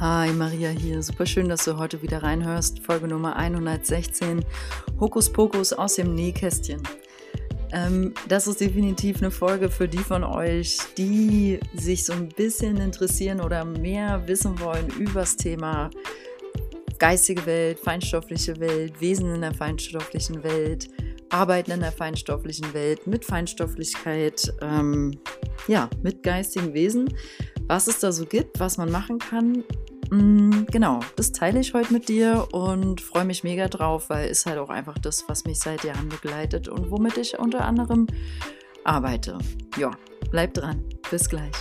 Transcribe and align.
Hi, 0.00 0.32
Maria 0.32 0.70
hier. 0.70 1.02
Super 1.02 1.26
schön, 1.26 1.50
dass 1.50 1.66
du 1.66 1.76
heute 1.76 2.00
wieder 2.00 2.22
reinhörst. 2.22 2.78
Folge 2.78 3.06
Nummer 3.06 3.36
116. 3.36 4.42
Hokus 4.98 5.30
Pokus 5.30 5.74
aus 5.74 5.96
dem 5.96 6.14
Nähkästchen. 6.14 6.82
Ähm, 7.72 8.14
das 8.26 8.46
ist 8.46 8.62
definitiv 8.62 9.18
eine 9.18 9.30
Folge 9.30 9.68
für 9.68 9.86
die 9.86 9.98
von 9.98 10.24
euch, 10.24 10.78
die 10.96 11.60
sich 11.74 12.06
so 12.06 12.14
ein 12.14 12.30
bisschen 12.30 12.78
interessieren 12.78 13.42
oder 13.42 13.66
mehr 13.66 14.26
wissen 14.26 14.58
wollen 14.60 14.88
über 14.98 15.20
das 15.20 15.36
Thema 15.36 15.90
geistige 16.98 17.44
Welt, 17.44 17.78
feinstoffliche 17.78 18.58
Welt, 18.58 18.98
Wesen 19.02 19.34
in 19.34 19.42
der 19.42 19.52
feinstofflichen 19.52 20.42
Welt, 20.42 20.88
Arbeiten 21.28 21.72
in 21.72 21.80
der 21.80 21.92
feinstofflichen 21.92 22.72
Welt, 22.72 23.06
mit 23.06 23.26
Feinstofflichkeit, 23.26 24.50
ähm, 24.62 25.20
ja, 25.68 25.90
mit 26.02 26.22
geistigen 26.22 26.72
Wesen, 26.72 27.14
was 27.68 27.86
es 27.86 28.00
da 28.00 28.12
so 28.12 28.24
gibt, 28.24 28.58
was 28.58 28.78
man 28.78 28.90
machen 28.90 29.18
kann. 29.18 29.62
Mm, 30.10 30.66
genau, 30.72 31.00
das 31.14 31.30
teile 31.30 31.60
ich 31.60 31.72
heute 31.72 31.92
mit 31.92 32.08
dir 32.08 32.48
und 32.50 33.00
freue 33.00 33.24
mich 33.24 33.44
mega 33.44 33.68
drauf, 33.68 34.10
weil 34.10 34.28
ist 34.28 34.44
halt 34.44 34.58
auch 34.58 34.68
einfach 34.68 34.98
das, 34.98 35.28
was 35.28 35.44
mich 35.44 35.60
seit 35.60 35.84
Jahren 35.84 36.08
begleitet 36.08 36.68
und 36.68 36.90
womit 36.90 37.16
ich 37.16 37.38
unter 37.38 37.64
anderem 37.64 38.08
arbeite. 38.82 39.38
Ja, 39.76 39.92
bleib 40.32 40.54
dran. 40.54 40.84
Bis 41.10 41.28
gleich. 41.28 41.54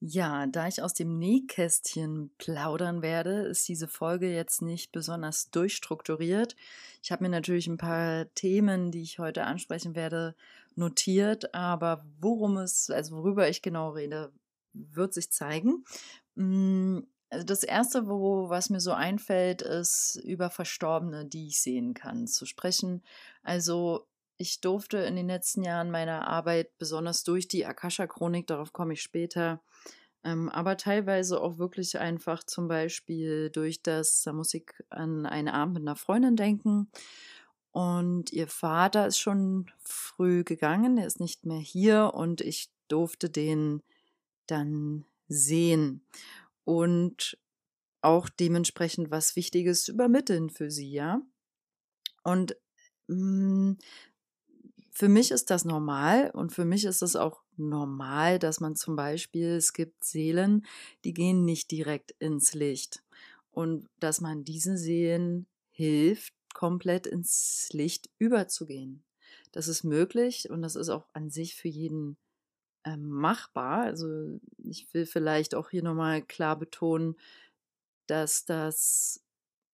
Ja, 0.00 0.46
da 0.46 0.68
ich 0.68 0.82
aus 0.82 0.94
dem 0.94 1.18
Nähkästchen 1.18 2.30
plaudern 2.38 3.02
werde, 3.02 3.40
ist 3.40 3.68
diese 3.68 3.88
Folge 3.88 4.32
jetzt 4.32 4.62
nicht 4.62 4.92
besonders 4.92 5.50
durchstrukturiert. 5.50 6.54
Ich 7.02 7.12
habe 7.12 7.24
mir 7.24 7.30
natürlich 7.30 7.66
ein 7.66 7.76
paar 7.76 8.32
Themen, 8.34 8.92
die 8.92 9.02
ich 9.02 9.18
heute 9.18 9.44
ansprechen 9.44 9.94
werde, 9.94 10.34
notiert, 10.76 11.54
aber 11.54 12.06
worum 12.20 12.58
es, 12.58 12.90
also 12.90 13.16
worüber 13.16 13.48
ich 13.48 13.62
genau 13.62 13.90
rede, 13.90 14.32
wird 14.72 15.14
sich 15.14 15.30
zeigen. 15.30 15.84
Mm, 16.34 17.00
also 17.30 17.44
das 17.44 17.64
erste, 17.64 18.08
wo, 18.08 18.48
was 18.48 18.70
mir 18.70 18.80
so 18.80 18.92
einfällt, 18.92 19.62
ist 19.62 20.20
über 20.24 20.50
Verstorbene, 20.50 21.26
die 21.26 21.48
ich 21.48 21.60
sehen 21.60 21.94
kann, 21.94 22.26
zu 22.26 22.46
sprechen. 22.46 23.02
Also 23.42 24.06
ich 24.38 24.60
durfte 24.60 24.98
in 24.98 25.16
den 25.16 25.26
letzten 25.28 25.62
Jahren 25.64 25.90
meiner 25.90 26.28
Arbeit, 26.28 26.76
besonders 26.78 27.24
durch 27.24 27.48
die 27.48 27.66
Akasha-Chronik, 27.66 28.46
darauf 28.46 28.72
komme 28.72 28.92
ich 28.92 29.02
später, 29.02 29.62
ähm, 30.24 30.48
aber 30.48 30.76
teilweise 30.76 31.40
auch 31.40 31.58
wirklich 31.58 31.98
einfach 31.98 32.44
zum 32.44 32.68
Beispiel 32.68 33.50
durch 33.50 33.82
das, 33.82 34.22
da 34.22 34.32
muss 34.32 34.54
ich 34.54 34.70
an 34.90 35.24
einen 35.24 35.48
Abend 35.48 35.74
mit 35.74 35.82
einer 35.82 35.96
Freundin 35.96 36.36
denken. 36.36 36.90
Und 37.76 38.32
ihr 38.32 38.48
Vater 38.48 39.06
ist 39.06 39.18
schon 39.18 39.70
früh 39.84 40.44
gegangen, 40.44 40.96
er 40.96 41.06
ist 41.06 41.20
nicht 41.20 41.44
mehr 41.44 41.58
hier 41.58 42.12
und 42.14 42.40
ich 42.40 42.70
durfte 42.88 43.28
den 43.28 43.82
dann 44.46 45.04
sehen 45.28 46.00
und 46.64 47.36
auch 48.00 48.30
dementsprechend 48.30 49.10
was 49.10 49.36
Wichtiges 49.36 49.88
übermitteln 49.88 50.48
für 50.48 50.70
sie, 50.70 50.90
ja. 50.90 51.20
Und 52.22 52.56
mh, 53.08 53.72
mm, 53.72 53.78
für 54.90 55.10
mich 55.10 55.30
ist 55.30 55.50
das 55.50 55.66
normal 55.66 56.30
und 56.30 56.54
für 56.54 56.64
mich 56.64 56.86
ist 56.86 57.02
es 57.02 57.14
auch 57.14 57.42
normal, 57.58 58.38
dass 58.38 58.58
man 58.58 58.76
zum 58.76 58.96
Beispiel, 58.96 59.48
es 59.48 59.74
gibt 59.74 60.02
Seelen, 60.02 60.64
die 61.04 61.12
gehen 61.12 61.44
nicht 61.44 61.70
direkt 61.70 62.12
ins 62.20 62.54
Licht 62.54 63.02
und 63.50 63.86
dass 64.00 64.22
man 64.22 64.44
diesen 64.44 64.78
Seelen 64.78 65.46
hilft, 65.72 66.32
komplett 66.56 67.06
ins 67.06 67.68
Licht 67.72 68.08
überzugehen. 68.18 69.04
Das 69.52 69.68
ist 69.68 69.84
möglich 69.84 70.48
und 70.48 70.62
das 70.62 70.74
ist 70.74 70.88
auch 70.88 71.06
an 71.12 71.28
sich 71.28 71.54
für 71.54 71.68
jeden 71.68 72.16
äh, 72.84 72.96
machbar. 72.96 73.82
Also 73.82 74.40
ich 74.64 74.92
will 74.94 75.04
vielleicht 75.04 75.54
auch 75.54 75.68
hier 75.68 75.82
nochmal 75.82 76.22
klar 76.22 76.58
betonen, 76.58 77.16
dass 78.06 78.46
das 78.46 79.22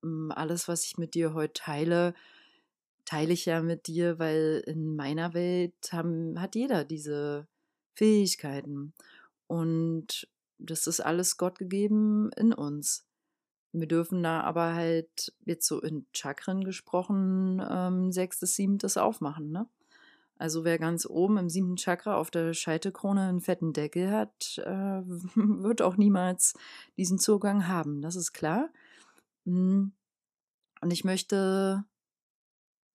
äh, 0.02 0.08
alles, 0.30 0.66
was 0.66 0.84
ich 0.84 0.98
mit 0.98 1.14
dir 1.14 1.34
heute 1.34 1.52
teile, 1.52 2.14
teile 3.04 3.32
ich 3.32 3.46
ja 3.46 3.62
mit 3.62 3.86
dir, 3.86 4.18
weil 4.18 4.64
in 4.66 4.96
meiner 4.96 5.34
Welt 5.34 5.92
haben, 5.92 6.40
hat 6.40 6.56
jeder 6.56 6.84
diese 6.84 7.46
Fähigkeiten. 7.94 8.92
Und 9.46 10.28
das 10.58 10.88
ist 10.88 10.98
alles 10.98 11.36
Gott 11.36 11.60
gegeben 11.60 12.32
in 12.36 12.52
uns. 12.52 13.06
Wir 13.72 13.88
dürfen 13.88 14.22
da 14.22 14.42
aber 14.42 14.74
halt 14.74 15.32
jetzt 15.44 15.66
so 15.66 15.80
in 15.80 16.06
Chakren 16.12 16.64
gesprochen, 16.64 17.62
ähm, 17.68 18.12
sechstes, 18.12 18.54
siebtes 18.54 18.96
aufmachen, 18.96 19.50
ne? 19.50 19.68
Also 20.38 20.64
wer 20.64 20.78
ganz 20.78 21.06
oben 21.06 21.38
im 21.38 21.48
siebten 21.48 21.76
Chakra 21.76 22.16
auf 22.16 22.30
der 22.30 22.52
Scheitelkrone 22.52 23.28
einen 23.28 23.40
fetten 23.40 23.72
Deckel 23.72 24.10
hat, 24.10 24.58
äh, 24.58 24.66
wird 25.36 25.82
auch 25.82 25.96
niemals 25.96 26.54
diesen 26.96 27.18
Zugang 27.18 27.68
haben. 27.68 28.02
Das 28.02 28.16
ist 28.16 28.32
klar. 28.32 28.68
Hm. 29.44 29.92
Und 30.80 30.90
ich 30.90 31.04
möchte 31.04 31.84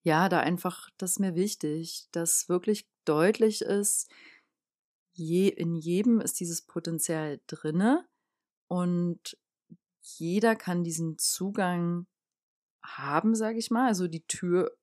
ja, 0.07 0.29
da 0.29 0.39
einfach, 0.39 0.89
das 0.97 1.11
ist 1.11 1.19
mir 1.19 1.35
wichtig, 1.35 2.07
dass 2.13 2.47
wirklich 2.47 2.87
deutlich 3.03 3.61
ist, 3.61 4.09
je, 5.11 5.49
in 5.49 5.75
jedem 5.75 6.21
ist 6.21 6.39
dieses 6.39 6.61
Potenzial 6.61 7.41
drinne 7.45 8.07
und 8.69 9.37
jeder 10.17 10.55
kann 10.55 10.83
diesen 10.83 11.17
Zugang 11.17 12.07
haben, 12.83 13.35
sage 13.35 13.59
ich 13.59 13.71
mal, 13.71 13.87
also 13.87 14.07
die 14.07 14.25
Tür 14.25 14.77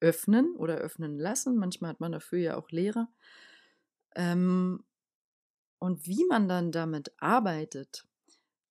öffnen 0.00 0.54
oder 0.56 0.76
öffnen 0.76 1.18
lassen. 1.18 1.56
Manchmal 1.56 1.90
hat 1.90 2.00
man 2.00 2.12
dafür 2.12 2.38
ja 2.38 2.56
auch 2.56 2.70
Lehrer. 2.70 3.08
Ähm, 4.14 4.84
und 5.78 6.06
wie 6.06 6.24
man 6.26 6.48
dann 6.48 6.70
damit 6.70 7.12
arbeitet, 7.18 8.06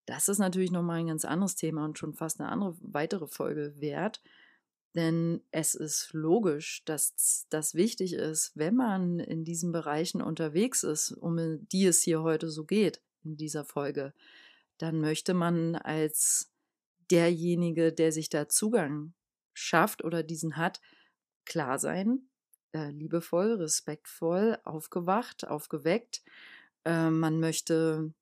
das 0.06 0.28
ist 0.28 0.40
natürlich 0.40 0.72
nochmal 0.72 1.00
ein 1.00 1.08
ganz 1.08 1.26
anderes 1.26 1.56
Thema 1.56 1.86
und 1.86 1.98
schon 1.98 2.14
fast 2.14 2.40
eine 2.40 2.50
andere 2.50 2.76
weitere 2.82 3.28
Folge 3.28 3.74
wert. 3.80 4.22
Denn 4.94 5.42
es 5.52 5.74
ist 5.74 6.12
logisch, 6.12 6.84
dass 6.86 7.46
das 7.50 7.76
wichtig 7.76 8.14
ist, 8.14 8.52
wenn 8.56 8.76
man 8.76 9.20
in 9.20 9.46
diesen 9.46 9.72
Bereichen 9.72 10.22
unterwegs 10.22 10.84
ist, 10.84 11.12
um 11.12 11.66
die 11.70 11.86
es 11.86 12.02
hier 12.02 12.24
heute 12.24 12.50
so 12.50 12.66
geht 12.66 13.02
in 13.24 13.38
dieser 13.38 13.64
Folge, 13.64 14.14
dann 14.82 15.00
möchte 15.00 15.34
man 15.34 15.76
als 15.76 16.52
derjenige, 17.12 17.94
der 17.94 18.12
sich 18.12 18.30
da 18.30 18.50
Zugang 18.50 19.14
schafft 19.54 20.04
oder 20.04 20.24
diesen 20.24 20.58
hat, 20.58 20.82
klar 21.46 21.78
sein, 21.78 22.30
äh, 22.74 22.90
liebevoll, 22.90 23.54
respektvoll, 23.54 24.58
aufgewacht, 24.64 25.48
aufgeweckt. 25.48 26.24
Äh, 26.86 27.10
man 27.10 27.40
möchte 27.40 28.14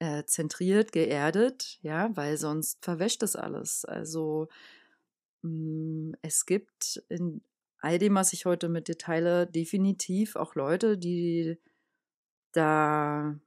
äh, 0.00 0.24
zentriert, 0.24 0.92
geerdet, 0.92 1.78
ja, 1.82 2.14
weil 2.16 2.36
sonst 2.36 2.84
verwäscht 2.84 3.22
es 3.22 3.36
alles. 3.36 3.84
Also 3.84 4.48
hm, 5.42 6.16
es 6.22 6.46
gibt 6.46 7.02
in 7.08 7.42
all 7.78 7.98
dem, 7.98 8.14
was 8.14 8.32
ich 8.32 8.46
heute 8.46 8.68
mit 8.68 8.88
dir 8.88 8.98
teile, 8.98 9.46
definitiv 9.46 10.36
auch 10.36 10.54
Leute, 10.54 10.98
die 10.98 11.58
da 12.52 13.38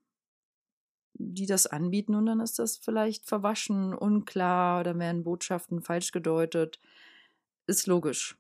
die 1.19 1.45
das 1.45 1.67
anbieten 1.67 2.15
und 2.15 2.25
dann 2.25 2.39
ist 2.39 2.57
das 2.59 2.77
vielleicht 2.77 3.27
verwaschen, 3.27 3.93
unklar 3.93 4.79
oder 4.79 4.97
werden 4.97 5.23
Botschaften 5.23 5.81
falsch 5.81 6.11
gedeutet. 6.11 6.79
Ist 7.67 7.85
logisch. 7.87 8.37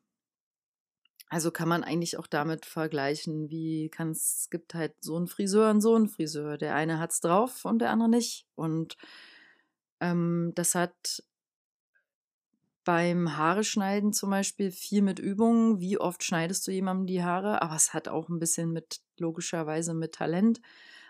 Also 1.29 1.51
kann 1.51 1.69
man 1.69 1.83
eigentlich 1.83 2.17
auch 2.17 2.25
damit 2.25 2.65
vergleichen, 2.65 3.51
wie 3.51 3.89
kann 3.89 4.11
es 4.11 4.47
gibt 4.49 4.73
halt 4.73 4.95
so 5.01 5.15
einen 5.15 5.27
Friseur 5.27 5.69
und 5.69 5.81
so 5.81 5.93
einen 5.93 6.09
Friseur. 6.09 6.57
Der 6.57 6.73
eine 6.73 6.97
hat 6.97 7.11
es 7.11 7.19
drauf 7.19 7.65
und 7.65 7.79
der 7.79 7.91
andere 7.91 8.09
nicht. 8.09 8.47
Und 8.55 8.97
ähm, 9.99 10.53
das 10.55 10.73
hat 10.73 11.23
beim 12.83 13.37
Haare 13.37 13.63
schneiden 13.63 14.13
zum 14.13 14.31
Beispiel 14.31 14.71
viel 14.71 15.03
mit 15.03 15.19
Übungen. 15.19 15.79
Wie 15.79 15.99
oft 15.99 16.23
schneidest 16.23 16.65
du 16.65 16.71
jemandem 16.71 17.05
die 17.05 17.23
Haare? 17.23 17.61
Aber 17.61 17.75
es 17.75 17.93
hat 17.93 18.07
auch 18.07 18.29
ein 18.29 18.39
bisschen 18.39 18.71
mit, 18.71 19.01
logischerweise 19.19 19.93
mit 19.93 20.13
Talent, 20.13 20.59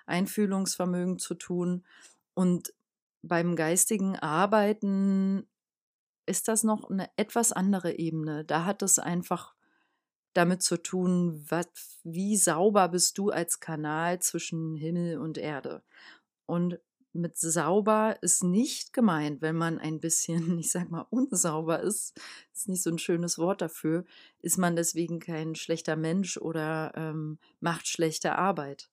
Einfühlungsvermögen 0.09 1.19
zu 1.19 1.35
tun. 1.35 1.85
Und 2.33 2.73
beim 3.21 3.55
geistigen 3.55 4.15
Arbeiten 4.17 5.47
ist 6.25 6.47
das 6.47 6.63
noch 6.63 6.89
eine 6.89 7.09
etwas 7.17 7.51
andere 7.51 7.97
Ebene. 7.97 8.45
Da 8.45 8.65
hat 8.65 8.81
es 8.81 8.99
einfach 8.99 9.55
damit 10.33 10.61
zu 10.61 10.77
tun, 10.81 11.43
wat, 11.49 11.69
wie 12.03 12.37
sauber 12.37 12.89
bist 12.89 13.17
du 13.17 13.29
als 13.29 13.59
Kanal 13.59 14.19
zwischen 14.19 14.75
Himmel 14.75 15.17
und 15.17 15.37
Erde. 15.37 15.83
Und 16.45 16.79
mit 17.13 17.37
sauber 17.37 18.17
ist 18.21 18.43
nicht 18.43 18.93
gemeint, 18.93 19.41
wenn 19.41 19.55
man 19.55 19.79
ein 19.79 19.99
bisschen, 19.99 20.57
ich 20.59 20.71
sag 20.71 20.89
mal, 20.89 21.07
unsauber 21.09 21.79
ist, 21.79 22.19
ist 22.53 22.69
nicht 22.69 22.83
so 22.83 22.89
ein 22.89 22.99
schönes 22.99 23.37
Wort 23.37 23.61
dafür, 23.61 24.05
ist 24.41 24.57
man 24.57 24.75
deswegen 24.75 25.19
kein 25.19 25.55
schlechter 25.55 25.95
Mensch 25.95 26.37
oder 26.37 26.93
ähm, 26.95 27.39
macht 27.59 27.87
schlechte 27.87 28.35
Arbeit. 28.35 28.89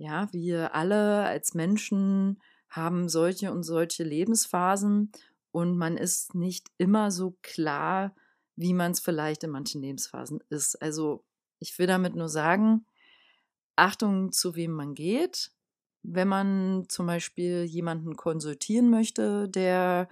Ja, 0.00 0.32
wir 0.32 0.74
alle 0.74 1.24
als 1.26 1.52
Menschen 1.52 2.40
haben 2.70 3.10
solche 3.10 3.52
und 3.52 3.64
solche 3.64 4.02
Lebensphasen 4.02 5.12
und 5.52 5.76
man 5.76 5.98
ist 5.98 6.34
nicht 6.34 6.68
immer 6.78 7.10
so 7.10 7.36
klar, 7.42 8.14
wie 8.56 8.72
man 8.72 8.92
es 8.92 9.00
vielleicht 9.00 9.44
in 9.44 9.50
manchen 9.50 9.82
Lebensphasen 9.82 10.42
ist. 10.48 10.80
Also 10.80 11.22
ich 11.58 11.78
will 11.78 11.86
damit 11.86 12.14
nur 12.14 12.30
sagen, 12.30 12.86
Achtung, 13.76 14.32
zu 14.32 14.56
wem 14.56 14.70
man 14.70 14.94
geht. 14.94 15.52
Wenn 16.02 16.28
man 16.28 16.86
zum 16.88 17.06
Beispiel 17.06 17.64
jemanden 17.64 18.16
konsultieren 18.16 18.88
möchte, 18.88 19.50
der 19.50 20.08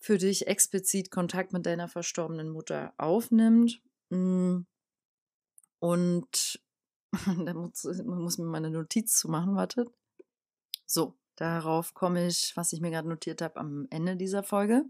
für 0.00 0.18
dich 0.18 0.48
explizit 0.48 1.10
Kontakt 1.10 1.54
mit 1.54 1.64
deiner 1.64 1.88
verstorbenen 1.88 2.50
Mutter 2.50 2.92
aufnimmt. 2.98 3.80
Mm, 4.10 4.66
und 5.78 6.60
da 7.44 7.54
muss, 7.54 7.84
muss 8.04 8.38
mir 8.38 8.46
meine 8.46 8.70
Notiz 8.70 9.14
zu 9.14 9.28
machen, 9.28 9.54
wartet. 9.54 9.88
So, 10.86 11.14
darauf 11.36 11.94
komme 11.94 12.26
ich, 12.26 12.52
was 12.56 12.72
ich 12.72 12.80
mir 12.80 12.90
gerade 12.90 13.08
notiert 13.08 13.42
habe, 13.42 13.58
am 13.58 13.86
Ende 13.90 14.16
dieser 14.16 14.42
Folge. 14.42 14.84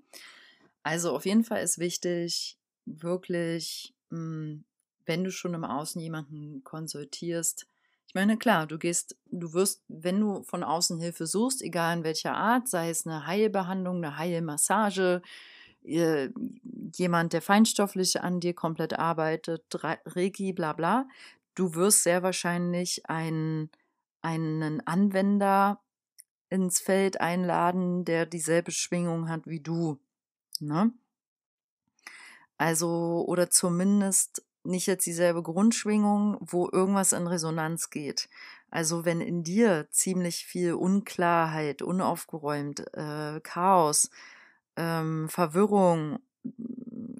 Also 0.83 1.15
auf 1.15 1.27
jeden 1.27 1.45
Fall 1.45 1.63
ist 1.63 1.79
wichtig, 1.79 2.59
wirklich, 2.85 3.95
mm, 4.11 4.59
wenn 5.05 5.25
du 5.25 5.31
schon 5.31 5.55
im 5.55 5.65
Außen 5.65 6.01
jemanden 6.01 6.63
konsultierst, 6.65 7.67
ich 8.13 8.15
meine, 8.15 8.37
klar, 8.37 8.67
du 8.67 8.77
gehst, 8.79 9.17
du 9.31 9.55
wirst, 9.55 9.83
wenn 9.89 10.21
du 10.21 10.43
von 10.43 10.63
außen 10.63 11.01
Hilfe 11.01 11.27
suchst, 11.27 11.63
egal 11.63 11.97
in 11.97 12.05
welcher 12.05 12.35
Art, 12.35 12.69
sei 12.69 12.91
es 12.91 13.07
eine 13.07 13.27
Heilbehandlung, 13.27 14.05
eine 14.05 14.19
Heilmassage, 14.19 15.23
äh, 15.83 16.29
jemand, 16.95 17.33
der 17.33 17.41
feinstofflich 17.41 18.21
an 18.21 18.39
dir 18.39 18.53
komplett 18.53 18.99
arbeitet, 18.99 19.65
Reiki, 19.83 20.53
bla 20.53 20.75
bla, 20.75 21.09
du 21.55 21.75
wirst 21.75 22.03
sehr 22.03 22.23
wahrscheinlich 22.23 23.09
einen, 23.09 23.71
einen 24.23 24.87
Anwender 24.87 25.81
ins 26.49 26.81
Feld 26.81 27.21
einladen, 27.21 28.05
der 28.05 28.27
dieselbe 28.27 28.73
Schwingung 28.73 29.29
hat 29.29 29.47
wie 29.47 29.61
du. 29.61 29.99
Ne? 30.61 30.93
Also, 32.59 33.25
oder 33.27 33.51
zumindest 33.51 34.45
nicht 34.65 34.87
jetzt 34.87 35.07
dieselbe 35.07 35.43
Grundschwingung, 35.43 36.37
wo 36.41 36.69
irgendwas 36.71 37.13
in 37.13 37.27
Resonanz 37.27 37.91
geht. 37.91 38.29
Also 38.71 39.05
wenn 39.05 39.21
in 39.21 39.43
dir 39.43 39.89
ziemlich 39.91 40.47
viel 40.47 40.75
Unklarheit, 40.75 41.83
unaufgeräumt, 41.83 42.81
äh, 42.95 43.41
Chaos, 43.41 44.11
ähm, 44.77 45.29
Verwirrung, 45.29 46.21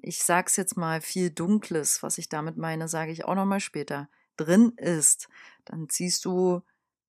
ich 0.01 0.23
sag's 0.23 0.55
jetzt 0.55 0.77
mal 0.77 1.01
viel 1.01 1.29
Dunkles, 1.29 2.01
was 2.01 2.17
ich 2.17 2.29
damit 2.29 2.57
meine, 2.57 2.87
sage 2.87 3.11
ich 3.11 3.25
auch 3.25 3.35
nochmal 3.35 3.59
später, 3.59 4.09
drin 4.37 4.73
ist, 4.77 5.29
dann 5.65 5.89
ziehst 5.89 6.25
du 6.25 6.61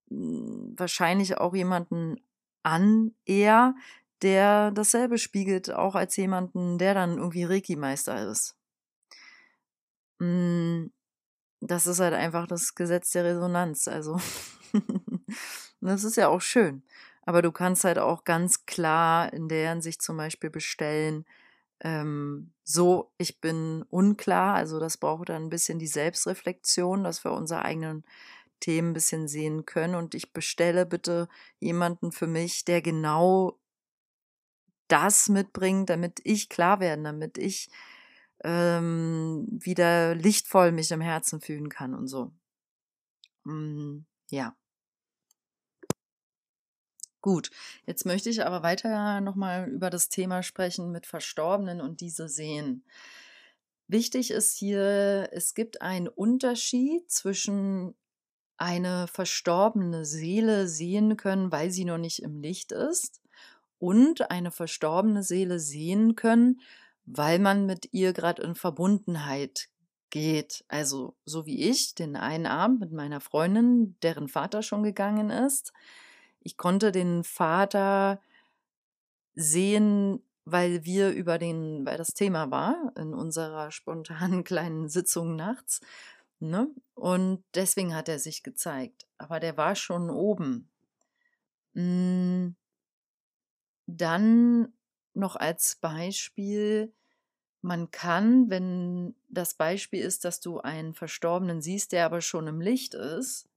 hm, 0.09 0.75
wahrscheinlich 0.77 1.39
auch 1.39 1.55
jemanden 1.55 2.21
an, 2.63 3.15
eher, 3.27 3.75
der 4.23 4.71
dasselbe 4.71 5.19
spiegelt, 5.19 5.71
auch 5.73 5.95
als 5.95 6.17
jemanden, 6.17 6.79
der 6.79 6.95
dann 6.95 7.19
irgendwie 7.19 7.45
Reiki-Meister 7.45 8.29
ist. 8.31 8.57
Hm, 10.21 10.93
das 11.61 11.87
ist 11.87 12.01
halt 12.01 12.15
einfach 12.15 12.47
das 12.47 12.75
Gesetz 12.75 13.11
der 13.13 13.25
Resonanz. 13.25 13.89
Also, 13.89 14.21
das 15.81 16.05
ist 16.05 16.17
ja 16.17 16.29
auch 16.29 16.41
schön. 16.41 16.83
Aber 17.23 17.43
du 17.43 17.53
kannst 17.53 17.85
halt 17.85 17.99
auch 17.99 18.25
ganz 18.25 18.67
klar 18.67 19.33
in 19.33 19.49
der 19.49 19.71
Hinsicht 19.71 20.03
zum 20.03 20.17
Beispiel 20.17 20.51
bestellen, 20.51 21.25
ähm, 21.81 22.53
so, 22.65 23.13
ich 23.19 23.41
bin 23.41 23.85
unklar. 23.91 24.55
Also, 24.55 24.81
das 24.81 24.97
braucht 24.99 25.29
dann 25.29 25.45
ein 25.45 25.51
bisschen 25.51 25.79
die 25.79 25.87
Selbstreflexion, 25.87 27.05
dass 27.05 27.25
wir 27.25 27.33
unsere 27.33 27.65
eigenen 27.65 28.05
Themen 28.61 28.91
ein 28.91 28.95
bisschen 28.95 29.29
sehen 29.29 29.67
können. 29.67 29.95
Und 29.95 30.15
ich 30.15 30.33
bestelle 30.33 30.87
bitte 30.87 31.29
jemanden 31.61 32.13
für 32.13 32.27
mich, 32.27 32.65
der 32.65 32.83
genau 32.83 33.59
das 34.89 35.29
mitbringt, 35.29 35.91
damit 35.91 36.21
ich 36.25 36.49
klar 36.49 36.81
werde, 36.81 37.03
damit 37.03 37.39
ich 37.39 37.71
ähm, 38.45 39.47
wieder 39.51 40.15
lichtvoll 40.15 40.73
mich 40.73 40.91
im 40.91 41.01
Herzen 41.01 41.41
fühlen 41.41 41.69
kann 41.69 41.95
und 41.95 42.09
so. 42.09 42.33
Mm, 43.45 44.05
ja. 44.31 44.57
Gut, 47.25 47.49
jetzt 47.87 48.05
möchte 48.05 48.29
ich 48.29 48.45
aber 48.45 48.63
weiter 48.63 49.23
nochmal 49.23 49.71
über 49.71 49.89
das 49.89 50.11
Thema 50.11 50.43
sprechen 50.43 50.93
mit 50.93 51.07
Verstorbenen 51.07 51.81
und 51.81 52.03
diese 52.03 52.29
sehen. 52.29 52.85
Wichtig 53.89 54.31
ist 54.31 54.59
hier, 54.59 55.31
es 55.33 55.55
gibt 55.55 55.81
einen 55.81 56.09
Unterschied 56.09 57.11
zwischen 57.11 57.95
eine 58.59 59.07
verstorbene 59.07 60.05
Seele 60.05 60.69
sehen 60.69 61.17
können, 61.17 61.51
weil 61.51 61.71
sie 61.71 61.87
noch 61.87 61.97
nicht 61.97 62.19
im 62.19 62.43
Licht 62.43 62.73
ist, 62.73 63.23
und 63.79 64.31
eine 64.31 64.51
verstorbene 64.51 65.23
Seele 65.23 65.61
sehen 65.61 66.17
können, 66.17 66.61
weil 67.07 67.39
man 67.39 67.65
mit 67.65 67.89
ihr 67.95 68.13
gerade 68.13 68.43
in 68.43 68.55
Verbundenheit 68.55 69.71
geht. 70.11 70.67
Also 70.69 71.17
so 71.25 71.47
wie 71.47 71.71
ich 71.71 71.95
den 71.95 72.17
einen 72.17 72.45
Abend 72.45 72.81
mit 72.81 72.93
meiner 72.93 73.23
Freundin, 73.23 73.97
deren 74.03 74.29
Vater 74.29 74.63
schon 74.63 74.83
gegangen 74.83 75.31
ist. 75.31 75.73
Ich 76.45 76.57
konnte 76.57 76.93
den 76.93 77.25
Vater 77.25 78.21
sehen, 79.35 80.23
weil 80.45 80.85
wir 80.85 81.11
über 81.11 81.39
den, 81.39 81.85
weil 81.87 81.97
das 81.97 82.15
Thema 82.15 82.51
war 82.51 82.93
in 82.97 83.15
unserer 83.15 83.71
spontanen 83.71 84.45
kleinen 84.45 84.89
Sitzung 84.89 85.37
nachts. 85.37 85.81
Ne? 86.39 86.69
Und 86.95 87.43
deswegen 87.55 87.95
hat 87.95 88.09
er 88.09 88.19
sich 88.19 88.43
gezeigt. 88.43 89.07
Aber 89.19 89.41
der 89.41 89.57
war 89.57 89.75
schon 89.75 90.11
oben. 90.11 90.69
Hm. 91.73 92.55
Dann 93.87 94.73
noch 95.15 95.37
als 95.37 95.77
Beispiel, 95.77 96.93
man 97.63 97.91
kann, 97.91 98.51
wenn 98.51 99.15
das 99.29 99.55
Beispiel 99.55 100.01
ist, 100.01 100.25
dass 100.25 100.41
du 100.41 100.61
einen 100.61 100.93
Verstorbenen 100.93 101.63
siehst, 101.63 101.93
der 101.93 102.05
aber 102.05 102.21
schon 102.21 102.47
im 102.47 102.61
Licht 102.61 102.95
ist, 102.95 103.49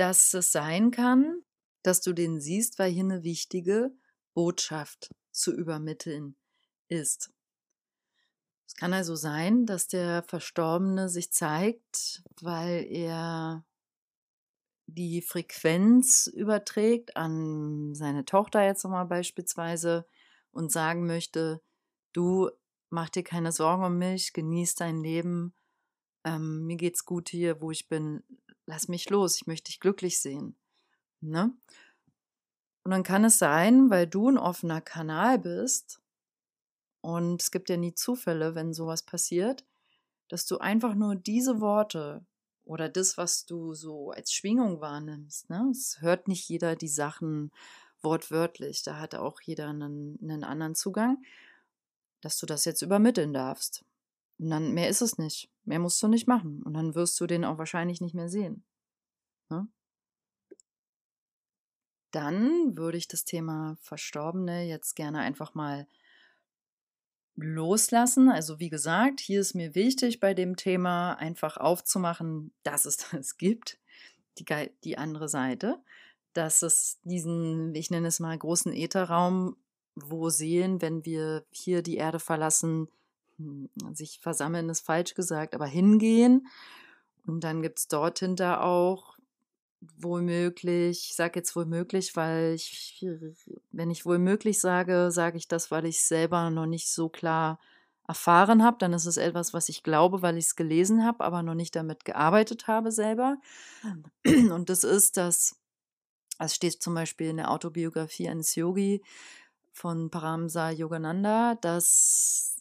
dass 0.00 0.32
es 0.32 0.50
sein 0.50 0.90
kann, 0.90 1.42
dass 1.82 2.00
du 2.00 2.14
den 2.14 2.40
siehst, 2.40 2.78
weil 2.78 2.90
hier 2.90 3.04
eine 3.04 3.22
wichtige 3.22 3.92
Botschaft 4.32 5.14
zu 5.30 5.54
übermitteln 5.54 6.36
ist. 6.88 7.30
Es 8.66 8.74
kann 8.76 8.94
also 8.94 9.14
sein, 9.14 9.66
dass 9.66 9.88
der 9.88 10.22
Verstorbene 10.22 11.10
sich 11.10 11.32
zeigt, 11.32 12.22
weil 12.40 12.86
er 12.88 13.66
die 14.86 15.20
Frequenz 15.20 16.26
überträgt 16.26 17.16
an 17.16 17.94
seine 17.94 18.24
Tochter 18.24 18.64
jetzt 18.64 18.84
nochmal 18.84 19.06
beispielsweise 19.06 20.06
und 20.50 20.72
sagen 20.72 21.06
möchte, 21.06 21.60
du 22.14 22.48
mach 22.88 23.10
dir 23.10 23.22
keine 23.22 23.52
Sorgen 23.52 23.84
um 23.84 23.98
mich, 23.98 24.32
genieß 24.32 24.76
dein 24.76 25.02
Leben, 25.02 25.54
ähm, 26.24 26.66
mir 26.66 26.76
geht's 26.76 27.04
gut 27.04 27.28
hier, 27.28 27.60
wo 27.60 27.70
ich 27.70 27.88
bin, 27.88 28.22
lass 28.70 28.88
mich 28.88 29.10
los, 29.10 29.36
ich 29.36 29.46
möchte 29.46 29.70
dich 29.70 29.80
glücklich 29.80 30.20
sehen. 30.20 30.56
Ne? 31.20 31.52
Und 32.84 32.92
dann 32.92 33.02
kann 33.02 33.24
es 33.24 33.38
sein, 33.38 33.90
weil 33.90 34.06
du 34.06 34.30
ein 34.30 34.38
offener 34.38 34.80
Kanal 34.80 35.38
bist, 35.38 36.00
und 37.02 37.42
es 37.42 37.50
gibt 37.50 37.68
ja 37.70 37.76
nie 37.76 37.94
Zufälle, 37.94 38.54
wenn 38.54 38.74
sowas 38.74 39.02
passiert, 39.02 39.64
dass 40.28 40.46
du 40.46 40.58
einfach 40.58 40.94
nur 40.94 41.16
diese 41.16 41.60
Worte 41.60 42.24
oder 42.64 42.88
das, 42.88 43.16
was 43.16 43.46
du 43.46 43.74
so 43.74 44.10
als 44.10 44.32
Schwingung 44.32 44.80
wahrnimmst. 44.80 45.50
Ne? 45.50 45.68
Es 45.70 46.00
hört 46.00 46.28
nicht 46.28 46.48
jeder 46.48 46.76
die 46.76 46.88
Sachen 46.88 47.50
wortwörtlich. 48.02 48.82
Da 48.82 48.98
hat 48.98 49.14
auch 49.14 49.40
jeder 49.40 49.68
einen, 49.68 50.18
einen 50.22 50.44
anderen 50.44 50.74
Zugang, 50.74 51.22
dass 52.20 52.38
du 52.38 52.46
das 52.46 52.64
jetzt 52.64 52.82
übermitteln 52.82 53.32
darfst. 53.32 53.84
Und 54.38 54.50
dann 54.50 54.72
mehr 54.72 54.88
ist 54.88 55.02
es 55.02 55.18
nicht. 55.18 55.49
Mehr 55.64 55.78
musst 55.78 56.02
du 56.02 56.08
nicht 56.08 56.26
machen. 56.26 56.62
Und 56.62 56.74
dann 56.74 56.94
wirst 56.94 57.20
du 57.20 57.26
den 57.26 57.44
auch 57.44 57.58
wahrscheinlich 57.58 58.00
nicht 58.00 58.14
mehr 58.14 58.28
sehen. 58.28 58.64
Ne? 59.50 59.68
Dann 62.10 62.76
würde 62.76 62.98
ich 62.98 63.08
das 63.08 63.24
Thema 63.24 63.76
Verstorbene 63.80 64.64
jetzt 64.64 64.96
gerne 64.96 65.20
einfach 65.20 65.54
mal 65.54 65.86
loslassen. 67.36 68.28
Also 68.28 68.58
wie 68.58 68.70
gesagt, 68.70 69.20
hier 69.20 69.40
ist 69.40 69.54
mir 69.54 69.74
wichtig 69.74 70.20
bei 70.20 70.34
dem 70.34 70.56
Thema 70.56 71.14
einfach 71.14 71.56
aufzumachen, 71.56 72.52
dass 72.62 72.84
es 72.84 72.96
das 73.12 73.36
gibt, 73.36 73.78
die, 74.38 74.44
die 74.84 74.98
andere 74.98 75.28
Seite, 75.28 75.82
dass 76.32 76.62
es 76.62 77.00
diesen, 77.04 77.74
ich 77.74 77.90
nenne 77.90 78.08
es 78.08 78.20
mal, 78.20 78.36
großen 78.36 78.72
Ätherraum, 78.72 79.56
wo 79.94 80.30
Seelen, 80.30 80.80
wenn 80.80 81.04
wir 81.04 81.44
hier 81.50 81.82
die 81.82 81.96
Erde 81.96 82.20
verlassen, 82.20 82.88
sich 83.92 84.20
versammeln 84.20 84.68
ist 84.68 84.80
falsch 84.80 85.14
gesagt, 85.14 85.54
aber 85.54 85.66
hingehen. 85.66 86.46
Und 87.26 87.44
dann 87.44 87.62
gibt 87.62 87.78
es 87.78 87.88
dort 87.88 88.18
hinter 88.18 88.64
auch 88.64 89.16
wohlmöglich, 89.80 91.08
ich 91.10 91.16
sage 91.16 91.38
jetzt 91.38 91.56
wohlmöglich, 91.56 92.14
weil 92.16 92.54
ich, 92.54 93.06
wenn 93.72 93.90
ich 93.90 94.04
wohlmöglich 94.04 94.60
sage, 94.60 95.10
sage 95.10 95.38
ich 95.38 95.48
das, 95.48 95.70
weil 95.70 95.86
ich 95.86 96.02
selber 96.02 96.50
noch 96.50 96.66
nicht 96.66 96.90
so 96.90 97.08
klar 97.08 97.58
erfahren 98.06 98.62
habe. 98.62 98.76
Dann 98.78 98.92
ist 98.92 99.06
es 99.06 99.16
etwas, 99.16 99.54
was 99.54 99.68
ich 99.68 99.82
glaube, 99.82 100.20
weil 100.20 100.36
ich 100.36 100.46
es 100.46 100.56
gelesen 100.56 101.04
habe, 101.04 101.24
aber 101.24 101.42
noch 101.42 101.54
nicht 101.54 101.76
damit 101.76 102.04
gearbeitet 102.04 102.66
habe 102.66 102.92
selber. 102.92 103.38
Und 104.24 104.68
das 104.68 104.84
ist, 104.84 105.16
dass, 105.16 105.56
es 106.38 106.54
steht 106.54 106.82
zum 106.82 106.94
Beispiel 106.94 107.28
in 107.28 107.36
der 107.36 107.50
Autobiografie 107.50 108.28
eines 108.28 108.54
Yogi 108.54 109.02
von 109.72 110.10
Paramsa 110.10 110.70
Yogananda, 110.70 111.54
dass 111.54 112.59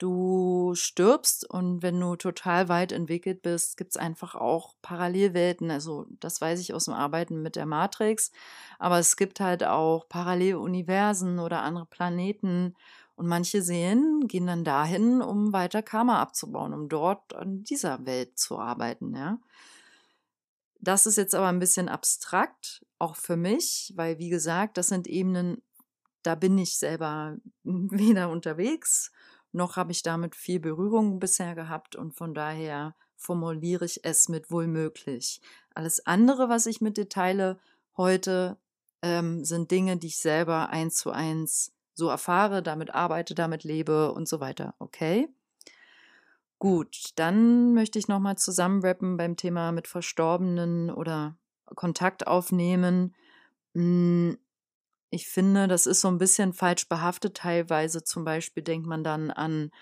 du 0.00 0.72
stirbst 0.74 1.48
und 1.48 1.82
wenn 1.82 2.00
du 2.00 2.16
total 2.16 2.68
weit 2.68 2.92
entwickelt 2.92 3.42
bist, 3.42 3.76
gibt 3.76 3.90
es 3.92 3.96
einfach 3.96 4.34
auch 4.34 4.74
Parallelwelten. 4.82 5.70
Also 5.70 6.06
das 6.20 6.40
weiß 6.40 6.60
ich 6.60 6.74
aus 6.74 6.86
dem 6.86 6.94
Arbeiten 6.94 7.42
mit 7.42 7.56
der 7.56 7.66
Matrix, 7.66 8.32
aber 8.78 8.98
es 8.98 9.16
gibt 9.16 9.40
halt 9.40 9.62
auch 9.64 10.08
Paralleluniversen 10.08 11.38
oder 11.38 11.62
andere 11.62 11.86
Planeten 11.86 12.74
und 13.16 13.26
manche 13.26 13.60
Seelen 13.60 14.26
gehen 14.28 14.46
dann 14.46 14.64
dahin, 14.64 15.20
um 15.20 15.52
weiter 15.52 15.82
Karma 15.82 16.22
abzubauen, 16.22 16.72
um 16.72 16.88
dort 16.88 17.34
an 17.34 17.64
dieser 17.64 18.06
Welt 18.06 18.38
zu 18.38 18.58
arbeiten, 18.58 19.14
ja. 19.14 19.38
Das 20.82 21.04
ist 21.04 21.16
jetzt 21.16 21.34
aber 21.34 21.48
ein 21.48 21.58
bisschen 21.58 21.90
abstrakt, 21.90 22.86
auch 22.98 23.16
für 23.16 23.36
mich, 23.36 23.92
weil 23.96 24.18
wie 24.18 24.30
gesagt, 24.30 24.78
das 24.78 24.88
sind 24.88 25.06
Ebenen, 25.06 25.62
da 26.22 26.34
bin 26.34 26.56
ich 26.56 26.78
selber 26.78 27.36
weder 27.64 28.30
unterwegs 28.30 29.12
noch 29.52 29.76
habe 29.76 29.92
ich 29.92 30.02
damit 30.02 30.36
viel 30.36 30.60
Berührung 30.60 31.18
bisher 31.18 31.54
gehabt 31.54 31.96
und 31.96 32.12
von 32.12 32.34
daher 32.34 32.94
formuliere 33.16 33.84
ich 33.84 34.04
es 34.04 34.28
mit 34.28 34.50
wohl 34.50 34.66
möglich. 34.66 35.40
Alles 35.74 36.06
andere, 36.06 36.48
was 36.48 36.66
ich 36.66 36.80
mit 36.80 36.96
dir 36.96 37.08
teile 37.08 37.58
heute, 37.96 38.58
ähm, 39.02 39.44
sind 39.44 39.70
Dinge, 39.70 39.96
die 39.96 40.08
ich 40.08 40.18
selber 40.18 40.70
eins 40.70 40.96
zu 40.96 41.10
eins 41.10 41.72
so 41.94 42.08
erfahre, 42.08 42.62
damit 42.62 42.94
arbeite, 42.94 43.34
damit 43.34 43.64
lebe 43.64 44.12
und 44.12 44.28
so 44.28 44.40
weiter. 44.40 44.74
Okay? 44.78 45.28
Gut, 46.58 47.12
dann 47.16 47.74
möchte 47.74 47.98
ich 47.98 48.08
nochmal 48.08 48.36
zusammenrappen 48.36 49.16
beim 49.16 49.36
Thema 49.36 49.72
mit 49.72 49.88
Verstorbenen 49.88 50.90
oder 50.90 51.38
Kontakt 51.74 52.26
aufnehmen. 52.26 53.14
Ich 55.10 55.28
finde, 55.28 55.66
das 55.66 55.86
ist 55.86 56.00
so 56.00 56.08
ein 56.08 56.18
bisschen 56.18 56.52
falsch 56.52 56.88
behaftet 56.88 57.36
teilweise. 57.36 58.04
Zum 58.04 58.24
Beispiel 58.24 58.62
denkt 58.62 58.86
man 58.86 59.02
dann 59.02 59.30
an, 59.30 59.72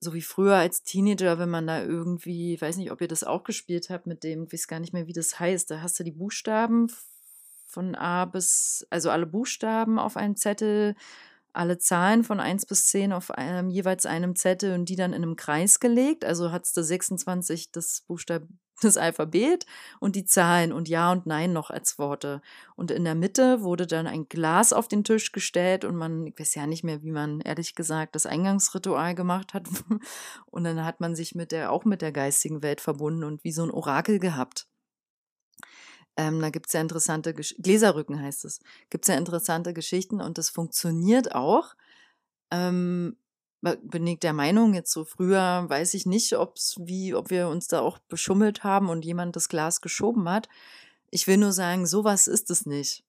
so 0.00 0.14
wie 0.14 0.22
früher 0.22 0.56
als 0.56 0.82
Teenager, 0.82 1.38
wenn 1.38 1.50
man 1.50 1.66
da 1.66 1.82
irgendwie, 1.82 2.54
ich 2.54 2.62
weiß 2.62 2.76
nicht, 2.76 2.90
ob 2.90 3.00
ihr 3.00 3.08
das 3.08 3.24
auch 3.24 3.44
gespielt 3.44 3.88
habt 3.90 4.06
mit 4.06 4.24
dem, 4.24 4.44
ich 4.44 4.52
weiß 4.52 4.66
gar 4.68 4.80
nicht 4.80 4.92
mehr, 4.92 5.06
wie 5.06 5.12
das 5.12 5.38
heißt, 5.38 5.70
da 5.70 5.80
hast 5.80 6.00
du 6.00 6.04
die 6.04 6.10
Buchstaben 6.10 6.90
von 7.66 7.94
A 7.94 8.24
bis, 8.24 8.86
also 8.90 9.10
alle 9.10 9.26
Buchstaben 9.26 9.98
auf 9.98 10.16
einem 10.16 10.36
Zettel, 10.36 10.96
alle 11.52 11.78
Zahlen 11.78 12.24
von 12.24 12.40
1 12.40 12.66
bis 12.66 12.86
10 12.86 13.12
auf 13.12 13.30
einem, 13.30 13.70
jeweils 13.70 14.06
einem 14.06 14.34
Zettel 14.34 14.74
und 14.74 14.88
die 14.88 14.96
dann 14.96 15.12
in 15.12 15.22
einem 15.22 15.36
Kreis 15.36 15.78
gelegt. 15.78 16.24
Also 16.24 16.50
hattest 16.50 16.76
du 16.76 16.82
26 16.82 17.70
das 17.70 18.02
Buchstaben 18.06 18.58
das 18.84 18.96
Alphabet 18.96 19.66
und 20.00 20.16
die 20.16 20.24
Zahlen 20.24 20.72
und 20.72 20.88
Ja 20.88 21.12
und 21.12 21.26
Nein 21.26 21.52
noch 21.52 21.70
als 21.70 21.98
Worte. 21.98 22.42
Und 22.76 22.90
in 22.90 23.04
der 23.04 23.14
Mitte 23.14 23.62
wurde 23.62 23.86
dann 23.86 24.06
ein 24.06 24.28
Glas 24.28 24.72
auf 24.72 24.88
den 24.88 25.04
Tisch 25.04 25.32
gestellt 25.32 25.84
und 25.84 25.96
man, 25.96 26.26
ich 26.26 26.38
weiß 26.38 26.54
ja 26.54 26.66
nicht 26.66 26.84
mehr, 26.84 27.02
wie 27.02 27.12
man 27.12 27.40
ehrlich 27.40 27.74
gesagt 27.74 28.14
das 28.14 28.26
Eingangsritual 28.26 29.14
gemacht 29.14 29.54
hat. 29.54 29.68
Und 30.46 30.64
dann 30.64 30.84
hat 30.84 31.00
man 31.00 31.14
sich 31.14 31.34
mit 31.34 31.52
der, 31.52 31.72
auch 31.72 31.84
mit 31.84 32.02
der 32.02 32.12
geistigen 32.12 32.62
Welt 32.62 32.80
verbunden 32.80 33.24
und 33.24 33.42
wie 33.44 33.52
so 33.52 33.62
ein 33.62 33.70
Orakel 33.70 34.18
gehabt. 34.18 34.66
Ähm, 36.16 36.40
da 36.40 36.50
gibt 36.50 36.66
es 36.66 36.74
ja 36.74 36.80
interessante 36.80 37.32
Gesch 37.32 37.54
Gläserrücken 37.58 38.20
heißt 38.20 38.44
es. 38.44 38.60
Gibt 38.90 39.04
es 39.04 39.08
ja 39.08 39.16
interessante 39.16 39.72
Geschichten 39.72 40.20
und 40.20 40.38
das 40.38 40.50
funktioniert 40.50 41.34
auch. 41.34 41.74
Ähm, 42.50 43.16
bin 43.62 44.06
ich 44.06 44.18
der 44.18 44.32
Meinung, 44.32 44.74
jetzt 44.74 44.90
so 44.90 45.04
früher 45.04 45.64
weiß 45.68 45.94
ich 45.94 46.04
nicht, 46.04 46.36
ob's 46.36 46.76
wie, 46.80 47.14
ob 47.14 47.30
wir 47.30 47.48
uns 47.48 47.68
da 47.68 47.80
auch 47.80 47.98
beschummelt 47.98 48.64
haben 48.64 48.88
und 48.88 49.04
jemand 49.04 49.36
das 49.36 49.48
Glas 49.48 49.80
geschoben 49.80 50.28
hat. 50.28 50.48
Ich 51.10 51.26
will 51.26 51.36
nur 51.36 51.52
sagen, 51.52 51.86
sowas 51.86 52.26
ist 52.26 52.50
es 52.50 52.66
nicht. 52.66 53.04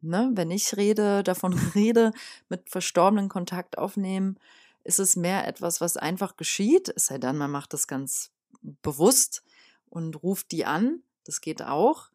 Ne? 0.00 0.30
Wenn 0.34 0.50
ich 0.50 0.76
rede, 0.76 1.24
davon 1.24 1.52
rede, 1.74 2.12
mit 2.48 2.70
Verstorbenen 2.70 3.28
Kontakt 3.28 3.78
aufnehmen, 3.78 4.38
ist 4.84 5.00
es 5.00 5.16
mehr 5.16 5.48
etwas, 5.48 5.80
was 5.80 5.96
einfach 5.96 6.36
geschieht. 6.36 6.92
Es 6.94 7.06
sei 7.06 7.18
denn, 7.18 7.36
man 7.36 7.50
macht 7.50 7.72
das 7.72 7.88
ganz 7.88 8.30
bewusst 8.82 9.42
und 9.90 10.22
ruft 10.22 10.52
die 10.52 10.64
an. 10.64 11.02
Das 11.24 11.40
geht 11.40 11.62
auch. 11.62 12.10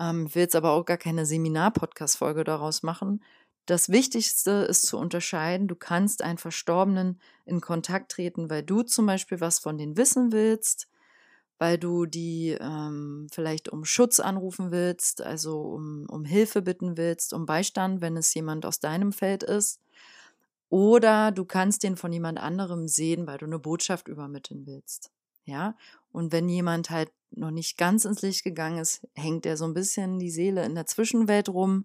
Ähm, 0.00 0.34
will 0.34 0.42
jetzt 0.42 0.56
aber 0.56 0.72
auch 0.72 0.84
gar 0.84 0.98
keine 0.98 1.24
Seminar-Podcast-Folge 1.24 2.42
daraus 2.42 2.82
machen. 2.82 3.22
Das 3.66 3.88
Wichtigste 3.88 4.50
ist 4.68 4.86
zu 4.86 4.96
unterscheiden, 4.96 5.66
du 5.66 5.74
kannst 5.74 6.22
einen 6.22 6.38
Verstorbenen 6.38 7.20
in 7.44 7.60
Kontakt 7.60 8.12
treten, 8.12 8.48
weil 8.48 8.62
du 8.62 8.82
zum 8.82 9.06
Beispiel 9.06 9.40
was 9.40 9.58
von 9.58 9.76
denen 9.76 9.96
wissen 9.96 10.30
willst, 10.30 10.88
weil 11.58 11.76
du 11.76 12.06
die 12.06 12.56
ähm, 12.60 13.26
vielleicht 13.32 13.68
um 13.68 13.84
Schutz 13.84 14.20
anrufen 14.20 14.70
willst, 14.70 15.20
also 15.20 15.62
um, 15.62 16.06
um 16.08 16.24
Hilfe 16.24 16.62
bitten 16.62 16.96
willst, 16.96 17.32
um 17.32 17.44
Beistand, 17.44 18.00
wenn 18.00 18.16
es 18.16 18.32
jemand 18.34 18.64
aus 18.64 18.78
deinem 18.78 19.12
Feld 19.12 19.42
ist. 19.42 19.80
Oder 20.68 21.32
du 21.32 21.44
kannst 21.44 21.82
den 21.82 21.96
von 21.96 22.12
jemand 22.12 22.38
anderem 22.38 22.86
sehen, 22.86 23.26
weil 23.26 23.38
du 23.38 23.46
eine 23.46 23.58
Botschaft 23.58 24.06
übermitteln 24.06 24.66
willst. 24.66 25.10
Ja, 25.44 25.76
und 26.12 26.32
wenn 26.32 26.48
jemand 26.48 26.90
halt 26.90 27.10
noch 27.30 27.52
nicht 27.52 27.78
ganz 27.78 28.04
ins 28.04 28.22
Licht 28.22 28.44
gegangen 28.44 28.78
ist, 28.78 29.06
hängt 29.14 29.46
er 29.46 29.56
so 29.56 29.64
ein 29.64 29.74
bisschen 29.74 30.18
die 30.18 30.30
Seele 30.30 30.64
in 30.64 30.74
der 30.74 30.86
Zwischenwelt 30.86 31.48
rum 31.48 31.84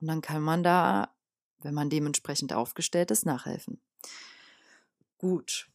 und 0.00 0.06
dann 0.08 0.20
kann 0.20 0.42
man 0.42 0.62
da, 0.62 1.14
wenn 1.62 1.74
man 1.74 1.90
dementsprechend 1.90 2.52
aufgestellt 2.52 3.10
ist, 3.10 3.26
nachhelfen. 3.26 3.80
Gut. 5.18 5.68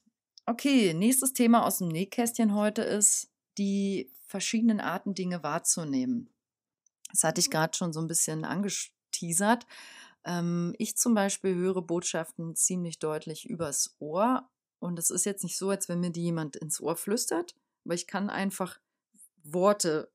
Okay, 0.46 0.94
nächstes 0.94 1.34
Thema 1.34 1.66
aus 1.66 1.80
dem 1.80 1.90
Nähkästchen 1.90 2.56
heute 2.56 2.82
ist, 2.82 3.30
die 3.58 4.12
verschiedenen 4.26 4.80
Arten, 4.80 5.14
Dinge 5.14 5.44
wahrzunehmen. 5.44 6.30
Das 7.12 7.24
hatte 7.24 7.42
ich 7.42 7.48
mhm. 7.48 7.52
gerade 7.52 7.78
schon 7.78 7.94
so 7.94 8.00
ein 8.00 8.08
bisschen 8.08 8.46
angeteasert. 8.46 9.66
Ähm, 10.24 10.76
ich 10.78 10.98
zum 10.98 11.14
Beispiel 11.14 11.56
höre 11.56 11.82
Botschaften 11.82 12.56
ziemlich 12.56 13.00
deutlich 13.00 13.50
übers 13.50 13.96
Ohr. 14.00 14.50
Und 14.80 14.98
es 14.98 15.10
ist 15.10 15.26
jetzt 15.26 15.44
nicht 15.44 15.58
so, 15.58 15.70
als 15.70 15.90
wenn 15.90 16.00
mir 16.00 16.12
die 16.12 16.24
jemand 16.24 16.56
ins 16.56 16.80
Ohr 16.80 16.96
flüstert, 16.96 17.56
aber 17.84 17.96
ich 17.96 18.08
kann 18.08 18.30
einfach 18.30 18.80
Worte, 19.44 20.12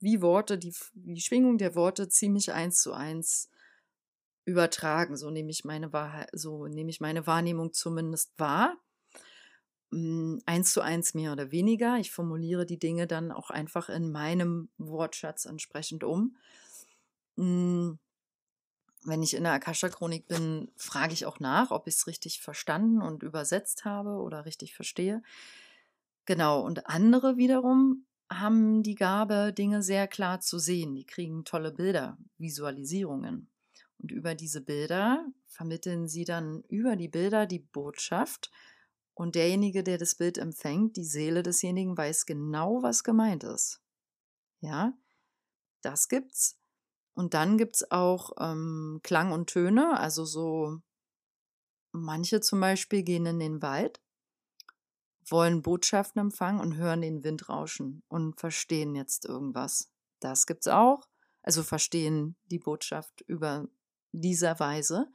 wie 0.00 0.22
Worte, 0.22 0.58
die, 0.58 0.74
die 0.94 1.20
Schwingung 1.20 1.58
der 1.58 1.74
Worte 1.74 2.08
ziemlich 2.08 2.52
eins 2.52 2.80
zu 2.82 2.92
eins 2.92 3.50
übertragen. 4.44 5.16
So 5.16 5.30
nehme 5.30 5.50
ich 5.50 5.64
meine 5.64 5.92
Wahrheit, 5.92 6.30
so 6.32 6.66
nehme 6.66 6.90
ich 6.90 7.00
meine 7.00 7.26
Wahrnehmung 7.26 7.72
zumindest 7.72 8.32
wahr. 8.38 8.78
Hm, 9.92 10.40
eins 10.46 10.72
zu 10.72 10.80
eins 10.80 11.14
mehr 11.14 11.32
oder 11.32 11.50
weniger. 11.52 11.98
Ich 11.98 12.10
formuliere 12.10 12.66
die 12.66 12.78
Dinge 12.78 13.06
dann 13.06 13.30
auch 13.32 13.50
einfach 13.50 13.88
in 13.88 14.10
meinem 14.10 14.68
Wortschatz 14.78 15.44
entsprechend 15.44 16.02
um. 16.04 16.36
Hm, 17.36 17.98
wenn 19.04 19.22
ich 19.22 19.34
in 19.34 19.44
der 19.44 19.52
Akasha-Chronik 19.52 20.26
bin, 20.26 20.72
frage 20.76 21.12
ich 21.12 21.26
auch 21.26 21.38
nach, 21.38 21.70
ob 21.70 21.86
ich 21.86 21.94
es 21.94 22.06
richtig 22.08 22.40
verstanden 22.40 23.02
und 23.02 23.22
übersetzt 23.22 23.84
habe 23.84 24.16
oder 24.20 24.44
richtig 24.44 24.74
verstehe. 24.74 25.22
Genau, 26.24 26.60
und 26.60 26.86
andere 26.88 27.36
wiederum 27.36 28.05
haben 28.30 28.82
die 28.82 28.94
Gabe, 28.94 29.52
Dinge 29.52 29.82
sehr 29.82 30.08
klar 30.08 30.40
zu 30.40 30.58
sehen. 30.58 30.94
Die 30.94 31.06
kriegen 31.06 31.44
tolle 31.44 31.72
Bilder, 31.72 32.18
Visualisierungen. 32.38 33.50
Und 33.98 34.10
über 34.10 34.34
diese 34.34 34.60
Bilder 34.60 35.24
vermitteln 35.46 36.08
sie 36.08 36.24
dann 36.24 36.62
über 36.68 36.96
die 36.96 37.08
Bilder 37.08 37.46
die 37.46 37.60
Botschaft. 37.60 38.50
Und 39.14 39.34
derjenige, 39.34 39.82
der 39.82 39.96
das 39.96 40.14
Bild 40.14 40.38
empfängt, 40.38 40.96
die 40.96 41.04
Seele 41.04 41.42
desjenigen, 41.42 41.96
weiß 41.96 42.26
genau, 42.26 42.82
was 42.82 43.04
gemeint 43.04 43.44
ist. 43.44 43.80
Ja, 44.60 44.92
das 45.80 46.08
gibt's. 46.08 46.58
Und 47.14 47.32
dann 47.32 47.56
gibt's 47.56 47.90
auch 47.90 48.32
ähm, 48.38 49.00
Klang 49.02 49.32
und 49.32 49.48
Töne. 49.48 49.98
Also 49.98 50.26
so, 50.26 50.82
manche 51.92 52.40
zum 52.40 52.60
Beispiel 52.60 53.02
gehen 53.02 53.24
in 53.24 53.38
den 53.38 53.62
Wald, 53.62 54.02
wollen 55.28 55.62
Botschaften 55.62 56.20
empfangen 56.20 56.60
und 56.60 56.76
hören 56.76 57.02
den 57.02 57.24
Wind 57.24 57.48
rauschen 57.48 58.02
und 58.08 58.38
verstehen 58.38 58.94
jetzt 58.94 59.24
irgendwas. 59.24 59.90
Das 60.20 60.46
gibt's 60.46 60.68
auch. 60.68 61.08
Also 61.42 61.62
verstehen 61.62 62.36
die 62.46 62.58
Botschaft 62.58 63.22
über 63.22 63.68
dieser 64.12 64.58
Weise. 64.58 65.08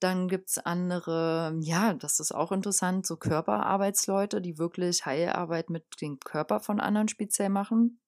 Dann 0.00 0.28
gibt 0.28 0.50
es 0.50 0.58
andere, 0.58 1.56
ja, 1.60 1.94
das 1.94 2.20
ist 2.20 2.32
auch 2.32 2.52
interessant, 2.52 3.06
so 3.06 3.16
Körperarbeitsleute, 3.16 4.40
die 4.40 4.58
wirklich 4.58 5.06
Heilarbeit 5.06 5.70
mit 5.70 6.00
dem 6.00 6.20
Körper 6.20 6.60
von 6.60 6.78
anderen 6.78 7.08
speziell 7.08 7.48
machen, 7.48 7.98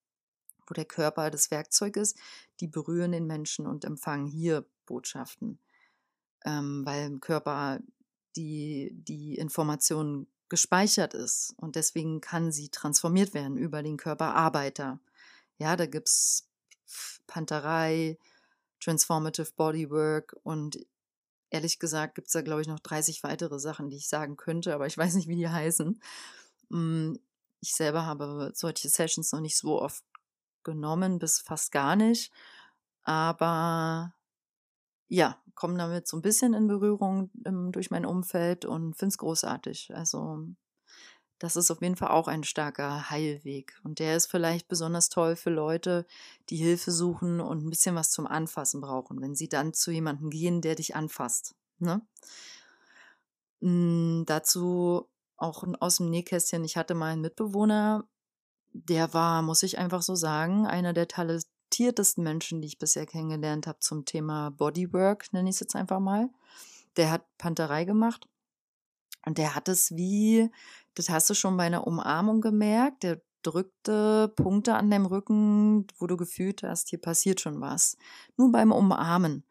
wo 0.68 0.74
der 0.74 0.84
Körper 0.84 1.30
das 1.30 1.50
Werkzeug 1.50 1.96
ist, 1.96 2.16
die 2.60 2.68
berühren 2.68 3.12
den 3.12 3.26
Menschen 3.26 3.66
und 3.66 3.84
empfangen 3.84 4.26
hier 4.26 4.64
Botschaften, 4.86 5.58
ähm, 6.44 6.82
weil 6.84 7.06
im 7.06 7.20
Körper 7.20 7.80
die, 8.36 8.90
die 8.92 9.34
Information 9.34 10.28
gespeichert 10.50 11.14
ist 11.14 11.54
und 11.56 11.76
deswegen 11.76 12.20
kann 12.20 12.52
sie 12.52 12.68
transformiert 12.68 13.32
werden 13.32 13.56
über 13.56 13.82
den 13.82 13.96
Körperarbeiter. 13.96 15.00
Ja, 15.58 15.76
da 15.76 15.86
gibt 15.86 16.08
es 16.08 16.46
Panterei, 17.26 18.18
Transformative 18.80 19.52
Bodywork 19.56 20.36
und 20.42 20.84
ehrlich 21.50 21.78
gesagt 21.78 22.16
gibt 22.16 22.26
es 22.26 22.32
da, 22.32 22.42
glaube 22.42 22.60
ich, 22.62 22.66
noch 22.66 22.80
30 22.80 23.22
weitere 23.22 23.58
Sachen, 23.58 23.88
die 23.88 23.96
ich 23.96 24.08
sagen 24.08 24.36
könnte, 24.36 24.74
aber 24.74 24.86
ich 24.86 24.98
weiß 24.98 25.14
nicht, 25.14 25.28
wie 25.28 25.36
die 25.36 25.48
heißen. 25.48 26.00
Mm, 26.68 27.14
ich 27.60 27.74
selber 27.74 28.04
habe 28.04 28.52
solche 28.54 28.88
Sessions 28.88 29.32
noch 29.32 29.40
nicht 29.40 29.56
so 29.56 29.80
oft 29.80 30.04
genommen, 30.64 31.18
bis 31.18 31.40
fast 31.40 31.72
gar 31.72 31.94
nicht. 31.96 32.32
Aber 33.02 34.14
ja, 35.10 35.36
komme 35.54 35.76
damit 35.76 36.06
so 36.08 36.16
ein 36.16 36.22
bisschen 36.22 36.54
in 36.54 36.68
Berührung 36.68 37.30
ähm, 37.44 37.72
durch 37.72 37.90
mein 37.90 38.06
Umfeld 38.06 38.64
und 38.64 38.96
finde 38.96 39.12
es 39.12 39.18
großartig. 39.18 39.90
Also 39.94 40.46
das 41.40 41.56
ist 41.56 41.70
auf 41.70 41.82
jeden 41.82 41.96
Fall 41.96 42.10
auch 42.10 42.28
ein 42.28 42.44
starker 42.44 43.10
Heilweg. 43.10 43.78
Und 43.82 43.98
der 43.98 44.16
ist 44.16 44.26
vielleicht 44.26 44.68
besonders 44.68 45.08
toll 45.08 45.36
für 45.36 45.50
Leute, 45.50 46.06
die 46.48 46.56
Hilfe 46.56 46.92
suchen 46.92 47.40
und 47.40 47.64
ein 47.64 47.70
bisschen 47.70 47.96
was 47.96 48.10
zum 48.10 48.26
Anfassen 48.26 48.80
brauchen, 48.80 49.20
wenn 49.20 49.34
sie 49.34 49.48
dann 49.48 49.74
zu 49.74 49.90
jemandem 49.90 50.30
gehen, 50.30 50.60
der 50.60 50.76
dich 50.76 50.94
anfasst. 50.94 51.56
Ne? 51.78 52.02
Hm, 53.60 54.24
dazu 54.26 55.08
auch 55.36 55.64
aus 55.80 55.96
dem 55.96 56.10
Nähkästchen. 56.10 56.64
Ich 56.64 56.76
hatte 56.76 56.94
mal 56.94 57.12
einen 57.12 57.22
Mitbewohner, 57.22 58.04
der 58.72 59.12
war, 59.12 59.42
muss 59.42 59.62
ich 59.64 59.78
einfach 59.78 60.02
so 60.02 60.14
sagen, 60.14 60.66
einer 60.66 60.92
der 60.92 61.08
talentiertesten 61.70 62.22
Menschen, 62.24 62.60
die 62.60 62.68
ich 62.68 62.78
bisher 62.78 63.06
kennengelernt 63.06 63.66
habe 63.66 63.78
zum 63.78 64.04
Thema 64.04 64.50
Bodywork, 64.50 65.32
nenne 65.32 65.48
ich 65.48 65.56
es 65.56 65.60
jetzt 65.60 65.76
einfach 65.76 66.00
mal. 66.00 66.28
Der 66.96 67.10
hat 67.10 67.24
Panterei 67.38 67.84
gemacht 67.84 68.28
und 69.24 69.38
der 69.38 69.54
hat 69.54 69.68
es 69.68 69.96
wie, 69.96 70.50
das 70.94 71.08
hast 71.08 71.30
du 71.30 71.34
schon 71.34 71.56
bei 71.56 71.64
einer 71.64 71.86
Umarmung 71.86 72.40
gemerkt, 72.40 73.04
der 73.04 73.22
drückte 73.42 74.28
Punkte 74.36 74.74
an 74.74 74.90
deinem 74.90 75.06
Rücken, 75.06 75.86
wo 75.98 76.06
du 76.06 76.16
gefühlt 76.16 76.62
hast, 76.62 76.90
hier 76.90 77.00
passiert 77.00 77.40
schon 77.40 77.60
was. 77.60 77.96
Nur 78.36 78.52
beim 78.52 78.72
Umarmen. 78.72 79.44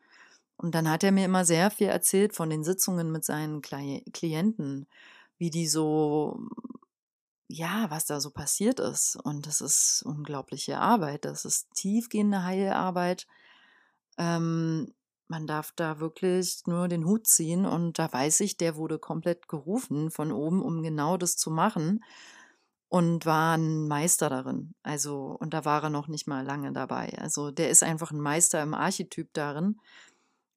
Und 0.58 0.76
dann 0.76 0.90
hat 0.90 1.04
er 1.04 1.12
mir 1.12 1.26
immer 1.26 1.46
sehr 1.46 1.72
viel 1.72 1.88
erzählt 1.88 2.34
von 2.36 2.50
den 2.50 2.64
Sitzungen 2.64 3.12
mit 3.12 3.24
seinen 3.24 3.62
Klienten, 3.62 4.88
wie 5.38 5.50
die 5.50 5.68
so, 5.68 6.38
ja, 7.50 7.88
was 7.90 8.06
da 8.06 8.22
so 8.22 8.30
passiert 8.30 8.80
ist. 8.80 9.18
Und 9.18 9.48
das 9.48 9.60
ist 9.60 10.04
unglaubliche 10.06 10.80
Arbeit. 10.80 11.26
Das 11.26 11.46
ist 11.46 11.68
tiefgehende 11.74 12.44
Heilarbeit. 12.44 13.26
Ähm, 14.18 14.94
man 15.28 15.48
darf 15.48 15.72
da 15.76 16.00
wirklich 16.00 16.62
nur 16.68 16.88
den 16.88 17.06
Hut 17.06 17.28
ziehen 17.28 17.66
und 17.66 18.00
da 18.00 18.12
weiß 18.12 18.40
ich, 18.42 18.58
der 18.58 18.76
wurde 18.76 19.00
komplett 19.00 19.48
gerufen 19.48 20.12
von 20.12 20.32
oben, 20.32 20.62
um 20.62 20.82
genau 20.84 21.18
das 21.18 21.38
zu 21.38 21.52
machen 21.52 22.04
und 22.88 23.26
war 23.26 23.58
ein 23.58 23.88
Meister 23.88 24.30
darin. 24.30 24.74
Also, 24.84 25.38
und 25.40 25.54
da 25.54 25.66
war 25.66 25.84
er 25.84 25.90
noch 25.90 26.08
nicht 26.08 26.28
mal 26.28 26.46
lange 26.46 26.72
dabei. 26.72 27.16
Also, 27.20 27.52
der 27.52 27.70
ist 27.70 27.84
einfach 27.84 28.12
ein 28.12 28.20
Meister 28.20 28.62
im 28.62 28.74
Archetyp 28.74 29.30
darin. 29.34 29.80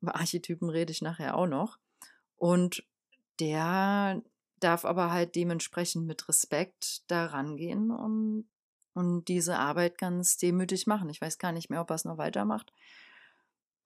Über 0.00 0.16
Archetypen 0.16 0.70
rede 0.70 0.92
ich 0.92 1.02
nachher 1.02 1.36
auch 1.36 1.46
noch. 1.46 1.78
Und 2.36 2.84
der 3.40 4.22
darf 4.62 4.84
aber 4.84 5.12
halt 5.12 5.34
dementsprechend 5.34 6.06
mit 6.06 6.28
Respekt 6.28 7.02
da 7.10 7.26
rangehen 7.26 7.90
und, 7.90 8.48
und 8.94 9.28
diese 9.28 9.58
Arbeit 9.58 9.98
ganz 9.98 10.36
demütig 10.36 10.86
machen. 10.86 11.08
Ich 11.10 11.20
weiß 11.20 11.38
gar 11.38 11.52
nicht 11.52 11.70
mehr, 11.70 11.80
ob 11.80 11.90
er 11.90 11.96
es 11.96 12.04
noch 12.04 12.18
weitermacht. 12.18 12.72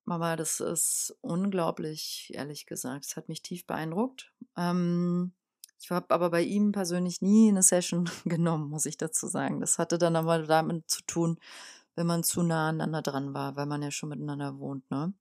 Aber 0.06 0.36
das 0.36 0.60
ist 0.60 1.16
unglaublich, 1.20 2.30
ehrlich 2.34 2.66
gesagt. 2.66 3.06
Es 3.06 3.16
hat 3.16 3.28
mich 3.28 3.42
tief 3.42 3.66
beeindruckt. 3.66 4.32
Ähm, 4.56 5.32
ich 5.80 5.90
habe 5.90 6.14
aber 6.14 6.30
bei 6.30 6.42
ihm 6.42 6.72
persönlich 6.72 7.22
nie 7.22 7.48
eine 7.48 7.62
Session 7.62 8.08
genommen, 8.24 8.70
muss 8.70 8.86
ich 8.86 8.96
dazu 8.96 9.26
sagen. 9.26 9.60
Das 9.60 9.78
hatte 9.78 9.98
dann 9.98 10.16
aber 10.16 10.38
damit 10.44 10.88
zu 10.90 11.02
tun, 11.06 11.38
wenn 11.96 12.06
man 12.06 12.24
zu 12.24 12.42
nah 12.42 12.68
aneinander 12.68 13.02
dran 13.02 13.34
war, 13.34 13.56
weil 13.56 13.66
man 13.66 13.82
ja 13.82 13.90
schon 13.90 14.10
miteinander 14.10 14.58
wohnt, 14.58 14.90
ne? 14.90 15.12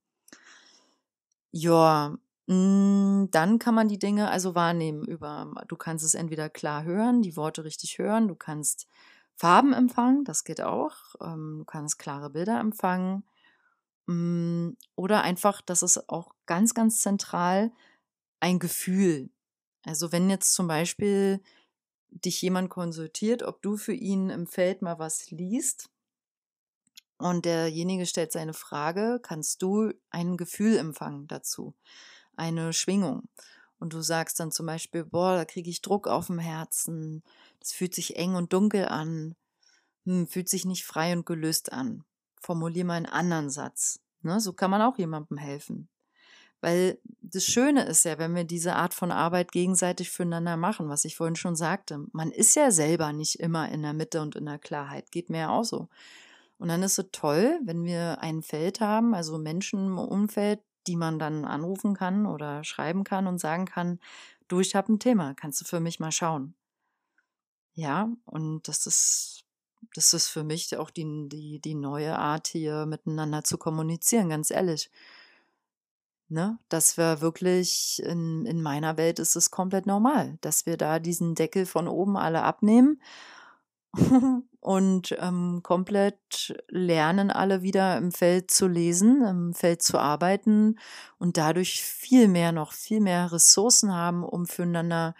Ja, 1.51 2.17
dann 2.47 3.57
kann 3.59 3.73
man 3.75 3.87
die 3.87 3.97
Dinge 3.99 4.29
also 4.29 4.53
wahrnehmen 4.53 5.03
über, 5.05 5.51
du 5.67 5.75
kannst 5.75 6.05
es 6.05 6.13
entweder 6.13 6.49
klar 6.49 6.83
hören, 6.83 7.21
die 7.23 7.35
Worte 7.35 7.63
richtig 7.63 7.97
hören, 7.97 8.27
du 8.27 8.35
kannst 8.35 8.87
Farben 9.35 9.73
empfangen, 9.73 10.23
das 10.25 10.43
geht 10.43 10.61
auch, 10.61 10.95
ähm, 11.21 11.57
du 11.59 11.65
kannst 11.65 11.97
klare 11.99 12.29
Bilder 12.29 12.59
empfangen, 12.59 13.23
hm, 14.07 14.77
oder 14.95 15.23
einfach, 15.23 15.61
das 15.61 15.83
ist 15.83 16.09
auch 16.09 16.33
ganz, 16.45 16.73
ganz 16.73 17.01
zentral, 17.01 17.71
ein 18.39 18.59
Gefühl. 18.59 19.29
Also 19.85 20.11
wenn 20.11 20.29
jetzt 20.29 20.53
zum 20.53 20.67
Beispiel 20.67 21.41
dich 22.09 22.41
jemand 22.41 22.69
konsultiert, 22.69 23.43
ob 23.43 23.61
du 23.61 23.77
für 23.77 23.93
ihn 23.93 24.29
im 24.29 24.47
Feld 24.47 24.81
mal 24.81 24.99
was 24.99 25.31
liest 25.31 25.89
und 27.17 27.45
derjenige 27.45 28.05
stellt 28.05 28.31
seine 28.31 28.53
Frage, 28.53 29.19
kannst 29.21 29.61
du 29.61 29.91
ein 30.09 30.37
Gefühl 30.37 30.77
empfangen 30.77 31.27
dazu, 31.27 31.73
eine 32.37 32.73
Schwingung. 32.73 33.23
Und 33.79 33.93
du 33.93 34.01
sagst 34.01 34.39
dann 34.39 34.51
zum 34.51 34.65
Beispiel, 34.65 35.03
boah, 35.03 35.35
da 35.35 35.45
kriege 35.45 35.69
ich 35.69 35.81
Druck 35.81 36.07
auf 36.07 36.27
dem 36.27 36.39
Herzen, 36.39 37.23
das 37.59 37.71
fühlt 37.71 37.93
sich 37.93 38.15
eng 38.15 38.35
und 38.35 38.53
dunkel 38.53 38.87
an, 38.87 39.35
hm, 40.05 40.27
fühlt 40.27 40.49
sich 40.49 40.65
nicht 40.65 40.85
frei 40.85 41.13
und 41.13 41.25
gelöst 41.25 41.71
an 41.71 42.03
formuliere 42.45 42.85
mal 42.85 42.93
einen 42.93 43.05
anderen 43.07 43.49
Satz. 43.49 43.99
Ne? 44.21 44.39
So 44.39 44.53
kann 44.53 44.71
man 44.71 44.81
auch 44.81 44.97
jemandem 44.97 45.37
helfen. 45.37 45.89
Weil 46.61 46.99
das 47.21 47.43
Schöne 47.43 47.85
ist 47.85 48.05
ja, 48.05 48.17
wenn 48.17 48.33
wir 48.33 48.43
diese 48.43 48.75
Art 48.75 48.93
von 48.93 49.11
Arbeit 49.11 49.51
gegenseitig 49.51 50.09
füreinander 50.09 50.57
machen, 50.57 50.89
was 50.89 51.05
ich 51.05 51.15
vorhin 51.15 51.35
schon 51.35 51.55
sagte, 51.55 52.05
man 52.11 52.31
ist 52.31 52.55
ja 52.55 52.71
selber 52.71 53.11
nicht 53.13 53.39
immer 53.39 53.69
in 53.69 53.81
der 53.81 53.93
Mitte 53.93 54.21
und 54.21 54.35
in 54.35 54.45
der 54.45 54.57
Klarheit. 54.57 55.11
Geht 55.11 55.29
mir 55.29 55.39
ja 55.39 55.49
auch 55.49 55.63
so. 55.63 55.89
Und 56.57 56.69
dann 56.69 56.81
ist 56.81 56.97
es 56.97 57.09
toll, 57.11 57.59
wenn 57.65 57.83
wir 57.83 58.21
ein 58.21 58.41
Feld 58.41 58.79
haben, 58.79 59.13
also 59.13 59.37
Menschen 59.37 59.87
im 59.87 59.97
Umfeld, 59.97 60.61
die 60.87 60.95
man 60.95 61.19
dann 61.19 61.45
anrufen 61.45 61.93
kann 61.95 62.25
oder 62.25 62.63
schreiben 62.63 63.03
kann 63.03 63.27
und 63.27 63.39
sagen 63.39 63.65
kann, 63.65 63.99
du, 64.47 64.59
ich 64.59 64.75
habe 64.75 64.93
ein 64.93 64.99
Thema, 64.99 65.33
kannst 65.33 65.61
du 65.61 65.65
für 65.65 65.79
mich 65.79 65.99
mal 65.99 66.11
schauen. 66.11 66.55
Ja, 67.73 68.09
und 68.25 68.67
das 68.67 68.85
ist 68.85 69.45
das 69.93 70.13
ist 70.13 70.27
für 70.27 70.43
mich 70.43 70.75
auch 70.77 70.89
die, 70.89 71.29
die, 71.29 71.59
die 71.59 71.75
neue 71.75 72.17
Art, 72.17 72.47
hier 72.47 72.85
miteinander 72.85 73.43
zu 73.43 73.57
kommunizieren, 73.57 74.29
ganz 74.29 74.51
ehrlich. 74.51 74.89
Ne? 76.27 76.57
Dass 76.69 76.97
wir 76.97 77.21
wirklich, 77.21 78.01
in, 78.03 78.45
in 78.45 78.61
meiner 78.61 78.97
Welt 78.97 79.19
ist 79.19 79.35
es 79.35 79.51
komplett 79.51 79.85
normal, 79.85 80.37
dass 80.41 80.65
wir 80.65 80.75
da 80.77 80.99
diesen 80.99 81.35
Deckel 81.35 81.65
von 81.65 81.87
oben 81.87 82.17
alle 82.17 82.41
abnehmen 82.41 83.01
und 84.65 85.15
ähm, 85.19 85.59
komplett 85.61 86.55
lernen 86.69 87.29
alle 87.29 87.61
wieder 87.61 87.97
im 87.97 88.11
Feld 88.11 88.49
zu 88.49 88.67
lesen, 88.67 89.23
im 89.23 89.53
Feld 89.53 89.83
zu 89.83 89.99
arbeiten 89.99 90.79
und 91.19 91.37
dadurch 91.37 91.83
viel 91.83 92.27
mehr 92.27 92.51
noch, 92.51 92.73
viel 92.73 92.99
mehr 92.99 93.31
Ressourcen 93.31 93.93
haben, 93.93 94.23
um 94.23 94.47
füreinander 94.47 95.13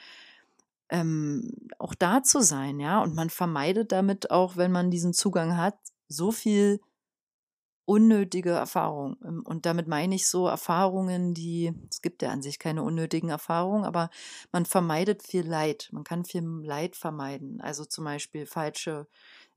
ähm, 0.90 1.52
auch 1.78 1.94
da 1.94 2.24
zu 2.24 2.42
sein, 2.42 2.80
ja. 2.80 3.02
Und 3.04 3.14
man 3.14 3.30
vermeidet 3.30 3.92
damit 3.92 4.32
auch, 4.32 4.58
wenn 4.58 4.72
man 4.72 4.90
diesen 4.90 5.14
Zugang 5.14 5.58
hat, 5.58 5.76
so 6.08 6.32
viel 6.32 6.82
unnötige 7.86 8.52
Erfahrungen. 8.52 9.18
Ähm, 9.24 9.44
und 9.46 9.66
damit 9.66 9.88
meine 9.88 10.16
ich 10.16 10.28
so 10.28 10.48
Erfahrungen, 10.48 11.34
die, 11.34 11.74
es 11.90 12.02
gibt 12.02 12.22
ja 12.22 12.30
an 12.32 12.42
sich 12.42 12.60
keine 12.60 12.84
unnötigen 12.84 13.30
Erfahrungen, 13.30 13.86
aber 13.86 14.10
man 14.52 14.66
vermeidet 14.66 15.24
viel 15.24 15.48
Leid. 15.48 15.90
Man 15.92 16.04
kann 16.04 16.26
viel 16.26 16.44
Leid 16.44 16.96
vermeiden. 16.96 17.62
Also 17.62 17.86
zum 17.86 18.06
Beispiel 18.06 18.46
falsche 18.46 19.08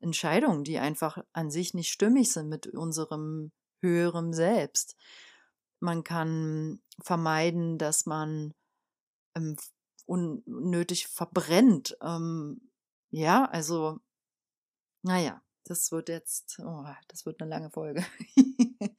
Entscheidungen, 0.01 0.65
die 0.65 0.79
einfach 0.79 1.19
an 1.33 1.51
sich 1.51 1.75
nicht 1.75 1.91
stimmig 1.91 2.33
sind 2.33 2.49
mit 2.49 2.67
unserem 2.69 3.51
höherem 3.81 4.33
Selbst. 4.33 4.97
Man 5.81 6.05
kann 6.05 6.81
vermeiden, 7.03 7.79
dass 7.79 8.07
man 8.07 8.55
ähm, 9.37 9.57
unnötig 10.07 11.07
verbrennt. 11.09 11.97
Ähm, 12.03 12.71
ja, 13.11 13.45
also, 13.47 13.99
naja, 15.03 15.41
das 15.71 15.93
wird 15.93 16.09
jetzt, 16.09 16.59
oh, 16.61 16.85
das 17.09 17.27
wird 17.27 17.41
eine 17.41 17.51
lange 17.51 17.71
Folge. 17.71 18.05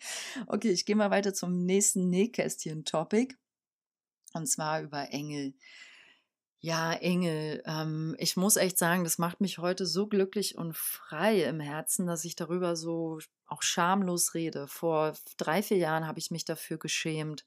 okay, 0.48 0.70
ich 0.70 0.86
gehe 0.86 0.96
mal 0.96 1.12
weiter 1.12 1.34
zum 1.34 1.66
nächsten 1.66 2.10
Nähkästchen-Topic. 2.10 3.36
Und 4.34 4.48
zwar 4.48 4.82
über 4.82 5.12
Engel. 5.12 5.54
Ja, 6.60 6.94
Engel. 6.94 7.64
Ähm, 7.66 8.16
ich 8.20 8.38
muss 8.38 8.58
echt 8.58 8.78
sagen, 8.78 9.04
das 9.04 9.18
macht 9.18 9.42
mich 9.42 9.58
heute 9.58 9.86
so 9.86 10.08
glücklich 10.08 10.58
und 10.58 10.76
frei 10.76 11.44
im 11.44 11.60
Herzen, 11.60 12.06
dass 12.06 12.26
ich 12.26 12.36
darüber 12.36 12.76
so 12.76 13.20
auch 13.46 13.64
schamlos 13.64 14.34
rede. 14.34 14.68
Vor 14.68 15.14
drei, 15.38 15.64
vier 15.64 15.78
Jahren 15.78 16.06
habe 16.06 16.20
ich 16.20 16.32
mich 16.32 16.46
dafür 16.46 16.78
geschämt 16.78 17.46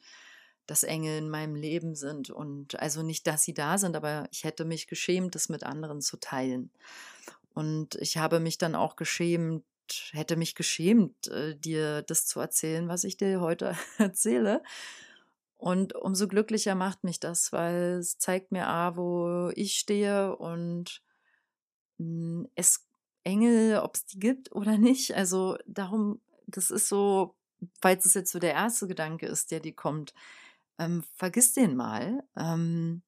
dass 0.66 0.82
Engel 0.84 1.18
in 1.18 1.28
meinem 1.28 1.54
Leben 1.54 1.94
sind. 1.94 2.30
Und 2.30 2.78
also 2.80 3.02
nicht, 3.02 3.26
dass 3.26 3.42
sie 3.42 3.54
da 3.54 3.78
sind, 3.78 3.96
aber 3.96 4.28
ich 4.30 4.44
hätte 4.44 4.64
mich 4.64 4.86
geschämt, 4.86 5.34
das 5.34 5.48
mit 5.48 5.64
anderen 5.64 6.00
zu 6.00 6.18
teilen. 6.18 6.70
Und 7.54 7.94
ich 7.96 8.16
habe 8.16 8.40
mich 8.40 8.58
dann 8.58 8.74
auch 8.74 8.96
geschämt, 8.96 9.64
hätte 10.12 10.36
mich 10.36 10.54
geschämt, 10.54 11.28
äh, 11.28 11.56
dir 11.56 12.02
das 12.02 12.26
zu 12.26 12.40
erzählen, 12.40 12.88
was 12.88 13.04
ich 13.04 13.16
dir 13.16 13.40
heute 13.40 13.76
erzähle. 13.98 14.62
Und 15.56 15.94
umso 15.94 16.26
glücklicher 16.26 16.74
macht 16.74 17.04
mich 17.04 17.20
das, 17.20 17.52
weil 17.52 17.98
es 18.00 18.18
zeigt 18.18 18.50
mir, 18.50 18.66
A, 18.66 18.96
wo 18.96 19.50
ich 19.54 19.76
stehe 19.76 20.36
und 20.36 21.02
hm, 21.98 22.48
es 22.56 22.86
Engel, 23.24 23.78
ob 23.78 23.94
es 23.94 24.04
die 24.06 24.18
gibt 24.18 24.52
oder 24.52 24.78
nicht. 24.78 25.14
Also 25.14 25.56
darum, 25.66 26.20
das 26.46 26.70
ist 26.70 26.88
so, 26.88 27.36
falls 27.80 28.06
es 28.06 28.14
jetzt 28.14 28.32
so 28.32 28.38
der 28.38 28.54
erste 28.54 28.88
Gedanke 28.88 29.26
ist, 29.26 29.50
der 29.50 29.60
dir 29.60 29.74
kommt, 29.74 30.14
ähm, 30.78 31.04
vergiss 31.14 31.52
den 31.52 31.76
mal. 31.76 32.24
Ähm, 32.36 33.02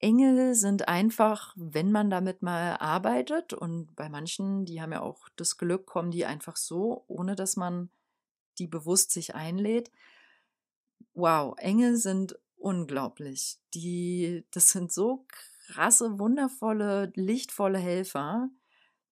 Engel 0.00 0.54
sind 0.54 0.88
einfach, 0.88 1.54
wenn 1.56 1.90
man 1.90 2.08
damit 2.10 2.42
mal 2.42 2.76
arbeitet 2.76 3.52
und 3.52 3.94
bei 3.96 4.08
manchen, 4.08 4.64
die 4.64 4.80
haben 4.80 4.92
ja 4.92 5.00
auch 5.00 5.28
das 5.36 5.56
Glück, 5.56 5.86
kommen 5.86 6.10
die 6.12 6.24
einfach 6.24 6.56
so, 6.56 7.04
ohne 7.08 7.34
dass 7.34 7.56
man 7.56 7.90
die 8.58 8.66
bewusst 8.66 9.10
sich 9.12 9.34
einlädt. 9.34 9.90
wow, 11.14 11.54
Engel 11.58 11.96
sind 11.96 12.38
unglaublich. 12.56 13.58
Die, 13.74 14.44
das 14.52 14.70
sind 14.70 14.92
so 14.92 15.26
krasse, 15.66 16.18
wundervolle, 16.18 17.12
lichtvolle 17.14 17.78
Helfer. 17.78 18.50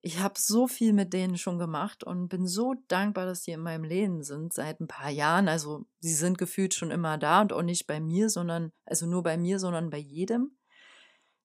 Ich 0.02 0.20
habe 0.20 0.34
so 0.38 0.68
viel 0.68 0.92
mit 0.92 1.12
denen 1.12 1.36
schon 1.36 1.58
gemacht 1.58 2.04
und 2.04 2.28
bin 2.28 2.46
so 2.46 2.74
dankbar, 2.88 3.26
dass 3.26 3.42
die 3.42 3.50
in 3.52 3.60
meinem 3.60 3.84
Leben 3.84 4.22
sind 4.22 4.52
seit 4.52 4.80
ein 4.80 4.86
paar 4.86 5.10
Jahren. 5.10 5.48
Also 5.48 5.86
sie 5.98 6.14
sind 6.14 6.38
gefühlt 6.38 6.74
schon 6.74 6.92
immer 6.92 7.18
da 7.18 7.40
und 7.40 7.52
auch 7.52 7.62
nicht 7.62 7.86
bei 7.88 8.00
mir, 8.00 8.30
sondern, 8.30 8.70
also 8.84 9.06
nur 9.06 9.24
bei 9.24 9.36
mir, 9.36 9.58
sondern 9.58 9.90
bei 9.90 9.98
jedem. 9.98 10.56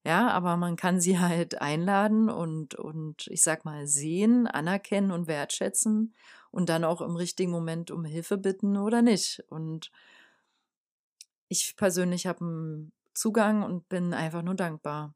Ja, 0.04 0.30
aber 0.30 0.58
man 0.58 0.76
kann 0.78 1.00
sie 1.00 1.20
halt 1.20 1.62
einladen 1.62 2.30
und, 2.30 2.74
und 2.76 3.28
ich 3.28 3.44
sag 3.44 3.66
mal 3.66 3.86
sehen, 3.88 4.48
anerkennen 4.48 5.12
und 5.12 5.28
wertschätzen 5.28 6.16
und 6.50 6.70
dann 6.70 6.84
auch 6.84 7.02
im 7.02 7.16
richtigen 7.16 7.52
Moment 7.52 7.92
um 7.92 8.04
Hilfe 8.04 8.38
bitten 8.40 8.78
oder 8.78 9.04
nicht. 9.04 9.44
Und 9.50 9.92
ich 11.50 11.76
persönlich 11.76 12.26
habe 12.28 12.44
einen 12.46 12.92
Zugang 13.14 13.64
und 13.64 13.88
bin 13.90 14.14
einfach 14.14 14.42
nur 14.42 14.56
dankbar. 14.56 15.14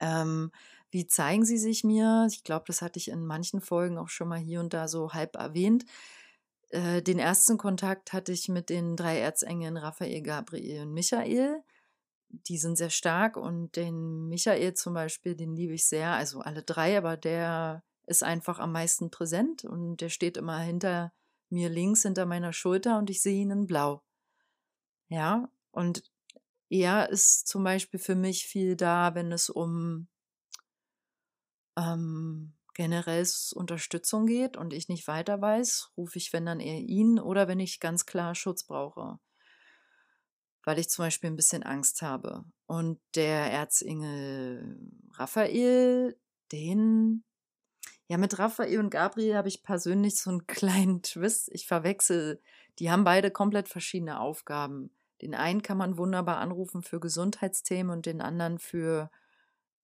Ähm, 0.00 0.50
wie 0.90 1.06
zeigen 1.06 1.44
sie 1.44 1.58
sich 1.58 1.84
mir? 1.84 2.26
Ich 2.30 2.44
glaube, 2.44 2.64
das 2.66 2.82
hatte 2.82 2.98
ich 2.98 3.08
in 3.08 3.24
manchen 3.24 3.60
Folgen 3.60 3.98
auch 3.98 4.08
schon 4.08 4.28
mal 4.28 4.38
hier 4.38 4.60
und 4.60 4.74
da 4.74 4.88
so 4.88 5.12
halb 5.12 5.36
erwähnt. 5.36 5.84
Äh, 6.70 7.02
den 7.02 7.18
ersten 7.18 7.58
Kontakt 7.58 8.12
hatte 8.12 8.32
ich 8.32 8.48
mit 8.48 8.70
den 8.70 8.96
drei 8.96 9.18
Erzengeln 9.20 9.76
Raphael, 9.76 10.22
Gabriel 10.22 10.82
und 10.82 10.92
Michael 10.94 11.62
die 12.32 12.58
sind 12.58 12.76
sehr 12.76 12.90
stark 12.90 13.36
und 13.36 13.76
den 13.76 14.28
Michael 14.28 14.74
zum 14.74 14.94
Beispiel, 14.94 15.36
den 15.36 15.54
liebe 15.54 15.74
ich 15.74 15.86
sehr, 15.86 16.12
also 16.12 16.40
alle 16.40 16.62
drei, 16.62 16.96
aber 16.96 17.16
der 17.16 17.82
ist 18.06 18.22
einfach 18.22 18.58
am 18.58 18.72
meisten 18.72 19.10
präsent 19.10 19.64
und 19.64 19.98
der 19.98 20.08
steht 20.08 20.36
immer 20.36 20.58
hinter 20.58 21.12
mir 21.50 21.68
links, 21.68 22.02
hinter 22.02 22.26
meiner 22.26 22.52
Schulter 22.52 22.98
und 22.98 23.10
ich 23.10 23.22
sehe 23.22 23.40
ihn 23.42 23.50
in 23.50 23.66
blau. 23.66 24.02
Ja, 25.08 25.48
und 25.70 26.02
er 26.70 27.10
ist 27.10 27.46
zum 27.46 27.64
Beispiel 27.64 28.00
für 28.00 28.14
mich 28.14 28.46
viel 28.46 28.76
da, 28.76 29.14
wenn 29.14 29.30
es 29.30 29.50
um 29.50 30.08
ähm, 31.76 32.54
generell 32.74 33.26
Unterstützung 33.54 34.26
geht 34.26 34.56
und 34.56 34.72
ich 34.72 34.88
nicht 34.88 35.06
weiter 35.06 35.40
weiß, 35.40 35.92
rufe 35.96 36.18
ich, 36.18 36.32
wenn 36.32 36.46
dann 36.46 36.60
eher 36.60 36.80
ihn 36.80 37.18
oder 37.18 37.46
wenn 37.46 37.60
ich 37.60 37.80
ganz 37.80 38.06
klar 38.06 38.34
Schutz 38.34 38.64
brauche 38.64 39.18
weil 40.64 40.78
ich 40.78 40.88
zum 40.88 41.04
Beispiel 41.04 41.30
ein 41.30 41.36
bisschen 41.36 41.62
Angst 41.62 42.02
habe. 42.02 42.44
Und 42.66 43.00
der 43.14 43.50
Erzengel 43.52 44.78
Raphael, 45.14 46.16
den, 46.52 47.24
ja, 48.06 48.16
mit 48.16 48.38
Raphael 48.38 48.78
und 48.78 48.90
Gabriel 48.90 49.36
habe 49.36 49.48
ich 49.48 49.62
persönlich 49.62 50.16
so 50.16 50.30
einen 50.30 50.46
kleinen 50.46 51.02
Twist. 51.02 51.48
Ich 51.52 51.66
verwechsel, 51.66 52.40
die 52.78 52.90
haben 52.90 53.04
beide 53.04 53.30
komplett 53.30 53.68
verschiedene 53.68 54.20
Aufgaben. 54.20 54.90
Den 55.20 55.34
einen 55.34 55.62
kann 55.62 55.78
man 55.78 55.98
wunderbar 55.98 56.38
anrufen 56.38 56.82
für 56.82 57.00
Gesundheitsthemen 57.00 57.92
und 57.92 58.06
den 58.06 58.20
anderen 58.20 58.58
für 58.58 59.10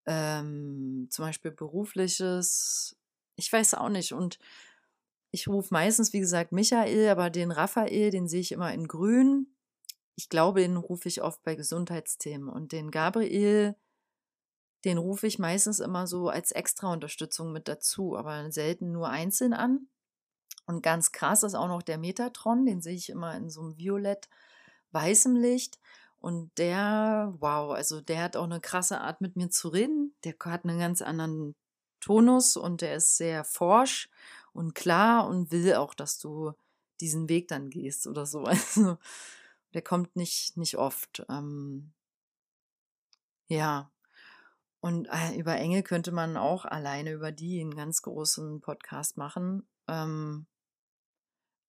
ähm, 0.06 1.06
zum 1.10 1.26
Beispiel 1.26 1.50
berufliches. 1.50 2.96
Ich 3.36 3.52
weiß 3.52 3.74
auch 3.74 3.88
nicht. 3.88 4.12
Und 4.12 4.38
ich 5.30 5.46
rufe 5.46 5.72
meistens, 5.72 6.12
wie 6.12 6.20
gesagt, 6.20 6.52
Michael, 6.52 7.08
aber 7.08 7.30
den 7.30 7.50
Raphael, 7.50 8.10
den 8.10 8.26
sehe 8.28 8.40
ich 8.40 8.52
immer 8.52 8.72
in 8.72 8.88
grün 8.88 9.46
ich 10.18 10.28
glaube, 10.28 10.62
den 10.62 10.76
rufe 10.76 11.08
ich 11.08 11.22
oft 11.22 11.44
bei 11.44 11.54
Gesundheitsthemen. 11.54 12.48
Und 12.48 12.72
den 12.72 12.90
Gabriel, 12.90 13.76
den 14.84 14.98
rufe 14.98 15.28
ich 15.28 15.38
meistens 15.38 15.78
immer 15.78 16.08
so 16.08 16.28
als 16.28 16.50
extra 16.50 16.92
Unterstützung 16.92 17.52
mit 17.52 17.68
dazu, 17.68 18.16
aber 18.16 18.50
selten 18.50 18.90
nur 18.90 19.10
einzeln 19.10 19.52
an. 19.52 19.86
Und 20.66 20.82
ganz 20.82 21.12
krass 21.12 21.44
ist 21.44 21.54
auch 21.54 21.68
noch 21.68 21.82
der 21.82 21.98
Metatron, 21.98 22.66
den 22.66 22.82
sehe 22.82 22.96
ich 22.96 23.10
immer 23.10 23.36
in 23.36 23.48
so 23.48 23.60
einem 23.60 23.78
violett-weißem 23.78 25.36
Licht. 25.36 25.78
Und 26.18 26.50
der, 26.58 27.32
wow, 27.38 27.72
also 27.72 28.00
der 28.00 28.20
hat 28.24 28.36
auch 28.36 28.42
eine 28.42 28.60
krasse 28.60 29.00
Art 29.00 29.20
mit 29.20 29.36
mir 29.36 29.50
zu 29.50 29.68
reden. 29.68 30.16
Der 30.24 30.34
hat 30.46 30.64
einen 30.64 30.80
ganz 30.80 31.00
anderen 31.00 31.54
Tonus 32.00 32.56
und 32.56 32.80
der 32.80 32.96
ist 32.96 33.18
sehr 33.18 33.44
forsch 33.44 34.10
und 34.52 34.74
klar 34.74 35.28
und 35.28 35.52
will 35.52 35.74
auch, 35.74 35.94
dass 35.94 36.18
du 36.18 36.54
diesen 37.00 37.28
Weg 37.28 37.46
dann 37.46 37.70
gehst 37.70 38.08
oder 38.08 38.26
so. 38.26 38.42
Also 38.48 38.98
der 39.74 39.82
kommt 39.82 40.16
nicht, 40.16 40.56
nicht 40.56 40.76
oft. 40.76 41.24
Ähm, 41.28 41.92
ja. 43.48 43.90
Und 44.80 45.06
äh, 45.06 45.36
über 45.36 45.56
Engel 45.56 45.82
könnte 45.82 46.12
man 46.12 46.36
auch 46.36 46.64
alleine 46.64 47.12
über 47.12 47.32
die 47.32 47.60
einen 47.60 47.74
ganz 47.74 48.02
großen 48.02 48.60
Podcast 48.60 49.16
machen. 49.16 49.68
Ähm, 49.88 50.46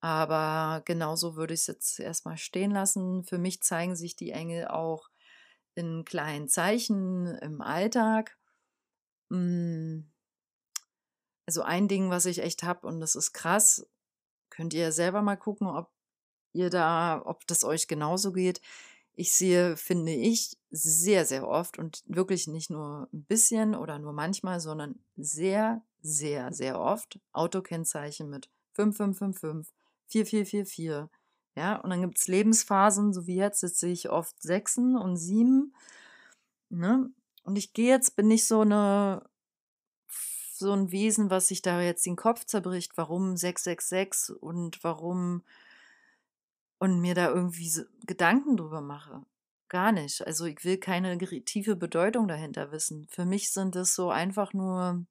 aber 0.01 0.81
genauso 0.85 1.35
würde 1.35 1.53
ich 1.53 1.61
es 1.61 1.67
jetzt 1.67 1.99
erstmal 1.99 2.37
stehen 2.37 2.71
lassen. 2.71 3.23
Für 3.23 3.37
mich 3.37 3.61
zeigen 3.61 3.95
sich 3.95 4.15
die 4.15 4.31
Engel 4.31 4.67
auch 4.67 5.09
in 5.75 6.05
kleinen 6.05 6.47
Zeichen 6.47 7.25
im 7.25 7.61
Alltag. 7.61 8.37
Hm. 9.29 10.11
Also 11.45 11.63
ein 11.63 11.87
Ding, 11.87 12.09
was 12.11 12.25
ich 12.25 12.39
echt 12.39 12.63
habe, 12.63 12.85
und 12.85 12.99
das 12.99 13.15
ist 13.15 13.33
krass, 13.33 13.87
könnt 14.51 14.73
ihr 14.73 14.91
selber 14.91 15.21
mal 15.21 15.35
gucken, 15.35 15.67
ob 15.67 15.91
ihr 16.53 16.69
da, 16.69 17.21
ob 17.25 17.45
das 17.47 17.63
euch 17.63 17.87
genauso 17.87 18.31
geht. 18.31 18.61
Ich 19.15 19.33
sehe, 19.33 19.75
finde 19.77 20.13
ich, 20.13 20.57
sehr, 20.71 21.25
sehr 21.25 21.47
oft 21.47 21.77
und 21.77 22.03
wirklich 22.05 22.47
nicht 22.47 22.69
nur 22.69 23.09
ein 23.11 23.23
bisschen 23.25 23.75
oder 23.75 23.99
nur 23.99 24.13
manchmal, 24.13 24.59
sondern 24.59 24.99
sehr, 25.17 25.81
sehr, 26.01 26.53
sehr 26.53 26.79
oft 26.79 27.19
Autokennzeichen 27.33 28.29
mit 28.29 28.49
5555, 28.73 29.73
4444. 30.07 31.09
Ja, 31.55 31.75
und 31.77 31.89
dann 31.89 32.01
gibt 32.01 32.17
es 32.17 32.27
Lebensphasen, 32.27 33.11
so 33.11 33.27
wie 33.27 33.35
jetzt, 33.35 33.63
jetzt 33.63 33.79
sehe 33.79 33.91
ich 33.91 34.09
oft 34.09 34.41
Sechsen 34.41 34.95
und 34.95 35.17
Sieben. 35.17 35.73
Ne? 36.69 37.09
Und 37.43 37.57
ich 37.57 37.73
gehe 37.73 37.89
jetzt, 37.89 38.15
bin 38.15 38.27
nicht 38.27 38.47
so 38.47 38.61
eine 38.61 39.23
so 40.59 40.73
ein 40.73 40.91
Wesen, 40.91 41.29
was 41.29 41.47
sich 41.47 41.61
da 41.61 41.81
jetzt 41.81 42.05
den 42.05 42.17
Kopf 42.17 42.45
zerbricht, 42.45 42.97
warum 42.97 43.37
666 43.37 44.35
und 44.41 44.83
warum 44.83 45.43
und 46.79 46.99
mir 47.01 47.15
da 47.15 47.27
irgendwie 47.29 47.69
so 47.69 47.83
Gedanken 48.07 48.57
drüber 48.57 48.81
mache. 48.81 49.23
Gar 49.69 49.91
nicht. 49.91 50.25
Also 50.25 50.45
ich 50.45 50.63
will 50.65 50.77
keine 50.77 51.17
tiefe 51.17 51.75
Bedeutung 51.75 52.27
dahinter 52.27 52.71
wissen. 52.71 53.07
Für 53.09 53.25
mich 53.25 53.51
sind 53.51 53.75
es 53.75 53.93
so 53.93 54.09
einfach 54.09 54.53
nur, 54.53 55.05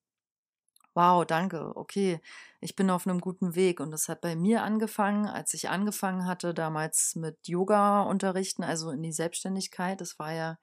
wow, 0.94 1.24
danke, 1.24 1.76
okay, 1.76 2.20
ich 2.61 2.74
bin 2.74 2.90
auf 2.90 3.07
einem 3.07 3.20
guten 3.20 3.54
Weg. 3.54 3.81
Und 3.81 3.92
das 3.92 4.09
hat 4.09 4.20
bei 4.20 4.35
mir 4.35 4.62
angefangen, 4.62 5.26
als 5.26 5.54
ich 5.54 5.68
angefangen 5.68 6.26
hatte, 6.26 6.54
damals 6.54 7.14
mit 7.14 7.46
Yoga 7.46 8.02
unterrichten, 8.02 8.64
also 8.64 8.90
in 8.90 9.02
die 9.02 9.12
Selbstständigkeit. 9.12 10.00
Das 10.00 10.18
war 10.18 10.33
ja 10.33 10.59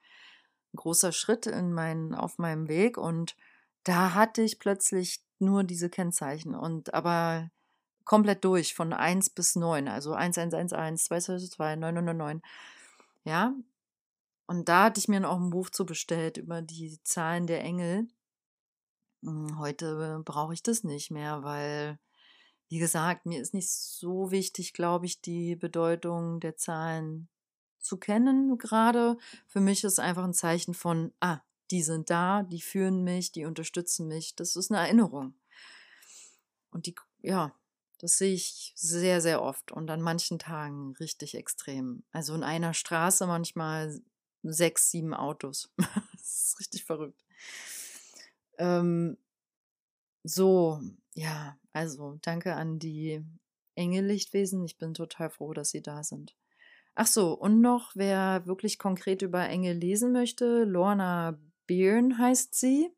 ein 0.73 0.77
großer 0.77 1.13
Schritt 1.13 1.45
in 1.47 1.73
mein, 1.73 2.13
auf 2.15 2.37
meinem 2.37 2.67
Weg. 2.67 2.97
Und 2.97 3.37
da 3.83 4.13
hatte 4.13 4.41
ich 4.41 4.59
plötzlich 4.59 5.23
nur 5.39 5.63
diese 5.63 5.89
Kennzeichen. 5.89 6.55
Und 6.55 6.93
aber 6.93 7.49
komplett 8.05 8.45
durch, 8.45 8.73
von 8.73 8.93
1 8.93 9.31
bis 9.31 9.55
9, 9.55 9.87
also 9.87 10.13
1111, 10.13 11.01
222, 11.01 11.57
999. 11.79 12.41
Ja, 13.25 13.53
und 14.47 14.69
da 14.69 14.85
hatte 14.85 14.99
ich 14.99 15.07
mir 15.07 15.27
auch 15.27 15.39
ein 15.39 15.49
Buch 15.49 15.69
zu 15.69 15.85
bestellt 15.85 16.37
über 16.37 16.61
die 16.61 17.01
Zahlen 17.03 17.47
der 17.47 17.63
Engel. 17.63 18.07
Hm, 19.23 19.57
heute 19.59 20.21
brauche 20.23 20.53
ich 20.53 20.61
das 20.61 20.83
nicht 20.83 21.11
mehr, 21.11 21.43
weil, 21.43 21.99
wie 22.69 22.79
gesagt, 22.79 23.25
mir 23.25 23.41
ist 23.41 23.53
nicht 23.53 23.69
so 23.69 24.31
wichtig, 24.31 24.73
glaube 24.73 25.07
ich, 25.07 25.21
die 25.21 25.55
Bedeutung 25.55 26.39
der 26.39 26.57
Zahlen 26.57 27.27
zu 27.79 27.97
kennen 27.97 28.57
gerade. 28.57 29.17
Für 29.47 29.61
mich 29.61 29.83
ist 29.83 29.99
einfach 29.99 30.23
ein 30.23 30.33
Zeichen 30.33 30.73
von, 30.73 31.11
ah, 31.19 31.39
die 31.71 31.81
sind 31.81 32.09
da, 32.11 32.43
die 32.43 32.61
führen 32.61 33.03
mich, 33.03 33.31
die 33.31 33.45
unterstützen 33.45 34.07
mich. 34.07 34.35
Das 34.35 34.55
ist 34.55 34.71
eine 34.71 34.81
Erinnerung. 34.81 35.33
Und 36.69 36.85
die, 36.85 36.95
ja, 37.21 37.51
das 37.99 38.17
sehe 38.17 38.33
ich 38.33 38.73
sehr, 38.75 39.21
sehr 39.21 39.41
oft 39.41 39.71
und 39.71 39.89
an 39.89 40.01
manchen 40.01 40.39
Tagen 40.39 40.93
richtig 40.99 41.35
extrem. 41.35 42.03
Also 42.11 42.35
in 42.35 42.43
einer 42.43 42.73
Straße 42.73 43.27
manchmal 43.27 43.99
sechs, 44.43 44.91
sieben 44.91 45.13
Autos. 45.13 45.73
das 45.77 46.47
ist 46.47 46.59
richtig 46.59 46.85
verrückt. 46.85 47.23
Ähm, 48.57 49.17
so, 50.23 50.79
ja, 51.13 51.57
also 51.73 52.17
danke 52.21 52.55
an 52.55 52.79
die 52.79 53.23
Engellichtwesen. 53.75 54.63
Ich 54.65 54.77
bin 54.77 54.93
total 54.93 55.29
froh, 55.29 55.53
dass 55.53 55.69
sie 55.69 55.81
da 55.81 56.03
sind. 56.03 56.35
Ach 56.95 57.07
so, 57.07 57.33
und 57.33 57.61
noch, 57.61 57.91
wer 57.95 58.45
wirklich 58.45 58.79
konkret 58.79 59.21
über 59.21 59.47
Engel 59.47 59.75
lesen 59.75 60.13
möchte, 60.13 60.63
Lorna 60.63 61.37
Byrne 61.67 62.17
heißt 62.17 62.55
sie. 62.55 62.89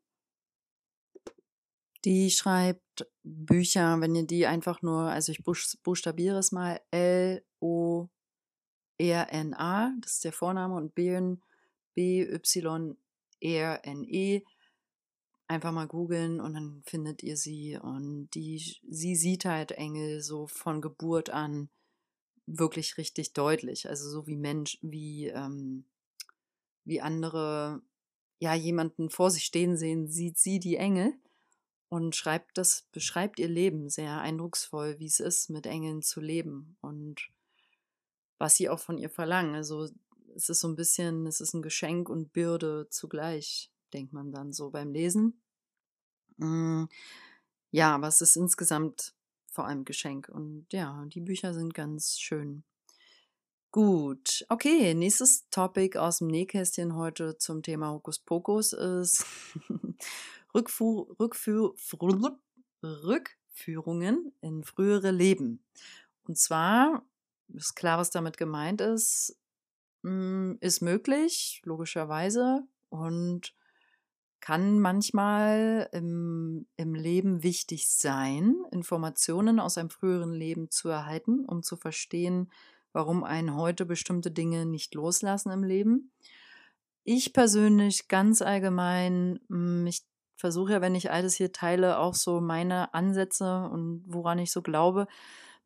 Die 2.08 2.30
schreibt 2.30 3.06
Bücher, 3.22 4.00
wenn 4.00 4.14
ihr 4.14 4.26
die 4.26 4.46
einfach 4.46 4.80
nur, 4.80 5.10
also 5.10 5.30
ich 5.30 5.44
buchstabiere 5.44 6.38
es 6.38 6.52
mal, 6.52 6.80
L-O-R-N-A, 6.90 7.42
das 10.00 10.12
ist 10.14 10.24
der 10.24 10.32
Vorname, 10.32 10.74
und 10.74 10.94
Byrne, 10.94 11.38
B-Y-R-N-E, 11.92 12.32
einfach 15.48 15.70
mal 15.70 15.86
googeln 15.86 16.40
und 16.40 16.54
dann 16.54 16.82
findet 16.86 17.22
ihr 17.22 17.36
sie. 17.36 17.76
Und 17.76 18.30
die, 18.30 18.56
sie 18.88 19.14
sieht 19.14 19.44
halt 19.44 19.72
Engel 19.72 20.22
so 20.22 20.46
von 20.46 20.80
Geburt 20.80 21.28
an 21.28 21.68
wirklich 22.46 22.96
richtig 22.96 23.34
deutlich. 23.34 23.86
Also 23.86 24.08
so 24.08 24.26
wie 24.26 24.36
Mensch, 24.36 24.78
wie, 24.80 25.26
ähm, 25.26 25.84
wie 26.86 27.02
andere 27.02 27.82
ja 28.38 28.54
jemanden 28.54 29.10
vor 29.10 29.30
sich 29.30 29.44
stehen 29.44 29.76
sehen, 29.76 30.08
sieht 30.08 30.38
sie 30.38 30.58
die 30.58 30.76
Engel 30.76 31.12
und 31.88 32.14
schreibt 32.14 32.58
das, 32.58 32.86
beschreibt 32.92 33.38
ihr 33.38 33.48
Leben 33.48 33.88
sehr 33.88 34.20
eindrucksvoll, 34.20 34.98
wie 34.98 35.06
es 35.06 35.20
ist, 35.20 35.50
mit 35.50 35.66
Engeln 35.66 36.02
zu 36.02 36.20
leben 36.20 36.76
und 36.80 37.30
was 38.38 38.56
sie 38.56 38.68
auch 38.68 38.78
von 38.78 38.98
ihr 38.98 39.10
verlangen. 39.10 39.54
Also 39.54 39.88
es 40.34 40.48
ist 40.48 40.60
so 40.60 40.68
ein 40.68 40.76
bisschen, 40.76 41.26
es 41.26 41.40
ist 41.40 41.54
ein 41.54 41.62
Geschenk 41.62 42.08
und 42.08 42.32
Bürde 42.32 42.88
zugleich, 42.90 43.72
denkt 43.92 44.12
man 44.12 44.32
dann 44.32 44.52
so 44.52 44.70
beim 44.70 44.92
Lesen. 44.92 45.40
Mm, 46.36 46.84
ja, 47.70 47.94
aber 47.94 48.08
es 48.08 48.20
ist 48.20 48.36
insgesamt 48.36 49.14
vor 49.50 49.66
allem 49.66 49.84
Geschenk. 49.84 50.28
Und 50.28 50.66
ja, 50.72 51.04
die 51.06 51.20
Bücher 51.20 51.54
sind 51.54 51.74
ganz 51.74 52.18
schön. 52.18 52.64
Gut, 53.70 54.46
okay, 54.48 54.94
nächstes 54.94 55.48
Topic 55.50 55.98
aus 55.98 56.18
dem 56.18 56.28
Nähkästchen 56.28 56.96
heute 56.96 57.36
zum 57.36 57.62
Thema 57.62 57.92
Hokus 57.92 58.18
Pokus 58.18 58.72
ist 58.72 59.26
Rückfu 60.58 61.14
Rückfu 61.20 61.74
Rückführungen 62.82 64.32
in 64.40 64.64
frühere 64.64 65.10
Leben. 65.10 65.64
Und 66.24 66.38
zwar 66.38 67.04
ist 67.48 67.74
klar, 67.76 67.98
was 67.98 68.10
damit 68.10 68.36
gemeint 68.36 68.80
ist, 68.80 69.36
hm, 70.04 70.58
ist 70.60 70.82
möglich, 70.82 71.62
logischerweise, 71.64 72.66
und 72.90 73.54
kann 74.40 74.80
manchmal 74.80 75.88
im, 75.92 76.66
im 76.76 76.94
Leben 76.94 77.42
wichtig 77.42 77.88
sein, 77.90 78.56
Informationen 78.72 79.60
aus 79.60 79.78
einem 79.78 79.90
früheren 79.90 80.32
Leben 80.32 80.70
zu 80.70 80.88
erhalten, 80.88 81.44
um 81.44 81.62
zu 81.62 81.76
verstehen, 81.76 82.50
warum 82.92 83.24
einen 83.24 83.56
heute 83.56 83.86
bestimmte 83.86 84.30
Dinge 84.30 84.66
nicht 84.66 84.94
loslassen 84.94 85.50
im 85.52 85.64
Leben. 85.64 86.12
Ich 87.04 87.32
persönlich 87.32 88.08
ganz 88.08 88.42
allgemein, 88.42 89.40
hm, 89.48 89.86
ich 89.86 90.02
versuche 90.38 90.72
ja, 90.72 90.80
wenn 90.80 90.94
ich 90.94 91.10
alles 91.10 91.34
hier 91.34 91.52
teile, 91.52 91.98
auch 91.98 92.14
so 92.14 92.40
meine 92.40 92.94
Ansätze 92.94 93.68
und 93.70 94.04
woran 94.06 94.38
ich 94.38 94.52
so 94.52 94.62
glaube, 94.62 95.08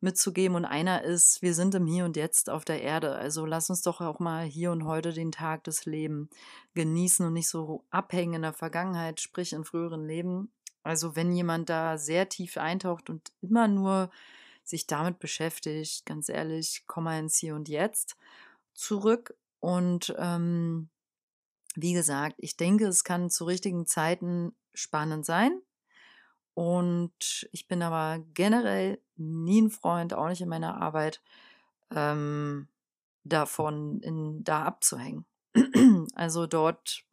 mitzugeben. 0.03 0.55
Und 0.55 0.65
einer 0.65 1.03
ist, 1.03 1.41
wir 1.41 1.53
sind 1.55 1.73
im 1.73 1.87
Hier 1.87 2.05
und 2.05 2.17
Jetzt 2.17 2.49
auf 2.49 2.65
der 2.65 2.81
Erde. 2.81 3.15
Also 3.15 3.45
lass 3.45 3.69
uns 3.69 3.81
doch 3.81 4.01
auch 4.01 4.19
mal 4.19 4.43
hier 4.43 4.71
und 4.71 4.85
heute 4.85 5.13
den 5.13 5.31
Tag 5.31 5.63
des 5.63 5.85
Lebens 5.85 6.29
genießen 6.75 7.25
und 7.25 7.33
nicht 7.33 7.49
so 7.49 7.85
abhängen 7.89 8.35
in 8.35 8.41
der 8.43 8.53
Vergangenheit, 8.53 9.21
sprich 9.21 9.53
in 9.53 9.63
früheren 9.63 10.05
Leben. 10.05 10.51
Also 10.83 11.15
wenn 11.15 11.31
jemand 11.31 11.69
da 11.69 11.97
sehr 11.97 12.27
tief 12.29 12.57
eintaucht 12.57 13.09
und 13.09 13.31
immer 13.41 13.67
nur 13.67 14.11
sich 14.63 14.85
damit 14.85 15.19
beschäftigt, 15.19 16.05
ganz 16.05 16.29
ehrlich, 16.29 16.83
komm 16.85 17.05
mal 17.05 17.19
ins 17.19 17.37
Hier 17.37 17.55
und 17.55 17.69
Jetzt 17.69 18.17
zurück. 18.73 19.35
Und 19.59 20.13
ähm, 20.17 20.89
wie 21.75 21.93
gesagt, 21.93 22.35
ich 22.37 22.57
denke, 22.57 22.85
es 22.87 23.03
kann 23.03 23.29
zu 23.29 23.45
richtigen 23.45 23.85
Zeiten 23.85 24.55
spannend 24.73 25.25
sein. 25.25 25.61
Und 26.53 27.47
ich 27.51 27.67
bin 27.67 27.81
aber 27.81 28.23
generell 28.33 29.01
nie 29.15 29.61
ein 29.61 29.71
Freund, 29.71 30.13
auch 30.13 30.27
nicht 30.27 30.41
in 30.41 30.49
meiner 30.49 30.79
Arbeit, 30.79 31.21
ähm, 31.95 32.67
davon 33.23 34.01
in, 34.01 34.43
da 34.43 34.63
abzuhängen. 34.63 35.25
also 36.15 36.45
dort 36.45 37.05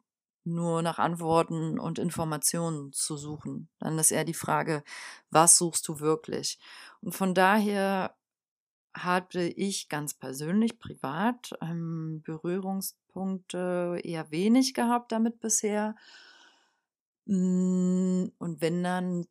nur 0.43 0.81
nach 0.81 0.99
Antworten 0.99 1.79
und 1.79 1.99
Informationen 1.99 2.93
zu 2.93 3.15
suchen. 3.17 3.69
Dann 3.79 3.97
ist 3.99 4.11
eher 4.11 4.25
die 4.25 4.33
Frage, 4.33 4.83
was 5.29 5.57
suchst 5.57 5.87
du 5.87 5.99
wirklich? 5.99 6.59
Und 7.01 7.13
von 7.13 7.33
daher 7.33 8.15
hatte 8.93 9.41
ich 9.41 9.89
ganz 9.89 10.13
persönlich, 10.13 10.79
privat, 10.79 11.51
ähm, 11.61 12.21
Berührungspunkte 12.23 13.99
eher 14.03 14.31
wenig 14.31 14.73
gehabt 14.73 15.11
damit 15.11 15.39
bisher. 15.39 15.95
Hm, 17.27 18.31
und 18.37 18.61
wenn 18.61 18.83
dann 18.83 19.25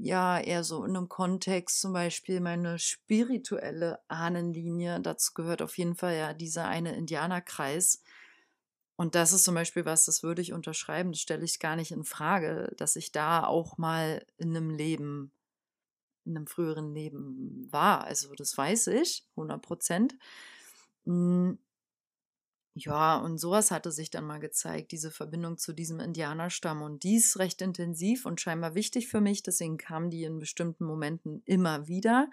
ja, 0.00 0.38
eher 0.38 0.64
so 0.64 0.84
in 0.84 0.96
einem 0.96 1.08
Kontext, 1.08 1.80
zum 1.80 1.92
Beispiel 1.92 2.40
meine 2.40 2.78
spirituelle 2.78 4.00
Ahnenlinie, 4.08 5.00
dazu 5.00 5.34
gehört 5.34 5.62
auf 5.62 5.76
jeden 5.78 5.96
Fall 5.96 6.16
ja 6.16 6.34
dieser 6.34 6.66
eine 6.66 6.94
Indianerkreis. 6.96 8.02
Und 8.96 9.14
das 9.14 9.32
ist 9.32 9.44
zum 9.44 9.54
Beispiel 9.54 9.84
was, 9.84 10.04
das 10.04 10.22
würde 10.22 10.42
ich 10.42 10.52
unterschreiben, 10.52 11.12
das 11.12 11.20
stelle 11.20 11.44
ich 11.44 11.60
gar 11.60 11.76
nicht 11.76 11.92
in 11.92 12.04
Frage, 12.04 12.72
dass 12.76 12.96
ich 12.96 13.12
da 13.12 13.44
auch 13.44 13.78
mal 13.78 14.24
in 14.38 14.56
einem 14.56 14.70
Leben, 14.70 15.32
in 16.28 16.36
einem 16.36 16.46
früheren 16.46 16.94
Leben 16.94 17.66
war. 17.70 18.04
Also 18.04 18.34
das 18.34 18.56
weiß 18.56 18.88
ich, 18.88 19.24
100 19.36 19.60
Prozent. 19.60 20.14
Hm, 21.04 21.58
ja, 22.74 23.16
und 23.16 23.38
sowas 23.38 23.72
hatte 23.72 23.90
sich 23.90 24.10
dann 24.10 24.24
mal 24.24 24.38
gezeigt, 24.38 24.92
diese 24.92 25.10
Verbindung 25.10 25.58
zu 25.58 25.72
diesem 25.72 25.98
Indianerstamm. 25.98 26.82
Und 26.82 27.02
die 27.02 27.16
ist 27.16 27.38
recht 27.38 27.60
intensiv 27.60 28.24
und 28.24 28.40
scheinbar 28.40 28.74
wichtig 28.74 29.08
für 29.08 29.20
mich. 29.20 29.42
Deswegen 29.42 29.78
kam 29.78 30.10
die 30.10 30.22
in 30.22 30.38
bestimmten 30.38 30.84
Momenten 30.84 31.42
immer 31.44 31.88
wieder. 31.88 32.30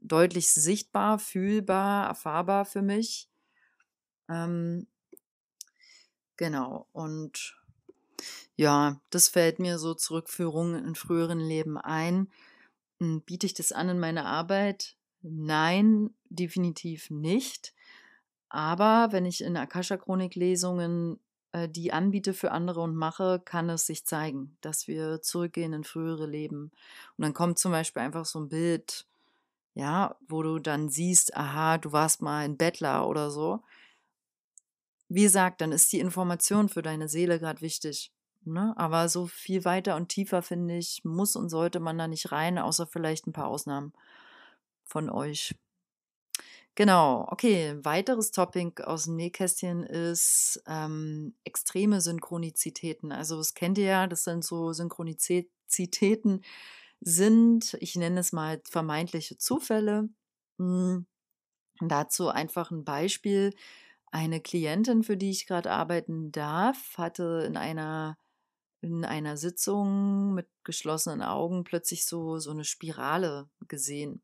Deutlich 0.00 0.50
sichtbar, 0.50 1.18
fühlbar, 1.18 2.06
erfahrbar 2.06 2.64
für 2.64 2.80
mich. 2.80 3.28
Ähm, 4.30 4.86
genau. 6.36 6.86
Und 6.92 7.56
ja, 8.56 9.00
das 9.10 9.28
fällt 9.28 9.58
mir 9.58 9.78
so 9.78 9.92
Zurückführungen 9.94 10.86
in 10.86 10.94
früheren 10.94 11.40
Leben 11.40 11.76
ein. 11.76 12.30
Hm, 13.00 13.22
biete 13.22 13.46
ich 13.46 13.54
das 13.54 13.72
an 13.72 13.88
in 13.88 13.98
meiner 13.98 14.26
Arbeit? 14.26 14.96
Nein, 15.22 16.10
definitiv 16.28 17.10
nicht. 17.10 17.74
Aber 18.48 19.08
wenn 19.12 19.26
ich 19.26 19.42
in 19.42 19.56
Akasha-Chronik-Lesungen 19.56 21.20
äh, 21.52 21.68
die 21.68 21.92
anbiete 21.92 22.34
für 22.34 22.52
andere 22.52 22.80
und 22.80 22.96
mache, 22.96 23.40
kann 23.44 23.68
es 23.70 23.86
sich 23.86 24.06
zeigen, 24.06 24.56
dass 24.60 24.88
wir 24.88 25.20
zurückgehen 25.22 25.72
in 25.72 25.84
frühere 25.84 26.26
Leben. 26.26 26.72
Und 27.16 27.24
dann 27.24 27.34
kommt 27.34 27.58
zum 27.58 27.72
Beispiel 27.72 28.02
einfach 28.02 28.24
so 28.26 28.40
ein 28.40 28.48
Bild, 28.48 29.06
ja, 29.74 30.16
wo 30.28 30.42
du 30.42 30.58
dann 30.60 30.88
siehst, 30.90 31.36
aha, 31.36 31.78
du 31.78 31.92
warst 31.92 32.22
mal 32.22 32.44
ein 32.44 32.56
Bettler 32.58 33.08
oder 33.08 33.30
so. 33.30 33.62
Wie 35.08 35.22
gesagt, 35.24 35.60
dann 35.62 35.72
ist 35.72 35.92
die 35.92 35.98
Information 35.98 36.68
für 36.68 36.80
deine 36.80 37.08
Seele 37.08 37.40
gerade 37.40 37.60
wichtig. 37.60 38.12
Ne? 38.46 38.74
Aber 38.76 39.08
so 39.08 39.26
viel 39.26 39.64
weiter 39.64 39.96
und 39.96 40.08
tiefer, 40.08 40.42
finde 40.42 40.76
ich, 40.76 41.04
muss 41.04 41.36
und 41.36 41.48
sollte 41.48 41.80
man 41.80 41.98
da 41.98 42.08
nicht 42.08 42.32
rein, 42.32 42.58
außer 42.58 42.86
vielleicht 42.86 43.26
ein 43.26 43.32
paar 43.32 43.48
Ausnahmen 43.48 43.92
von 44.84 45.10
euch. 45.10 45.54
Genau, 46.76 47.26
okay. 47.30 47.76
Weiteres 47.82 48.32
Topic 48.32 48.82
aus 48.82 49.04
dem 49.04 49.16
Nähkästchen 49.16 49.82
ist 49.82 50.62
ähm, 50.66 51.34
extreme 51.44 52.00
Synchronizitäten. 52.00 53.12
Also 53.12 53.38
das 53.38 53.54
kennt 53.54 53.78
ihr 53.78 53.86
ja, 53.86 54.06
das 54.06 54.24
sind 54.24 54.44
so 54.44 54.72
Synchronizitäten 54.72 56.42
sind, 57.00 57.76
ich 57.80 57.96
nenne 57.96 58.20
es 58.20 58.32
mal 58.32 58.60
vermeintliche 58.68 59.38
Zufälle. 59.38 60.08
Hm. 60.58 61.06
Dazu 61.80 62.28
einfach 62.28 62.70
ein 62.70 62.84
Beispiel. 62.84 63.54
Eine 64.10 64.40
Klientin, 64.40 65.02
für 65.02 65.16
die 65.16 65.30
ich 65.30 65.46
gerade 65.46 65.70
arbeiten 65.70 66.32
darf, 66.32 66.96
hatte 66.96 67.44
in 67.46 67.56
einer 67.56 68.16
in 68.80 69.04
einer 69.04 69.36
Sitzung 69.36 70.34
mit 70.34 70.46
geschlossenen 70.64 71.22
Augen 71.22 71.64
plötzlich 71.64 72.04
so 72.04 72.38
so 72.38 72.50
eine 72.50 72.64
Spirale 72.64 73.48
gesehen. 73.68 74.22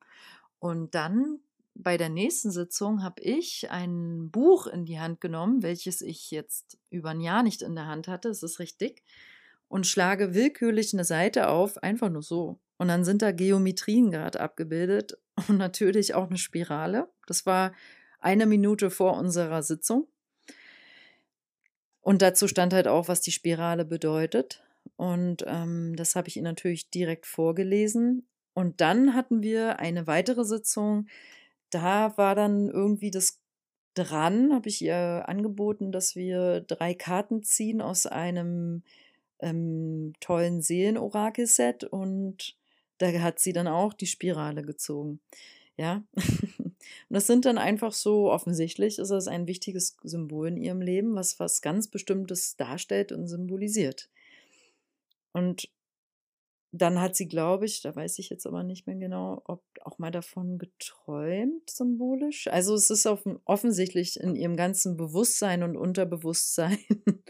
Und 0.59 0.95
dann 0.95 1.41
bei 1.75 1.97
der 1.97 2.09
nächsten 2.09 2.51
Sitzung 2.51 3.03
habe 3.03 3.23
ich 3.23 3.71
ein 3.71 4.31
Buch 4.31 4.67
in 4.67 4.85
die 4.85 5.01
Hand 5.01 5.21
genommen, 5.21 5.63
welches 5.63 6.03
ich 6.03 6.31
jetzt 6.31 6.79
über 6.91 7.11
ein 7.11 7.21
Jahr 7.21 7.43
nicht 7.43 7.63
in 7.63 7.75
der 7.75 7.87
Hand 7.87 8.09
hatte, 8.09 8.29
es 8.29 8.43
ist 8.43 8.59
richtig, 8.59 9.03
und 9.69 9.87
schlage 9.87 10.35
willkürlich 10.35 10.93
eine 10.93 11.05
Seite 11.05 11.49
auf, 11.49 11.83
einfach 11.83 12.11
nur 12.11 12.23
so. 12.23 12.61
Und 12.77 12.89
dann 12.89 13.05
sind 13.05 13.23
da 13.23 13.33
Geometrien 13.33 14.11
gerade 14.11 14.41
abgebildet 14.41 15.19
und 15.49 15.57
natürlich 15.57 16.15
auch 16.15 16.29
eine 16.29 16.37
Spirale. 16.37 17.09
Das 17.27 17.47
war 17.47 17.73
eine 18.19 18.47
Minute 18.47 18.91
vor 18.91 19.17
unserer 19.17 19.63
Sitzung. 19.63 20.09
Und 22.03 22.21
dazu 22.21 22.49
stand 22.49 22.75
halt 22.75 22.89
auch, 22.89 23.09
was 23.09 23.21
die 23.21 23.33
Spirale 23.33 23.85
bedeutet. 23.85 24.63
Und 24.97 25.45
ähm, 25.47 25.95
das 25.97 26.15
habe 26.17 26.29
ich 26.29 26.37
Ihnen 26.37 26.45
natürlich 26.45 26.91
direkt 26.91 27.27
vorgelesen. 27.27 28.27
Und 28.55 28.81
dann 28.81 29.15
hatten 29.15 29.43
wir 29.43 29.79
eine 29.79 30.07
weitere 30.07 30.45
Sitzung, 30.45 31.07
da 31.71 32.17
war 32.19 32.35
dann 32.35 32.69
irgendwie 32.69 33.11
das 33.11 33.41
dran, 33.95 34.53
habe 34.53 34.69
ich 34.69 34.83
ihr 34.83 35.25
angeboten, 35.27 35.93
dass 35.93 36.17
wir 36.17 36.61
drei 36.61 36.95
Karten 36.95 37.43
ziehen 37.43 37.81
aus 37.81 38.07
einem 38.07 38.83
ähm, 39.41 40.13
tollen 40.21 40.63
Seelenorakel-Set 40.63 41.85
und 41.85 42.57
da 42.99 43.09
hat 43.21 43.39
sie 43.41 43.53
dann 43.53 43.69
auch 43.69 43.93
die 43.93 44.07
Spirale 44.07 44.63
gezogen. 44.63 45.21
Ja, 45.77 46.05
und 47.13 47.17
das 47.17 47.27
sind 47.27 47.45
dann 47.45 47.59
einfach 47.59 47.93
so, 47.93 48.33
offensichtlich 48.33 48.99
ist 48.99 49.11
das 49.11 49.29
ein 49.29 49.47
wichtiges 49.47 49.99
Symbol 50.03 50.49
in 50.49 50.57
ihrem 50.57 50.81
Leben, 50.81 51.15
was 51.15 51.39
was 51.39 51.61
ganz 51.61 51.89
Bestimmtes 51.89 52.57
darstellt 52.57 53.13
und 53.13 53.29
symbolisiert. 53.29 54.09
Und 55.35 55.69
dann 56.71 57.03
hat 57.03 57.15
sie, 57.15 57.29
glaube 57.29 57.67
ich, 57.67 57.83
da 57.83 57.95
weiß 57.95 58.19
ich 58.19 58.31
jetzt 58.31 58.47
aber 58.47 58.63
nicht 58.63 58.87
mehr 58.87 58.97
genau, 58.97 59.43
ob 59.45 59.63
auch 59.83 59.99
mal 59.99 60.11
davon 60.11 60.57
geträumt, 60.57 61.69
symbolisch. 61.69 62.49
Also 62.49 62.75
es 62.75 62.89
ist 62.89 63.05
offen, 63.05 63.41
offensichtlich 63.45 64.19
in 64.19 64.35
ihrem 64.35 64.57
ganzen 64.57 64.97
Bewusstsein 64.97 65.63
und 65.65 65.77
Unterbewusstsein 65.77 66.79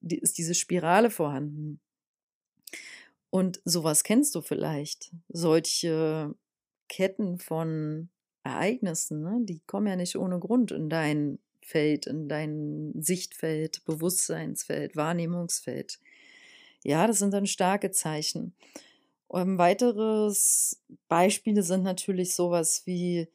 die, 0.00 0.18
ist 0.18 0.38
diese 0.38 0.56
Spirale 0.56 1.08
vorhanden. 1.08 1.78
Und 3.30 3.62
sowas 3.64 4.02
kennst 4.02 4.34
du 4.34 4.40
vielleicht. 4.40 5.12
Solche 5.28 6.34
Ketten 6.88 7.38
von 7.38 8.10
Ereignissen, 8.42 9.22
ne? 9.22 9.38
die 9.42 9.60
kommen 9.66 9.86
ja 9.86 9.96
nicht 9.96 10.16
ohne 10.16 10.38
Grund 10.38 10.72
in 10.72 10.88
dein 10.88 11.38
Feld, 11.60 12.06
in 12.06 12.28
dein 12.28 12.92
Sichtfeld, 12.98 13.84
Bewusstseinsfeld, 13.84 14.96
Wahrnehmungsfeld. 14.96 16.00
Ja, 16.82 17.06
das 17.06 17.18
sind 17.18 17.32
dann 17.32 17.46
starke 17.46 17.90
Zeichen. 17.90 18.54
Ähm, 19.32 19.58
weiteres 19.58 20.82
Beispiele 21.08 21.62
sind 21.62 21.82
natürlich 21.82 22.34
sowas 22.34 22.82
wie, 22.86 23.28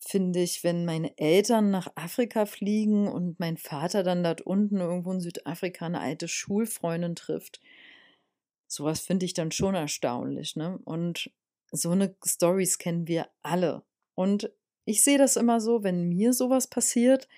finde 0.00 0.40
ich, 0.42 0.64
wenn 0.64 0.84
meine 0.84 1.16
Eltern 1.16 1.70
nach 1.70 1.88
Afrika 1.94 2.44
fliegen 2.44 3.08
und 3.08 3.38
mein 3.40 3.56
Vater 3.56 4.02
dann 4.02 4.24
dort 4.24 4.42
unten 4.42 4.78
irgendwo 4.78 5.12
in 5.12 5.20
Südafrika 5.20 5.86
eine 5.86 6.00
alte 6.00 6.28
Schulfreundin 6.28 7.14
trifft. 7.14 7.60
Sowas 8.66 9.00
finde 9.00 9.26
ich 9.26 9.34
dann 9.34 9.52
schon 9.52 9.74
erstaunlich, 9.74 10.56
ne? 10.56 10.78
Und 10.84 11.30
so 11.70 11.90
eine 11.90 12.14
Stories 12.24 12.78
kennen 12.78 13.06
wir 13.06 13.28
alle. 13.42 13.82
Und 14.14 14.50
ich 14.84 15.02
sehe 15.02 15.18
das 15.18 15.36
immer 15.36 15.60
so, 15.60 15.82
wenn 15.82 16.08
mir 16.08 16.32
sowas 16.32 16.66
passiert, 16.66 17.28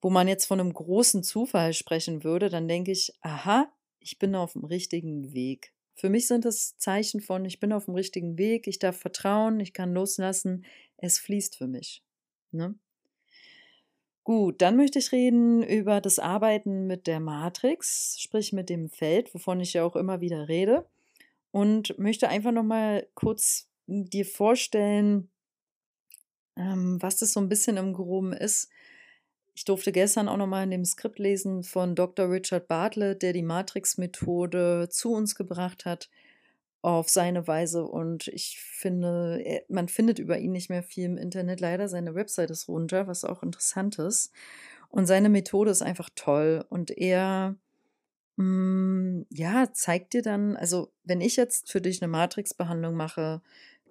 wo 0.00 0.10
man 0.10 0.28
jetzt 0.28 0.44
von 0.44 0.60
einem 0.60 0.72
großen 0.72 1.22
Zufall 1.22 1.72
sprechen 1.72 2.22
würde, 2.22 2.48
dann 2.48 2.68
denke 2.68 2.92
ich, 2.92 3.12
aha, 3.22 3.68
ich 3.98 4.18
bin 4.18 4.34
auf 4.34 4.52
dem 4.52 4.64
richtigen 4.64 5.32
Weg. 5.32 5.72
Für 5.94 6.10
mich 6.10 6.28
sind 6.28 6.44
das 6.44 6.76
Zeichen 6.76 7.20
von, 7.20 7.44
ich 7.44 7.58
bin 7.58 7.72
auf 7.72 7.86
dem 7.86 7.94
richtigen 7.94 8.36
Weg, 8.36 8.66
ich 8.66 8.78
darf 8.78 8.98
vertrauen, 8.98 9.60
ich 9.60 9.72
kann 9.72 9.94
loslassen, 9.94 10.64
es 10.98 11.18
fließt 11.18 11.56
für 11.56 11.66
mich. 11.66 12.02
Ne? 12.52 12.74
Gut, 14.22 14.60
dann 14.60 14.76
möchte 14.76 14.98
ich 14.98 15.12
reden 15.12 15.62
über 15.62 16.00
das 16.00 16.18
Arbeiten 16.18 16.86
mit 16.86 17.06
der 17.06 17.20
Matrix, 17.20 18.16
sprich 18.20 18.52
mit 18.52 18.68
dem 18.68 18.90
Feld, 18.90 19.32
wovon 19.34 19.60
ich 19.60 19.72
ja 19.72 19.84
auch 19.84 19.96
immer 19.96 20.20
wieder 20.20 20.48
rede. 20.48 20.84
Und 21.52 21.98
möchte 21.98 22.28
einfach 22.28 22.52
nochmal 22.52 23.06
kurz 23.14 23.70
dir 23.86 24.26
vorstellen, 24.26 25.30
ähm, 26.56 27.00
was 27.00 27.16
das 27.16 27.32
so 27.32 27.40
ein 27.40 27.48
bisschen 27.48 27.76
im 27.76 27.92
Groben 27.92 28.32
ist. 28.32 28.70
Ich 29.54 29.64
durfte 29.64 29.92
gestern 29.92 30.28
auch 30.28 30.36
nochmal 30.36 30.64
in 30.64 30.70
dem 30.70 30.84
Skript 30.84 31.18
lesen 31.18 31.62
von 31.62 31.94
Dr. 31.94 32.30
Richard 32.30 32.68
Bartlett, 32.68 33.22
der 33.22 33.32
die 33.32 33.42
Matrix-Methode 33.42 34.88
zu 34.90 35.12
uns 35.12 35.34
gebracht 35.34 35.86
hat 35.86 36.10
auf 36.82 37.08
seine 37.08 37.48
Weise. 37.48 37.84
Und 37.84 38.28
ich 38.28 38.60
finde, 38.60 39.64
man 39.68 39.88
findet 39.88 40.18
über 40.18 40.38
ihn 40.38 40.52
nicht 40.52 40.68
mehr 40.68 40.82
viel 40.82 41.06
im 41.06 41.16
Internet. 41.16 41.60
Leider 41.60 41.88
seine 41.88 42.14
Website 42.14 42.50
ist 42.50 42.68
runter, 42.68 43.06
was 43.06 43.24
auch 43.24 43.42
interessant 43.42 43.98
ist. 43.98 44.30
Und 44.88 45.06
seine 45.06 45.28
Methode 45.28 45.70
ist 45.70 45.82
einfach 45.82 46.10
toll. 46.14 46.64
Und 46.68 46.90
er, 46.90 47.56
mh, 48.36 48.44
mm, 48.44 49.26
ja, 49.30 49.72
zeigt 49.72 50.12
dir 50.12 50.22
dann, 50.22 50.56
also 50.56 50.92
wenn 51.02 51.20
ich 51.20 51.36
jetzt 51.36 51.72
für 51.72 51.80
dich 51.80 52.02
eine 52.02 52.10
Matrix-Behandlung 52.10 52.94
mache, 52.94 53.40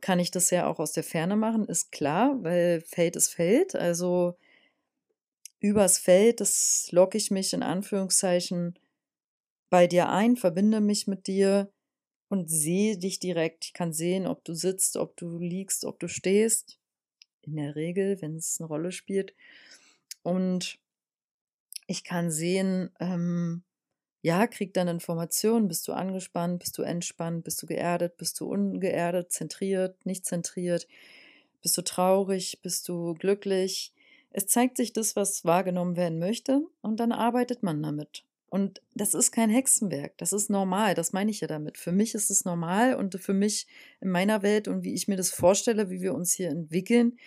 kann 0.05 0.19
ich 0.19 0.29
das 0.29 0.51
ja 0.51 0.67
auch 0.67 0.77
aus 0.77 0.91
der 0.91 1.03
Ferne 1.03 1.35
machen, 1.35 1.65
ist 1.65 1.91
klar, 1.91 2.37
weil 2.43 2.81
Feld 2.81 3.15
ist 3.15 3.33
Feld. 3.33 3.73
Also 3.73 4.37
übers 5.59 5.97
Feld, 5.97 6.41
das 6.41 6.89
locke 6.91 7.17
ich 7.17 7.31
mich 7.31 7.53
in 7.53 7.63
Anführungszeichen 7.63 8.77
bei 9.71 9.87
dir 9.87 10.09
ein, 10.09 10.35
verbinde 10.35 10.79
mich 10.79 11.07
mit 11.07 11.25
dir 11.25 11.71
und 12.29 12.51
sehe 12.51 12.99
dich 12.99 13.19
direkt. 13.19 13.65
Ich 13.65 13.73
kann 13.73 13.93
sehen, 13.93 14.27
ob 14.27 14.43
du 14.43 14.53
sitzt, 14.53 14.95
ob 14.95 15.17
du 15.17 15.39
liegst, 15.39 15.85
ob 15.85 15.99
du 15.99 16.07
stehst. 16.07 16.77
In 17.41 17.55
der 17.55 17.75
Regel, 17.75 18.21
wenn 18.21 18.35
es 18.35 18.57
eine 18.59 18.67
Rolle 18.67 18.91
spielt. 18.91 19.33
Und 20.21 20.77
ich 21.87 22.03
kann 22.03 22.29
sehen, 22.29 22.91
ähm, 22.99 23.63
ja, 24.25 24.47
krieg 24.47 24.73
dann 24.73 24.87
Informationen, 24.87 25.67
bist 25.67 25.87
du 25.87 25.93
angespannt, 25.93 26.57
bist 26.57 26.79
du 26.79 26.81
entspannt, 26.81 27.43
bist 27.43 27.61
du 27.61 27.67
geerdet, 27.67 28.17
bist 28.17 28.39
du 28.39 28.47
ungeerdet, 28.47 29.31
zentriert, 29.31 30.03
nicht 30.03 30.25
zentriert, 30.25 30.87
bist 31.61 31.77
du 31.77 31.83
traurig, 31.83 32.59
bist 32.63 32.89
du 32.89 33.13
glücklich, 33.13 33.93
es 34.31 34.47
zeigt 34.47 34.77
sich 34.77 34.93
das, 34.93 35.15
was 35.15 35.45
wahrgenommen 35.45 35.95
werden 35.95 36.17
möchte, 36.17 36.65
und 36.81 36.99
dann 36.99 37.11
arbeitet 37.11 37.61
man 37.61 37.83
damit. 37.83 38.25
Und 38.49 38.81
das 38.95 39.13
ist 39.13 39.31
kein 39.31 39.51
Hexenwerk, 39.51 40.17
das 40.17 40.33
ist 40.33 40.49
normal, 40.49 40.95
das 40.95 41.13
meine 41.13 41.29
ich 41.29 41.41
ja 41.41 41.47
damit. 41.47 41.77
Für 41.77 41.91
mich 41.91 42.15
ist 42.15 42.31
es 42.31 42.45
normal 42.45 42.95
und 42.95 43.13
für 43.21 43.35
mich 43.35 43.67
in 44.01 44.09
meiner 44.09 44.41
Welt 44.41 44.67
und 44.67 44.83
wie 44.83 44.95
ich 44.95 45.07
mir 45.07 45.17
das 45.17 45.29
vorstelle, 45.29 45.91
wie 45.91 46.01
wir 46.01 46.15
uns 46.15 46.33
hier 46.33 46.49
entwickeln, 46.49 47.19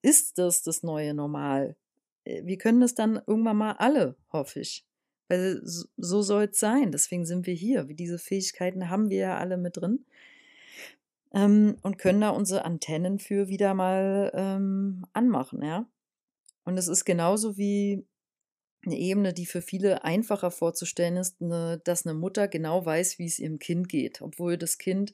ist 0.00 0.38
das 0.38 0.62
das 0.62 0.84
neue 0.84 1.12
Normal. 1.12 1.74
Äh, 2.22 2.44
wir 2.44 2.56
können 2.56 2.80
das 2.80 2.94
dann 2.94 3.20
irgendwann 3.26 3.56
mal 3.56 3.72
alle, 3.72 4.14
hoffe 4.32 4.60
ich. 4.60 4.84
Weil 5.28 5.60
so 5.64 6.22
soll 6.22 6.44
es 6.44 6.58
sein. 6.58 6.92
Deswegen 6.92 7.26
sind 7.26 7.46
wir 7.46 7.54
hier. 7.54 7.84
Diese 7.84 8.18
Fähigkeiten 8.18 8.90
haben 8.90 9.10
wir 9.10 9.18
ja 9.18 9.38
alle 9.38 9.56
mit 9.56 9.76
drin. 9.76 10.04
Ähm, 11.34 11.76
und 11.82 11.98
können 11.98 12.20
da 12.20 12.30
unsere 12.30 12.64
Antennen 12.64 13.18
für 13.18 13.48
wieder 13.48 13.74
mal 13.74 14.30
ähm, 14.34 15.04
anmachen, 15.12 15.62
ja. 15.62 15.86
Und 16.64 16.78
es 16.78 16.88
ist 16.88 17.04
genauso 17.04 17.56
wie 17.56 18.04
eine 18.84 18.96
Ebene, 18.96 19.32
die 19.32 19.46
für 19.46 19.62
viele 19.62 20.04
einfacher 20.04 20.50
vorzustellen 20.50 21.16
ist, 21.16 21.40
eine, 21.42 21.80
dass 21.84 22.06
eine 22.06 22.14
Mutter 22.14 22.48
genau 22.48 22.84
weiß, 22.86 23.18
wie 23.18 23.26
es 23.26 23.38
ihrem 23.38 23.58
Kind 23.58 23.88
geht, 23.88 24.22
obwohl 24.22 24.56
das 24.56 24.78
Kind 24.78 25.12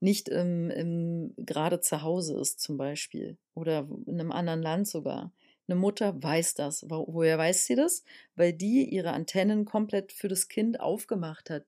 nicht 0.00 0.28
im, 0.28 0.70
im, 0.70 1.34
gerade 1.36 1.80
zu 1.80 2.02
Hause 2.02 2.38
ist 2.40 2.60
zum 2.60 2.76
Beispiel 2.76 3.36
oder 3.54 3.88
in 4.06 4.20
einem 4.20 4.32
anderen 4.32 4.62
Land 4.62 4.88
sogar. 4.88 5.32
Eine 5.68 5.76
Mutter 5.76 6.22
weiß 6.22 6.54
das. 6.54 6.86
Woher 6.88 7.36
weiß 7.36 7.66
sie 7.66 7.74
das? 7.74 8.02
Weil 8.36 8.54
die 8.54 8.88
ihre 8.88 9.12
Antennen 9.12 9.66
komplett 9.66 10.12
für 10.12 10.28
das 10.28 10.48
Kind 10.48 10.80
aufgemacht 10.80 11.50
hat, 11.50 11.66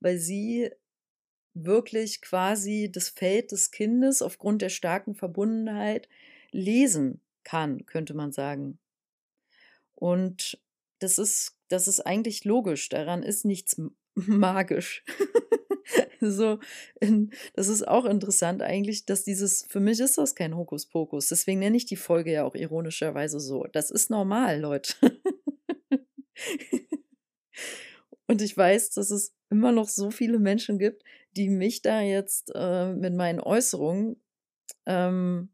weil 0.00 0.18
sie 0.18 0.70
wirklich 1.52 2.22
quasi 2.22 2.90
das 2.90 3.10
Feld 3.10 3.52
des 3.52 3.70
Kindes 3.70 4.22
aufgrund 4.22 4.62
der 4.62 4.70
starken 4.70 5.14
Verbundenheit 5.14 6.08
lesen 6.50 7.20
kann, 7.44 7.84
könnte 7.86 8.14
man 8.14 8.32
sagen. 8.32 8.78
Und 9.94 10.58
das 10.98 11.18
ist, 11.18 11.56
das 11.68 11.86
ist 11.86 12.00
eigentlich 12.00 12.44
logisch. 12.44 12.88
Daran 12.88 13.22
ist 13.22 13.44
nichts 13.44 13.80
magisch. 14.14 15.04
So, 16.30 16.58
in, 17.00 17.30
das 17.54 17.68
ist 17.68 17.86
auch 17.86 18.04
interessant 18.04 18.62
eigentlich, 18.62 19.06
dass 19.06 19.24
dieses, 19.24 19.66
für 19.68 19.80
mich 19.80 20.00
ist 20.00 20.18
das 20.18 20.34
kein 20.34 20.56
Hokuspokus. 20.56 21.28
Deswegen 21.28 21.60
nenne 21.60 21.76
ich 21.76 21.86
die 21.86 21.96
Folge 21.96 22.32
ja 22.32 22.44
auch 22.44 22.54
ironischerweise 22.54 23.40
so. 23.40 23.64
Das 23.72 23.90
ist 23.90 24.10
normal, 24.10 24.60
Leute. 24.60 24.94
Und 28.26 28.40
ich 28.40 28.56
weiß, 28.56 28.90
dass 28.90 29.10
es 29.10 29.34
immer 29.50 29.72
noch 29.72 29.88
so 29.88 30.10
viele 30.10 30.38
Menschen 30.38 30.78
gibt, 30.78 31.04
die 31.36 31.48
mich 31.48 31.82
da 31.82 32.00
jetzt 32.00 32.50
äh, 32.54 32.92
mit 32.92 33.14
meinen 33.14 33.40
Äußerungen 33.40 34.16
ähm, 34.86 35.50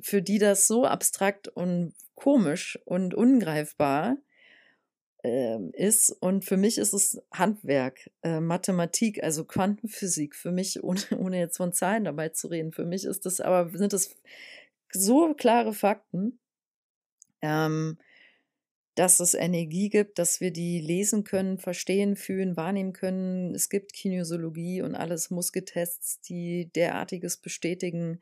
für 0.00 0.22
die 0.22 0.38
das 0.38 0.66
so 0.66 0.84
abstrakt 0.84 1.48
und 1.48 1.94
komisch 2.14 2.78
und 2.84 3.14
ungreifbar 3.14 4.16
äh, 5.26 5.58
ist. 5.72 6.10
Und 6.10 6.44
für 6.44 6.56
mich 6.56 6.78
ist 6.78 6.92
es 6.92 7.20
Handwerk, 7.32 8.10
äh, 8.22 8.40
Mathematik, 8.40 9.22
also 9.24 9.44
Quantenphysik. 9.44 10.36
Für 10.36 10.52
mich, 10.52 10.82
ohne, 10.84 11.00
ohne 11.18 11.38
jetzt 11.38 11.56
von 11.56 11.72
Zahlen 11.72 12.04
dabei 12.04 12.28
zu 12.28 12.48
reden, 12.48 12.72
für 12.72 12.84
mich 12.84 13.04
ist 13.04 13.26
das 13.26 13.40
aber, 13.40 13.76
sind 13.76 13.92
das 13.92 14.14
so 14.92 15.34
klare 15.34 15.72
Fakten, 15.72 16.38
ähm, 17.42 17.98
dass 18.94 19.20
es 19.20 19.34
Energie 19.34 19.90
gibt, 19.90 20.18
dass 20.18 20.40
wir 20.40 20.52
die 20.52 20.80
lesen 20.80 21.24
können, 21.24 21.58
verstehen, 21.58 22.16
fühlen, 22.16 22.56
wahrnehmen 22.56 22.92
können. 22.92 23.54
Es 23.54 23.68
gibt 23.68 23.92
Kinesiologie 23.92 24.80
und 24.80 24.94
alles 24.94 25.30
Muskeltests, 25.30 26.20
die 26.20 26.70
derartiges 26.74 27.36
bestätigen. 27.36 28.20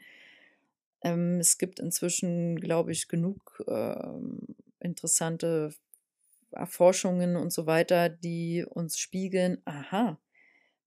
Ähm, 1.03 1.39
es 1.39 1.59
gibt 1.59 1.78
inzwischen, 1.78 2.57
glaube 2.57 2.93
ich, 2.93 3.09
genug 3.09 3.62
ähm, 3.68 4.41
interessante 4.81 5.70
Erforschungen 6.55 7.36
und 7.36 7.52
so 7.52 7.66
weiter, 7.66 8.09
die 8.09 8.64
uns 8.68 8.98
spiegeln, 8.98 9.61
aha, 9.64 10.18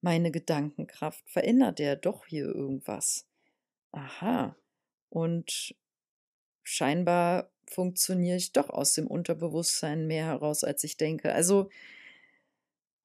meine 0.02 0.32
Gedankenkraft 0.32 1.30
verändert 1.30 1.80
ja 1.80 1.96
doch 1.96 2.26
hier 2.26 2.46
irgendwas. 2.46 3.28
Aha. 3.92 4.56
Und 5.10 5.76
scheinbar 6.64 7.52
funktioniere 7.70 8.38
ich 8.38 8.54
doch 8.54 8.70
aus 8.70 8.94
dem 8.94 9.08
Unterbewusstsein 9.08 10.08
mehr 10.08 10.26
heraus, 10.26 10.64
als 10.64 10.84
ich 10.84 10.98
denke. 10.98 11.34
Also, 11.34 11.70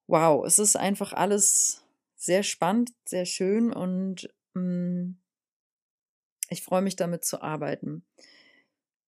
wow, 0.07 0.45
es 0.45 0.59
ist 0.59 0.75
einfach 0.75 1.13
alles 1.13 1.83
sehr 2.15 2.43
spannend, 2.43 2.91
sehr 3.05 3.25
schön 3.25 3.73
und 3.73 4.33
mh, 4.53 4.61
mm, 4.61 5.17
ich 6.49 6.63
freue 6.63 6.81
mich 6.81 6.95
damit 6.95 7.25
zu 7.25 7.41
arbeiten. 7.41 8.05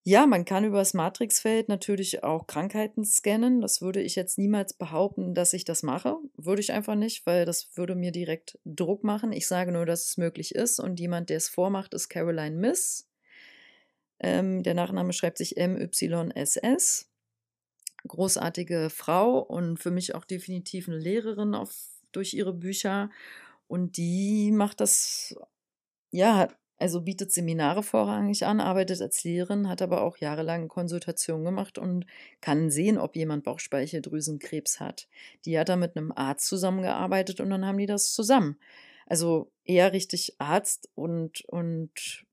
Ja, 0.08 0.28
man 0.28 0.46
kann 0.46 0.64
über 0.66 0.78
das 0.78 0.94
Matrixfeld 0.94 1.68
natürlich 1.68 2.24
auch 2.24 2.46
Krankheiten 2.46 3.04
scannen. 3.04 3.60
Das 3.60 3.82
würde 3.82 4.04
ich 4.04 4.16
jetzt 4.16 4.38
niemals 4.38 4.74
behaupten, 4.74 5.34
dass 5.34 5.52
ich 5.54 5.66
das 5.66 5.82
mache, 5.82 6.18
würde 6.38 6.62
ich 6.62 6.72
einfach 6.74 6.94
nicht, 6.94 7.26
weil 7.26 7.46
das 7.46 7.76
würde 7.76 7.96
mir 7.96 8.12
direkt 8.12 8.60
Druck 8.66 9.04
machen. 9.04 9.32
Ich 9.32 9.48
sage 9.48 9.72
nur, 9.72 9.88
dass 9.88 10.06
es 10.06 10.18
möglich 10.18 10.54
ist 10.54 10.80
und 10.80 11.00
jemand, 11.00 11.32
der 11.32 11.38
es 11.38 11.50
vormacht, 11.50 11.96
ist 11.96 12.10
Caroline 12.10 12.56
Miss. 12.56 13.10
Ähm, 14.20 14.62
der 14.62 14.76
Nachname 14.76 15.12
schreibt 15.12 15.40
sich 15.40 15.58
M-Y-S-S. 15.58 17.10
Großartige 18.08 18.92
Frau 18.92 19.40
und 19.40 19.80
für 19.80 19.90
mich 19.90 20.14
auch 20.14 20.26
definitiv 20.26 20.88
eine 20.88 21.00
Lehrerin 21.00 21.56
auf, 21.56 21.74
durch 22.12 22.36
ihre 22.36 22.54
Bücher. 22.54 23.10
Und 23.68 23.98
die 23.98 24.52
macht 24.52 24.82
das, 24.82 25.36
ja, 26.12 26.48
also 26.78 27.02
bietet 27.02 27.32
Seminare 27.32 27.84
vorrangig 27.84 28.46
an, 28.46 28.60
arbeitet 28.60 29.02
als 29.02 29.24
Lehrerin, 29.24 29.70
hat 29.70 29.82
aber 29.82 30.02
auch 30.02 30.18
jahrelang 30.18 30.68
Konsultationen 30.68 31.46
gemacht 31.46 31.78
und 31.78 32.06
kann 32.42 32.70
sehen, 32.70 32.98
ob 32.98 33.16
jemand 33.16 33.44
Bauchspeicheldrüsenkrebs 33.46 34.80
hat. 34.80 35.08
Die 35.46 35.58
hat 35.58 35.70
da 35.70 35.78
mit 35.78 35.96
einem 35.96 36.12
Arzt 36.12 36.48
zusammengearbeitet 36.48 37.40
und 37.40 37.50
dann 37.50 37.66
haben 37.66 37.78
die 37.78 37.86
das 37.86 38.12
zusammen. 38.14 38.58
Also 39.06 39.52
eher 39.64 39.94
richtig 39.94 40.36
Arzt 40.40 40.90
und, 40.96 41.46
und 41.46 42.26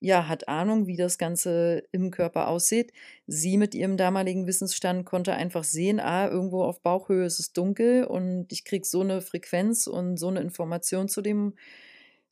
ja, 0.00 0.28
hat 0.28 0.48
Ahnung, 0.48 0.86
wie 0.86 0.96
das 0.96 1.18
Ganze 1.18 1.84
im 1.92 2.10
Körper 2.10 2.48
aussieht. 2.48 2.92
Sie 3.26 3.58
mit 3.58 3.74
ihrem 3.74 3.98
damaligen 3.98 4.46
Wissensstand 4.46 5.04
konnte 5.04 5.34
einfach 5.34 5.64
sehen, 5.64 6.00
ah, 6.00 6.26
irgendwo 6.26 6.64
auf 6.64 6.80
Bauchhöhe 6.80 7.26
ist 7.26 7.38
es 7.38 7.52
dunkel 7.52 8.04
und 8.04 8.50
ich 8.50 8.64
kriege 8.64 8.86
so 8.86 9.02
eine 9.02 9.20
Frequenz 9.20 9.86
und 9.86 10.16
so 10.16 10.28
eine 10.28 10.40
Information 10.40 11.08
zu 11.08 11.20
dem, 11.20 11.54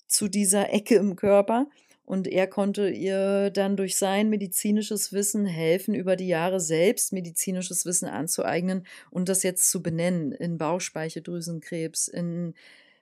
zu 0.08 0.28
dieser 0.28 0.72
Ecke 0.72 0.96
im 0.96 1.16
Körper. 1.16 1.68
Und 2.04 2.26
er 2.26 2.46
konnte 2.46 2.88
ihr 2.88 3.50
dann 3.50 3.76
durch 3.76 3.96
sein 3.96 4.30
medizinisches 4.30 5.12
Wissen 5.12 5.44
helfen, 5.44 5.94
über 5.94 6.16
die 6.16 6.26
Jahre 6.26 6.58
selbst 6.58 7.12
medizinisches 7.12 7.84
Wissen 7.84 8.08
anzueignen 8.08 8.86
und 9.10 9.28
das 9.28 9.42
jetzt 9.42 9.70
zu 9.70 9.82
benennen 9.82 10.32
in 10.32 10.56
Bauchspeicheldrüsenkrebs, 10.56 12.08
in 12.08 12.54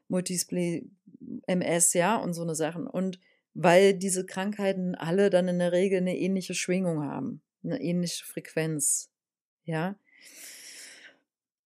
Multiple 0.09 0.83
MS, 1.47 1.93
ja, 1.93 2.17
und 2.17 2.35
so 2.35 2.43
eine 2.43 2.57
Sachen. 2.57 2.89
Und 2.89 3.21
weil 3.55 3.95
diese 3.95 4.27
Krankheiten 4.27 4.97
alle 4.97 5.31
dann 5.31 5.47
in 5.47 5.61
der 5.61 5.71
Regel 5.71 5.99
eine 5.99 6.19
ähnliche 6.19 6.55
Schwingung 6.55 7.05
haben, 7.05 7.41
eine 7.63 7.81
ähnliche 7.81 8.25
Frequenz. 8.25 9.11
Ja. 9.65 9.97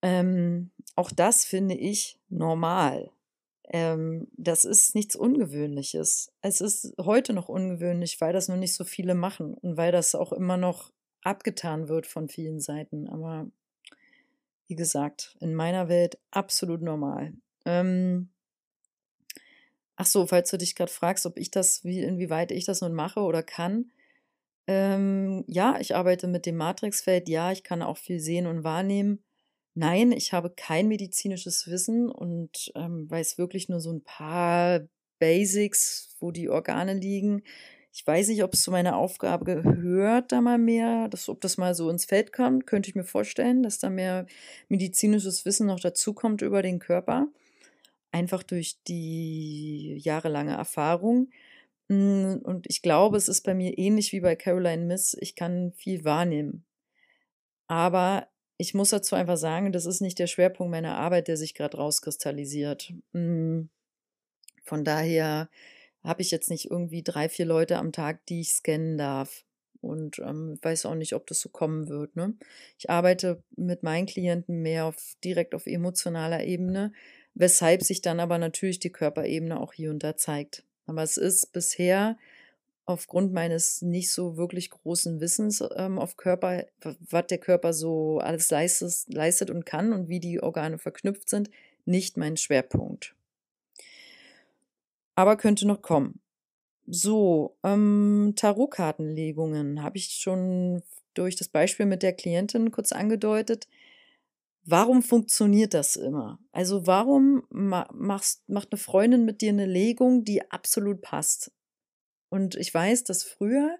Ähm, 0.02 0.70
auch 0.94 1.10
das 1.10 1.44
finde 1.46 1.74
ich 1.74 2.18
normal. 2.28 3.10
Ähm, 3.72 4.28
das 4.36 4.64
ist 4.64 4.94
nichts 4.94 5.16
Ungewöhnliches. 5.16 6.32
Es 6.42 6.60
ist 6.60 6.92
heute 7.00 7.32
noch 7.32 7.48
ungewöhnlich, 7.48 8.20
weil 8.20 8.32
das 8.32 8.48
noch 8.48 8.56
nicht 8.56 8.74
so 8.74 8.84
viele 8.84 9.14
machen 9.14 9.54
und 9.54 9.76
weil 9.76 9.92
das 9.92 10.14
auch 10.14 10.32
immer 10.32 10.56
noch 10.56 10.92
abgetan 11.22 11.88
wird 11.88 12.06
von 12.06 12.28
vielen 12.28 12.60
Seiten. 12.60 13.08
Aber 13.08 13.46
wie 14.66 14.76
gesagt, 14.76 15.36
in 15.40 15.54
meiner 15.54 15.88
Welt 15.88 16.18
absolut 16.30 16.82
normal. 16.82 17.34
Ähm, 17.64 18.30
Ach 20.02 20.06
so, 20.06 20.26
falls 20.26 20.50
du 20.50 20.56
dich 20.56 20.76
gerade 20.76 20.90
fragst, 20.90 21.26
ob 21.26 21.36
ich 21.36 21.50
das, 21.50 21.84
wie, 21.84 22.00
inwieweit 22.00 22.52
ich 22.52 22.64
das 22.64 22.80
nun 22.80 22.94
mache 22.94 23.20
oder 23.20 23.42
kann. 23.42 23.90
Ähm, 24.66 25.44
ja, 25.46 25.78
ich 25.78 25.94
arbeite 25.94 26.26
mit 26.26 26.46
dem 26.46 26.56
Matrixfeld. 26.56 27.28
Ja, 27.28 27.52
ich 27.52 27.64
kann 27.64 27.82
auch 27.82 27.98
viel 27.98 28.18
sehen 28.18 28.46
und 28.46 28.64
wahrnehmen. 28.64 29.22
Nein, 29.80 30.12
ich 30.12 30.34
habe 30.34 30.50
kein 30.50 30.88
medizinisches 30.88 31.66
Wissen 31.66 32.10
und 32.10 32.70
ähm, 32.74 33.10
weiß 33.10 33.38
wirklich 33.38 33.70
nur 33.70 33.80
so 33.80 33.90
ein 33.90 34.04
paar 34.04 34.80
Basics, 35.18 36.14
wo 36.20 36.32
die 36.32 36.50
Organe 36.50 36.92
liegen. 36.92 37.42
Ich 37.90 38.06
weiß 38.06 38.28
nicht, 38.28 38.44
ob 38.44 38.52
es 38.52 38.60
zu 38.60 38.70
meiner 38.70 38.96
Aufgabe 38.98 39.46
gehört, 39.46 40.32
da 40.32 40.42
mal 40.42 40.58
mehr, 40.58 41.08
dass, 41.08 41.30
ob 41.30 41.40
das 41.40 41.56
mal 41.56 41.74
so 41.74 41.88
ins 41.88 42.04
Feld 42.04 42.30
kommt, 42.30 42.66
könnte 42.66 42.90
ich 42.90 42.94
mir 42.94 43.04
vorstellen, 43.04 43.62
dass 43.62 43.78
da 43.78 43.88
mehr 43.88 44.26
medizinisches 44.68 45.46
Wissen 45.46 45.66
noch 45.66 45.80
dazukommt 45.80 46.42
über 46.42 46.60
den 46.60 46.78
Körper 46.78 47.28
einfach 48.12 48.42
durch 48.42 48.82
die 48.86 49.96
jahrelange 49.96 50.52
Erfahrung. 50.56 51.30
Hm, 51.88 52.40
und 52.44 52.66
ich 52.68 52.82
glaube, 52.82 53.16
es 53.16 53.28
ist 53.28 53.42
bei 53.44 53.54
mir 53.54 53.78
ähnlich 53.78 54.12
wie 54.12 54.20
bei 54.20 54.36
Caroline 54.36 54.84
Miss. 54.84 55.16
Ich 55.20 55.36
kann 55.36 55.72
viel 55.72 56.04
wahrnehmen. 56.04 56.66
Aber 57.68 58.28
ich 58.60 58.74
muss 58.74 58.90
dazu 58.90 59.14
einfach 59.14 59.36
sagen, 59.36 59.72
das 59.72 59.86
ist 59.86 60.00
nicht 60.00 60.18
der 60.18 60.26
Schwerpunkt 60.26 60.70
meiner 60.70 60.96
Arbeit, 60.96 61.28
der 61.28 61.36
sich 61.36 61.54
gerade 61.54 61.76
rauskristallisiert. 61.76 62.92
Hm, 63.12 63.68
von 64.64 64.84
daher 64.84 65.48
habe 66.04 66.22
ich 66.22 66.30
jetzt 66.30 66.50
nicht 66.50 66.70
irgendwie 66.70 67.02
drei, 67.02 67.28
vier 67.28 67.46
Leute 67.46 67.78
am 67.78 67.92
Tag, 67.92 68.24
die 68.26 68.40
ich 68.40 68.52
scannen 68.52 68.96
darf. 68.96 69.44
Und 69.82 70.18
ähm, 70.18 70.58
weiß 70.60 70.84
auch 70.84 70.94
nicht, 70.94 71.14
ob 71.14 71.26
das 71.26 71.40
so 71.40 71.48
kommen 71.48 71.88
wird. 71.88 72.14
Ne? 72.14 72.34
Ich 72.78 72.90
arbeite 72.90 73.42
mit 73.56 73.82
meinen 73.82 74.04
Klienten 74.04 74.60
mehr 74.60 74.84
auf, 74.84 75.16
direkt 75.24 75.54
auf 75.54 75.66
emotionaler 75.66 76.44
Ebene 76.44 76.92
weshalb 77.34 77.82
sich 77.82 78.02
dann 78.02 78.20
aber 78.20 78.38
natürlich 78.38 78.78
die 78.78 78.90
Körperebene 78.90 79.58
auch 79.60 79.72
hier 79.72 79.90
und 79.90 80.02
da 80.02 80.16
zeigt. 80.16 80.64
Aber 80.86 81.02
es 81.02 81.16
ist 81.16 81.52
bisher 81.52 82.18
aufgrund 82.86 83.32
meines 83.32 83.82
nicht 83.82 84.10
so 84.10 84.36
wirklich 84.36 84.70
großen 84.70 85.20
Wissens 85.20 85.62
ähm, 85.76 85.98
auf 85.98 86.16
Körper, 86.16 86.64
was 87.08 87.26
der 87.26 87.38
Körper 87.38 87.72
so 87.72 88.18
alles 88.18 88.50
leistet, 88.50 89.04
leistet 89.08 89.50
und 89.50 89.64
kann 89.64 89.92
und 89.92 90.08
wie 90.08 90.20
die 90.20 90.42
Organe 90.42 90.78
verknüpft 90.78 91.28
sind, 91.28 91.50
nicht 91.84 92.16
mein 92.16 92.36
Schwerpunkt. 92.36 93.14
Aber 95.14 95.36
könnte 95.36 95.66
noch 95.66 95.82
kommen. 95.82 96.20
So, 96.86 97.56
ähm, 97.62 98.32
Tarotkartenlegungen 98.36 99.82
habe 99.82 99.98
ich 99.98 100.10
schon 100.14 100.82
durch 101.14 101.36
das 101.36 101.48
Beispiel 101.48 101.86
mit 101.86 102.02
der 102.02 102.12
Klientin 102.12 102.70
kurz 102.70 102.92
angedeutet. 102.92 103.68
Warum 104.64 105.02
funktioniert 105.02 105.74
das 105.74 105.96
immer? 105.96 106.38
Also 106.52 106.86
warum 106.86 107.44
machst, 107.50 108.48
macht 108.48 108.72
eine 108.72 108.78
Freundin 108.78 109.24
mit 109.24 109.40
dir 109.40 109.50
eine 109.50 109.66
Legung, 109.66 110.24
die 110.24 110.50
absolut 110.50 111.00
passt? 111.00 111.52
Und 112.30 112.54
ich 112.54 112.72
weiß, 112.72 113.04
dass 113.04 113.22
früher, 113.22 113.78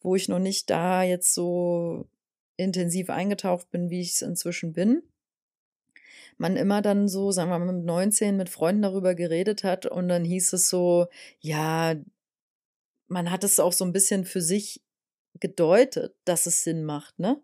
wo 0.00 0.16
ich 0.16 0.28
noch 0.28 0.38
nicht 0.38 0.68
da 0.70 1.02
jetzt 1.02 1.34
so 1.34 2.08
intensiv 2.56 3.10
eingetaucht 3.10 3.70
bin, 3.70 3.90
wie 3.90 4.00
ich 4.00 4.14
es 4.14 4.22
inzwischen 4.22 4.72
bin, 4.72 5.02
man 6.38 6.56
immer 6.56 6.80
dann 6.80 7.06
so, 7.06 7.32
sagen 7.32 7.50
wir 7.50 7.58
mal, 7.58 7.72
mit 7.72 7.84
19 7.84 8.36
mit 8.36 8.48
Freunden 8.48 8.82
darüber 8.82 9.14
geredet 9.14 9.62
hat 9.62 9.84
und 9.86 10.08
dann 10.08 10.24
hieß 10.24 10.54
es 10.54 10.70
so, 10.70 11.06
ja, 11.40 11.94
man 13.08 13.30
hat 13.30 13.44
es 13.44 13.60
auch 13.60 13.74
so 13.74 13.84
ein 13.84 13.92
bisschen 13.92 14.24
für 14.24 14.40
sich 14.40 14.82
gedeutet, 15.38 16.14
dass 16.24 16.46
es 16.46 16.64
Sinn 16.64 16.84
macht, 16.84 17.18
ne? 17.18 17.40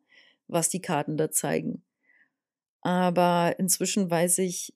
Was 0.49 0.71
die 0.71 0.81
Karten 0.81 1.17
da 1.17 1.31
zeigen. 1.31 1.83
Aber 2.81 3.57
inzwischen 3.59 4.11
weiß 4.11 4.39
ich, 4.39 4.75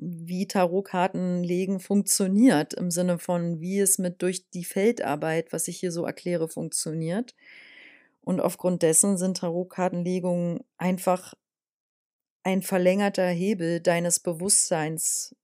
wie 0.00 0.46
Tarotkarten 0.46 1.44
legen 1.44 1.78
funktioniert, 1.78 2.74
im 2.74 2.90
Sinne 2.90 3.18
von, 3.18 3.60
wie 3.60 3.78
es 3.80 3.98
mit 3.98 4.22
durch 4.22 4.48
die 4.50 4.64
Feldarbeit, 4.64 5.52
was 5.52 5.68
ich 5.68 5.78
hier 5.78 5.92
so 5.92 6.04
erkläre, 6.04 6.48
funktioniert. 6.48 7.34
Und 8.22 8.40
aufgrund 8.40 8.82
dessen 8.82 9.18
sind 9.18 9.38
Tarotkartenlegungen 9.38 10.60
einfach 10.78 11.34
ein 12.42 12.62
verlängerter 12.62 13.28
Hebel 13.28 13.80
deines 13.80 14.20
Bewusstseins. 14.20 15.34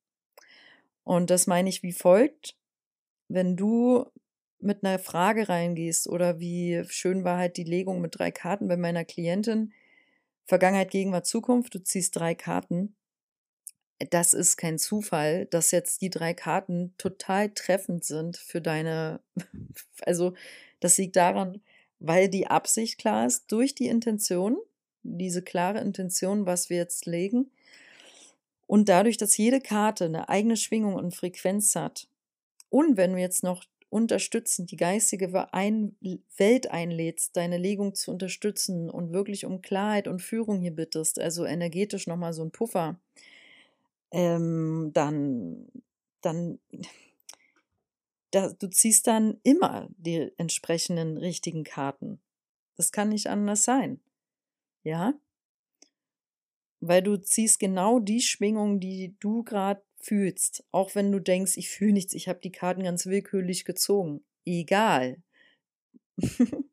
Und 1.04 1.30
das 1.30 1.46
meine 1.46 1.68
ich 1.68 1.82
wie 1.82 1.92
folgt. 1.92 2.56
Wenn 3.28 3.56
du 3.56 4.06
mit 4.58 4.84
einer 4.84 4.98
Frage 4.98 5.48
reingehst 5.48 6.08
oder 6.08 6.40
wie 6.40 6.82
schön 6.88 7.24
war 7.24 7.38
halt 7.38 7.58
die 7.58 7.64
Legung 7.64 8.00
mit 8.00 8.18
drei 8.18 8.30
Karten 8.30 8.68
bei 8.68 8.76
meiner 8.76 9.04
Klientin, 9.04 9.72
Vergangenheit, 10.46 10.90
Gegenwart, 10.90 11.26
Zukunft, 11.26 11.74
du 11.74 11.82
ziehst 11.82 12.16
drei 12.16 12.34
Karten. 12.34 12.96
Das 13.98 14.34
ist 14.34 14.56
kein 14.56 14.78
Zufall, 14.78 15.46
dass 15.46 15.70
jetzt 15.70 16.02
die 16.02 16.10
drei 16.10 16.34
Karten 16.34 16.94
total 16.98 17.50
treffend 17.50 18.04
sind 18.04 18.36
für 18.36 18.60
deine, 18.60 19.20
also 20.02 20.34
das 20.80 20.98
liegt 20.98 21.16
daran, 21.16 21.62
weil 21.98 22.28
die 22.28 22.46
Absicht 22.46 22.98
klar 22.98 23.26
ist, 23.26 23.50
durch 23.50 23.74
die 23.74 23.86
Intention, 23.86 24.58
diese 25.02 25.42
klare 25.42 25.80
Intention, 25.80 26.44
was 26.44 26.68
wir 26.68 26.76
jetzt 26.76 27.06
legen, 27.06 27.50
und 28.66 28.88
dadurch, 28.88 29.16
dass 29.16 29.36
jede 29.36 29.60
Karte 29.60 30.06
eine 30.06 30.28
eigene 30.28 30.56
Schwingung 30.56 30.94
und 30.94 31.14
Frequenz 31.14 31.74
hat, 31.76 32.08
und 32.68 32.96
wenn 32.96 33.14
wir 33.14 33.22
jetzt 33.22 33.44
noch 33.44 33.64
unterstützen, 33.88 34.66
die 34.66 34.76
geistige 34.76 35.32
Welt 35.32 36.70
einlädst, 36.70 37.36
deine 37.36 37.56
Legung 37.56 37.94
zu 37.94 38.10
unterstützen 38.10 38.90
und 38.90 39.12
wirklich 39.12 39.46
um 39.46 39.62
Klarheit 39.62 40.08
und 40.08 40.20
Führung 40.20 40.60
hier 40.60 40.72
bittest, 40.74 41.18
also 41.20 41.44
energetisch 41.44 42.06
nochmal 42.06 42.32
so 42.32 42.42
ein 42.42 42.50
Puffer, 42.50 42.98
ähm, 44.10 44.90
dann, 44.92 45.68
dann, 46.20 46.58
da, 48.30 48.52
du 48.52 48.68
ziehst 48.68 49.06
dann 49.06 49.38
immer 49.42 49.88
die 49.96 50.32
entsprechenden 50.36 51.16
richtigen 51.16 51.64
Karten. 51.64 52.20
Das 52.76 52.92
kann 52.92 53.08
nicht 53.08 53.28
anders 53.28 53.64
sein. 53.64 54.00
Ja? 54.82 55.14
Weil 56.80 57.02
du 57.02 57.16
ziehst 57.16 57.58
genau 57.58 57.98
die 58.00 58.20
Schwingung, 58.20 58.80
die 58.80 59.16
du 59.18 59.42
gerade 59.42 59.82
fühlst, 59.98 60.64
auch 60.70 60.94
wenn 60.94 61.10
du 61.10 61.18
denkst, 61.20 61.56
ich 61.56 61.70
fühle 61.70 61.94
nichts, 61.94 62.14
ich 62.14 62.28
habe 62.28 62.38
die 62.38 62.52
Karten 62.52 62.84
ganz 62.84 63.06
willkürlich 63.06 63.64
gezogen. 63.64 64.24
Egal. 64.44 65.22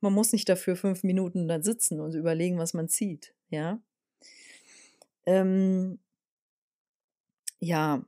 man 0.00 0.12
muss 0.12 0.32
nicht 0.32 0.48
dafür 0.48 0.76
fünf 0.76 1.02
Minuten 1.02 1.48
da 1.48 1.62
sitzen 1.62 2.00
und 2.00 2.14
überlegen, 2.14 2.58
was 2.58 2.74
man 2.74 2.88
zieht, 2.88 3.34
ja. 3.50 3.80
Ähm, 5.26 5.98
ja, 7.60 8.04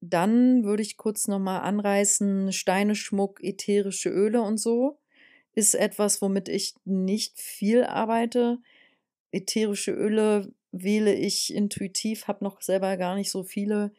dann 0.00 0.64
würde 0.64 0.82
ich 0.82 0.96
kurz 0.96 1.28
nochmal 1.28 1.60
anreißen, 1.60 2.52
Steine, 2.52 2.94
Schmuck, 2.94 3.42
ätherische 3.42 4.10
Öle 4.10 4.42
und 4.42 4.58
so 4.58 5.00
ist 5.54 5.74
etwas, 5.74 6.22
womit 6.22 6.48
ich 6.48 6.74
nicht 6.84 7.38
viel 7.40 7.84
arbeite. 7.84 8.58
Ätherische 9.32 9.92
Öle 9.92 10.52
wähle 10.72 11.14
ich 11.14 11.54
intuitiv, 11.54 12.28
habe 12.28 12.44
noch 12.44 12.60
selber 12.62 12.96
gar 12.96 13.14
nicht 13.14 13.30
so 13.30 13.42
viele. 13.42 13.92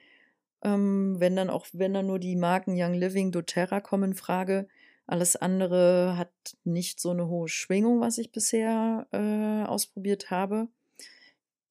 Ähm, 0.63 1.15
wenn 1.19 1.35
dann 1.35 1.49
auch, 1.49 1.67
wenn 1.73 1.93
dann 1.93 2.07
nur 2.07 2.19
die 2.19 2.35
Marken 2.35 2.73
Young 2.75 2.93
Living, 2.93 3.31
doTERRA 3.31 3.81
kommen 3.81 4.11
in 4.11 4.15
Frage. 4.15 4.67
Alles 5.07 5.35
andere 5.35 6.15
hat 6.17 6.31
nicht 6.63 6.99
so 6.99 7.09
eine 7.11 7.27
hohe 7.27 7.49
Schwingung, 7.49 7.99
was 7.99 8.17
ich 8.17 8.31
bisher 8.31 9.07
äh, 9.11 9.67
ausprobiert 9.67 10.31
habe. 10.31 10.69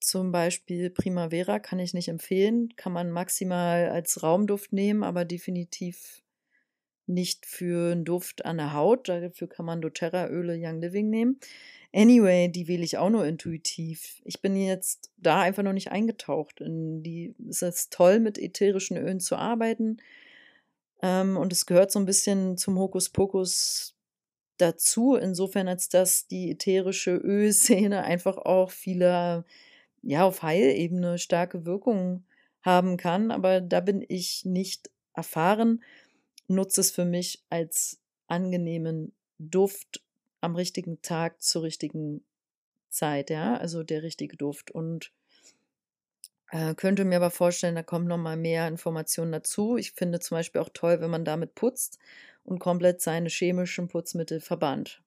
Zum 0.00 0.32
Beispiel 0.32 0.90
Primavera 0.90 1.58
kann 1.58 1.78
ich 1.78 1.94
nicht 1.94 2.08
empfehlen, 2.08 2.74
kann 2.76 2.92
man 2.92 3.10
maximal 3.10 3.90
als 3.90 4.22
Raumduft 4.22 4.72
nehmen, 4.72 5.04
aber 5.04 5.24
definitiv 5.24 6.22
nicht 7.06 7.44
für 7.44 7.92
einen 7.92 8.04
Duft 8.04 8.44
an 8.44 8.56
der 8.56 8.72
Haut. 8.72 9.08
Dafür 9.08 9.48
kann 9.48 9.66
man 9.66 9.82
doTERRA-Öle 9.82 10.56
Young 10.58 10.80
Living 10.80 11.10
nehmen. 11.10 11.38
Anyway, 11.92 12.48
die 12.48 12.68
wähle 12.68 12.84
ich 12.84 12.98
auch 12.98 13.10
nur 13.10 13.26
intuitiv. 13.26 14.22
Ich 14.24 14.40
bin 14.40 14.54
jetzt 14.56 15.10
da 15.16 15.40
einfach 15.40 15.64
noch 15.64 15.72
nicht 15.72 15.90
eingetaucht. 15.90 16.60
In 16.60 17.02
die, 17.02 17.34
es 17.48 17.62
ist 17.62 17.92
toll, 17.92 18.20
mit 18.20 18.38
ätherischen 18.38 18.96
Ölen 18.96 19.20
zu 19.20 19.36
arbeiten. 19.36 19.98
Ähm, 21.02 21.36
und 21.36 21.52
es 21.52 21.66
gehört 21.66 21.90
so 21.90 21.98
ein 21.98 22.06
bisschen 22.06 22.56
zum 22.56 22.78
Hokuspokus 22.78 23.96
dazu, 24.56 25.16
insofern 25.16 25.68
als 25.68 25.88
dass 25.88 26.26
die 26.26 26.52
ätherische 26.52 27.16
Ölszene 27.16 28.02
einfach 28.04 28.36
auch 28.36 28.70
viele, 28.70 29.44
ja, 30.02 30.24
auf 30.24 30.42
Heilebene 30.42 31.18
starke 31.18 31.64
Wirkungen 31.64 32.24
haben 32.62 32.96
kann. 32.96 33.30
Aber 33.30 33.60
da 33.60 33.80
bin 33.80 34.04
ich 34.08 34.44
nicht 34.44 34.90
erfahren, 35.14 35.82
nutze 36.48 36.80
es 36.80 36.90
für 36.90 37.04
mich 37.04 37.44
als 37.50 37.98
angenehmen 38.26 39.12
Duft 39.38 40.02
am 40.40 40.56
richtigen 40.56 41.02
Tag 41.02 41.42
zur 41.42 41.62
richtigen 41.62 42.24
Zeit, 42.88 43.30
ja, 43.30 43.56
also 43.56 43.82
der 43.82 44.02
richtige 44.02 44.36
Duft. 44.36 44.70
Und 44.70 45.12
äh, 46.50 46.74
könnte 46.74 47.04
mir 47.04 47.16
aber 47.16 47.30
vorstellen, 47.30 47.74
da 47.74 47.82
kommt 47.82 48.06
noch 48.06 48.18
mal 48.18 48.36
mehr 48.36 48.68
Informationen 48.68 49.32
dazu. 49.32 49.76
Ich 49.76 49.92
finde 49.92 50.20
zum 50.20 50.36
Beispiel 50.36 50.60
auch 50.60 50.70
toll, 50.72 51.00
wenn 51.00 51.10
man 51.10 51.24
damit 51.24 51.54
putzt 51.54 51.98
und 52.42 52.58
komplett 52.58 53.00
seine 53.00 53.28
chemischen 53.28 53.88
Putzmittel 53.88 54.40
verbannt. 54.40 55.02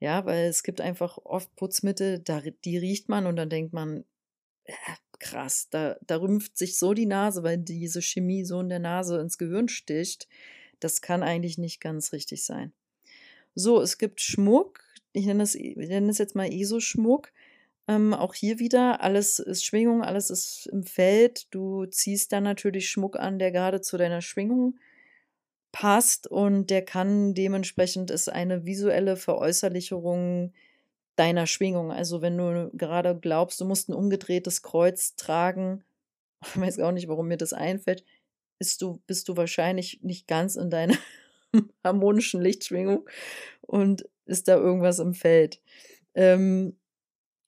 Ja, 0.00 0.24
weil 0.24 0.46
es 0.46 0.62
gibt 0.62 0.80
einfach 0.80 1.18
oft 1.18 1.54
Putzmittel, 1.56 2.20
da, 2.20 2.40
die 2.64 2.78
riecht 2.78 3.10
man 3.10 3.26
und 3.26 3.36
dann 3.36 3.50
denkt 3.50 3.74
man, 3.74 4.04
krass, 5.18 5.68
da, 5.70 5.96
da 6.06 6.16
rümpft 6.16 6.56
sich 6.56 6.78
so 6.78 6.94
die 6.94 7.06
Nase, 7.06 7.42
weil 7.42 7.58
diese 7.58 8.02
Chemie 8.02 8.44
so 8.44 8.60
in 8.60 8.68
der 8.68 8.78
Nase 8.78 9.20
ins 9.20 9.38
Gehirn 9.38 9.68
sticht. 9.68 10.28
Das 10.80 11.02
kann 11.02 11.22
eigentlich 11.22 11.58
nicht 11.58 11.80
ganz 11.80 12.12
richtig 12.12 12.44
sein. 12.44 12.72
So, 13.54 13.80
es 13.80 13.98
gibt 13.98 14.20
Schmuck. 14.20 14.80
Ich 15.12 15.26
nenne 15.26 15.42
es, 15.42 15.54
ich 15.54 15.76
nenne 15.76 16.10
es 16.10 16.18
jetzt 16.18 16.34
mal 16.34 16.50
ESO-Schmuck. 16.50 17.32
Ähm, 17.88 18.14
auch 18.14 18.34
hier 18.34 18.58
wieder, 18.58 19.02
alles 19.02 19.38
ist 19.40 19.64
Schwingung, 19.64 20.02
alles 20.02 20.30
ist 20.30 20.68
im 20.72 20.84
Feld. 20.84 21.52
Du 21.52 21.86
ziehst 21.86 22.32
dann 22.32 22.44
natürlich 22.44 22.88
Schmuck 22.88 23.18
an, 23.18 23.38
der 23.38 23.50
gerade 23.50 23.80
zu 23.80 23.98
deiner 23.98 24.22
Schwingung 24.22 24.78
passt 25.72 26.26
und 26.26 26.68
der 26.70 26.84
kann 26.84 27.34
dementsprechend 27.34 28.10
ist 28.10 28.28
eine 28.28 28.64
visuelle 28.64 29.16
Veräußerlicherung 29.16 30.52
deiner 31.20 31.46
Schwingung. 31.46 31.92
Also 31.92 32.22
wenn 32.22 32.38
du 32.38 32.70
gerade 32.72 33.14
glaubst, 33.14 33.60
du 33.60 33.66
musst 33.66 33.90
ein 33.90 33.94
umgedrehtes 33.94 34.62
Kreuz 34.62 35.16
tragen, 35.16 35.84
ich 36.42 36.56
weiß 36.60 36.80
auch 36.80 36.92
nicht, 36.92 37.08
warum 37.08 37.28
mir 37.28 37.36
das 37.36 37.52
einfällt, 37.52 38.04
bist 38.58 38.80
du, 38.80 39.02
bist 39.06 39.28
du 39.28 39.36
wahrscheinlich 39.36 40.00
nicht 40.02 40.26
ganz 40.26 40.56
in 40.56 40.70
deiner 40.70 40.96
harmonischen 41.84 42.40
Lichtschwingung 42.40 43.06
und 43.60 44.08
ist 44.24 44.48
da 44.48 44.56
irgendwas 44.56 44.98
im 44.98 45.12
Feld. 45.12 45.60
Ähm, 46.14 46.78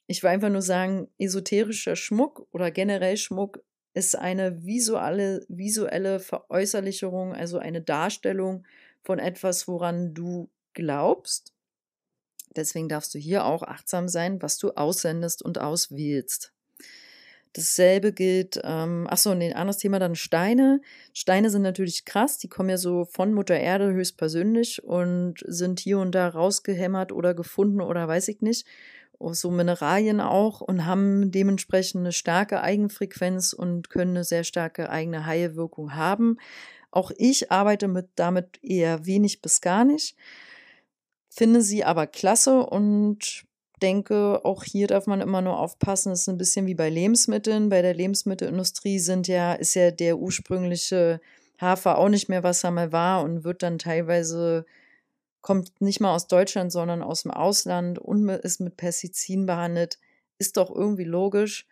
ich 0.07 0.23
will 0.23 0.31
einfach 0.31 0.51
nur 0.51 0.63
sagen, 0.63 1.09
esoterischer 1.19 1.97
Schmuck 1.97 2.47
oder 2.53 2.71
generell 2.71 3.17
Schmuck 3.17 3.65
ist 3.95 4.17
eine 4.17 4.65
visuelle, 4.67 5.47
visuelle 5.49 6.21
Veräußerlicherung, 6.21 7.35
also 7.35 7.59
eine 7.59 7.81
Darstellung 7.81 8.67
von 9.03 9.19
etwas, 9.19 9.67
woran 9.67 10.13
du 10.13 10.51
glaubst. 10.75 11.52
Deswegen 12.57 12.89
darfst 12.89 13.15
du 13.15 13.19
hier 13.19 13.45
auch 13.45 13.63
achtsam 13.63 14.09
sein, 14.09 14.43
was 14.43 14.59
du 14.59 14.71
aussendest 14.71 15.43
und 15.43 15.59
auswählst. 15.59 16.53
Dasselbe 17.55 18.15
gilt, 18.15 18.59
ähm, 18.65 19.07
achso, 19.11 19.31
und 19.31 19.43
ein 19.43 19.53
anderes 19.53 19.77
Thema 19.77 19.99
dann 19.99 20.15
Steine. 20.15 20.81
Steine 21.13 21.51
sind 21.51 21.63
natürlich 21.63 22.07
krass, 22.07 22.39
die 22.39 22.49
kommen 22.49 22.71
ja 22.71 22.79
so 22.79 23.05
von 23.05 23.35
Mutter 23.35 23.59
Erde 23.59 23.93
höchstpersönlich 23.93 24.83
und 24.85 25.45
sind 25.47 25.79
hier 25.79 25.99
und 25.99 26.15
da 26.15 26.29
rausgehämmert 26.29 27.13
oder 27.13 27.35
gefunden 27.35 27.83
oder 27.83 28.09
weiß 28.09 28.29
ich 28.29 28.41
nicht. 28.41 28.67
So 29.21 29.51
Mineralien 29.51 30.21
auch 30.21 30.63
und 30.63 30.87
haben 30.87 31.31
dementsprechend 31.31 32.01
eine 32.01 32.13
starke 32.13 32.63
Eigenfrequenz 32.63 33.53
und 33.53 33.91
können 33.91 34.13
eine 34.13 34.25
sehr 34.25 34.45
starke 34.45 34.89
eigene 34.89 35.27
Heilwirkung 35.27 35.95
haben. 35.95 36.39
Auch 36.91 37.13
ich 37.17 37.53
arbeite 37.53 37.87
mit, 37.87 38.09
damit 38.17 38.59
eher 38.63 39.07
wenig 39.07 39.41
bis 39.41 39.61
gar 39.61 39.85
nicht, 39.85 40.17
finde 41.35 41.63
sie 41.63 41.85
aber 41.85 42.07
klasse 42.07 42.67
und 42.67 43.45
denke, 43.81 44.45
auch 44.45 44.65
hier 44.65 44.87
darf 44.87 45.07
man 45.07 45.21
immer 45.21 45.41
nur 45.41 45.59
aufpassen. 45.59 46.13
Es 46.13 46.23
ist 46.23 46.29
ein 46.29 46.39
bisschen 46.39 46.67
wie 46.67 46.75
bei 46.75 46.89
Lebensmitteln. 46.89 47.69
Bei 47.69 47.83
der 47.83 47.95
Lebensmittelindustrie 47.95 48.99
sind 48.99 49.29
ja, 49.29 49.55
ist 49.55 49.75
ja 49.75 49.91
der 49.91 50.19
ursprüngliche 50.19 51.21
Hafer 51.61 51.99
auch 51.99 52.09
nicht 52.09 52.29
mehr, 52.29 52.43
was 52.43 52.65
er 52.65 52.71
mal 52.71 52.93
war 52.93 53.23
und 53.23 53.45
wird 53.45 53.63
dann 53.63 53.79
teilweise, 53.79 54.67
kommt 55.41 55.81
nicht 55.81 56.01
mal 56.01 56.15
aus 56.15 56.29
Deutschland, 56.29 56.71
sondern 56.71 57.03
aus 57.03 57.23
dem 57.23 57.33
Ausland 57.33 57.99
und 57.99 58.29
ist 58.29 58.61
mit 58.61 58.77
Pestiziden 58.77 59.47
behandelt. 59.47 59.99
Ist 60.39 60.57
doch 60.57 60.71
irgendwie 60.71 61.05
logisch, 61.05 61.67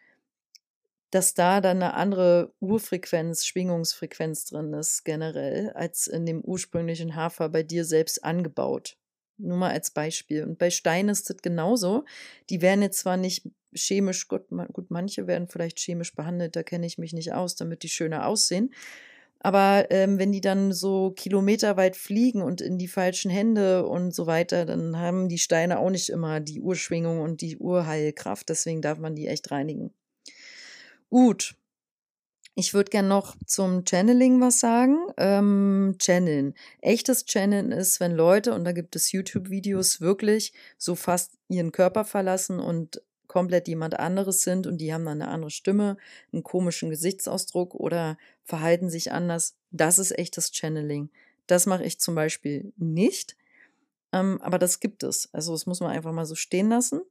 dass 1.10 1.34
da 1.34 1.60
dann 1.60 1.82
eine 1.82 1.94
andere 1.94 2.52
Urfrequenz, 2.60 3.44
Schwingungsfrequenz 3.44 4.46
drin 4.46 4.72
ist, 4.72 5.04
generell, 5.04 5.70
als 5.70 6.06
in 6.06 6.24
dem 6.24 6.40
ursprünglichen 6.40 7.14
Hafer 7.14 7.48
bei 7.48 7.62
dir 7.62 7.84
selbst 7.84 8.24
angebaut. 8.24 8.96
Nur 9.40 9.56
mal 9.56 9.70
als 9.70 9.90
Beispiel. 9.90 10.44
Und 10.44 10.58
bei 10.58 10.70
Steinen 10.70 11.08
ist 11.08 11.30
das 11.30 11.38
genauso. 11.38 12.04
Die 12.48 12.62
werden 12.62 12.82
jetzt 12.82 12.98
zwar 13.00 13.16
nicht 13.16 13.48
chemisch, 13.74 14.28
gut, 14.28 14.48
gut 14.72 14.90
manche 14.90 15.26
werden 15.26 15.48
vielleicht 15.48 15.78
chemisch 15.78 16.14
behandelt, 16.14 16.56
da 16.56 16.62
kenne 16.62 16.86
ich 16.86 16.98
mich 16.98 17.12
nicht 17.12 17.32
aus, 17.32 17.54
damit 17.56 17.82
die 17.82 17.88
schöner 17.88 18.26
aussehen. 18.26 18.74
Aber 19.42 19.86
ähm, 19.90 20.18
wenn 20.18 20.32
die 20.32 20.42
dann 20.42 20.72
so 20.72 21.12
kilometerweit 21.12 21.96
fliegen 21.96 22.42
und 22.42 22.60
in 22.60 22.76
die 22.76 22.88
falschen 22.88 23.30
Hände 23.30 23.86
und 23.86 24.14
so 24.14 24.26
weiter, 24.26 24.66
dann 24.66 24.98
haben 24.98 25.28
die 25.28 25.38
Steine 25.38 25.78
auch 25.78 25.88
nicht 25.88 26.10
immer 26.10 26.40
die 26.40 26.60
Urschwingung 26.60 27.20
und 27.20 27.40
die 27.40 27.56
Urheilkraft. 27.56 28.50
Deswegen 28.50 28.82
darf 28.82 28.98
man 28.98 29.14
die 29.14 29.28
echt 29.28 29.50
reinigen. 29.50 29.94
Gut, 31.08 31.56
ich 32.54 32.74
würde 32.74 32.90
gerne 32.90 33.08
noch 33.08 33.36
zum 33.46 33.84
Channeling 33.86 34.40
was 34.40 34.60
sagen. 34.60 34.98
Ähm, 35.16 35.96
Channeln. 35.98 36.54
Echtes 36.80 37.24
Channeln 37.24 37.72
ist, 37.72 38.00
wenn 38.00 38.12
Leute, 38.12 38.54
und 38.54 38.64
da 38.64 38.72
gibt 38.72 38.96
es 38.96 39.12
YouTube-Videos, 39.12 40.00
wirklich 40.00 40.52
so 40.76 40.94
fast 40.94 41.38
ihren 41.48 41.72
Körper 41.72 42.04
verlassen 42.04 42.60
und 42.60 43.02
komplett 43.28 43.68
jemand 43.68 43.98
anderes 43.98 44.42
sind 44.42 44.66
und 44.66 44.78
die 44.78 44.92
haben 44.92 45.04
dann 45.04 45.22
eine 45.22 45.30
andere 45.30 45.52
Stimme, 45.52 45.96
einen 46.32 46.42
komischen 46.42 46.90
Gesichtsausdruck 46.90 47.76
oder 47.76 48.18
verhalten 48.42 48.90
sich 48.90 49.12
anders. 49.12 49.54
Das 49.70 50.00
ist 50.00 50.18
echtes 50.18 50.50
Channeling. 50.52 51.10
Das 51.46 51.66
mache 51.66 51.84
ich 51.84 52.00
zum 52.00 52.16
Beispiel 52.16 52.72
nicht. 52.76 53.36
Ähm, 54.12 54.40
aber 54.42 54.58
das 54.58 54.80
gibt 54.80 55.04
es. 55.04 55.32
Also 55.32 55.52
das 55.52 55.66
muss 55.66 55.78
man 55.78 55.92
einfach 55.92 56.12
mal 56.12 56.26
so 56.26 56.34
stehen 56.34 56.68
lassen. 56.70 57.02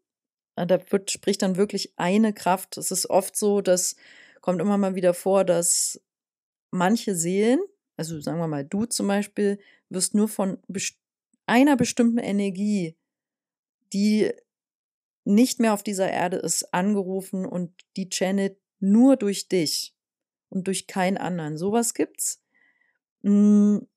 Äh, 0.58 0.68
da 0.68 0.80
wird, 0.92 1.10
spricht 1.10 1.42
dann 1.42 1.56
wirklich 1.56 1.94
eine 1.96 2.34
Kraft. 2.34 2.78
Es 2.78 2.92
ist 2.92 3.10
oft 3.10 3.38
so, 3.38 3.62
dass 3.62 3.96
kommt 4.42 4.62
immer 4.62 4.78
mal 4.78 4.96
wieder 4.96 5.14
vor, 5.14 5.44
dass 5.44 6.02
manche 6.72 7.16
Seelen, 7.16 7.60
also 7.98 8.20
sagen 8.20 8.40
wir 8.40 8.48
mal, 8.48 8.66
du 8.66 8.86
zum 8.86 9.08
Beispiel, 9.08 9.60
wirst 9.90 10.14
nur 10.14 10.28
von 10.28 10.60
einer 11.46 11.76
bestimmten 11.76 12.20
Energie, 12.20 12.96
die 13.94 14.32
nicht 15.26 15.60
mehr 15.60 15.74
auf 15.74 15.84
dieser 15.84 16.10
Erde 16.10 16.38
ist, 16.38 16.74
angerufen 16.74 17.46
und 17.46 17.72
die 17.98 18.10
channelt 18.10 18.58
nur 18.80 19.18
durch 19.18 19.48
dich 19.48 19.96
und 20.50 20.68
durch 20.68 20.88
keinen 20.88 21.18
anderen. 21.18 21.58
Sowas 21.58 21.94
gibt's. 21.94 22.42
Hm. 23.24 23.88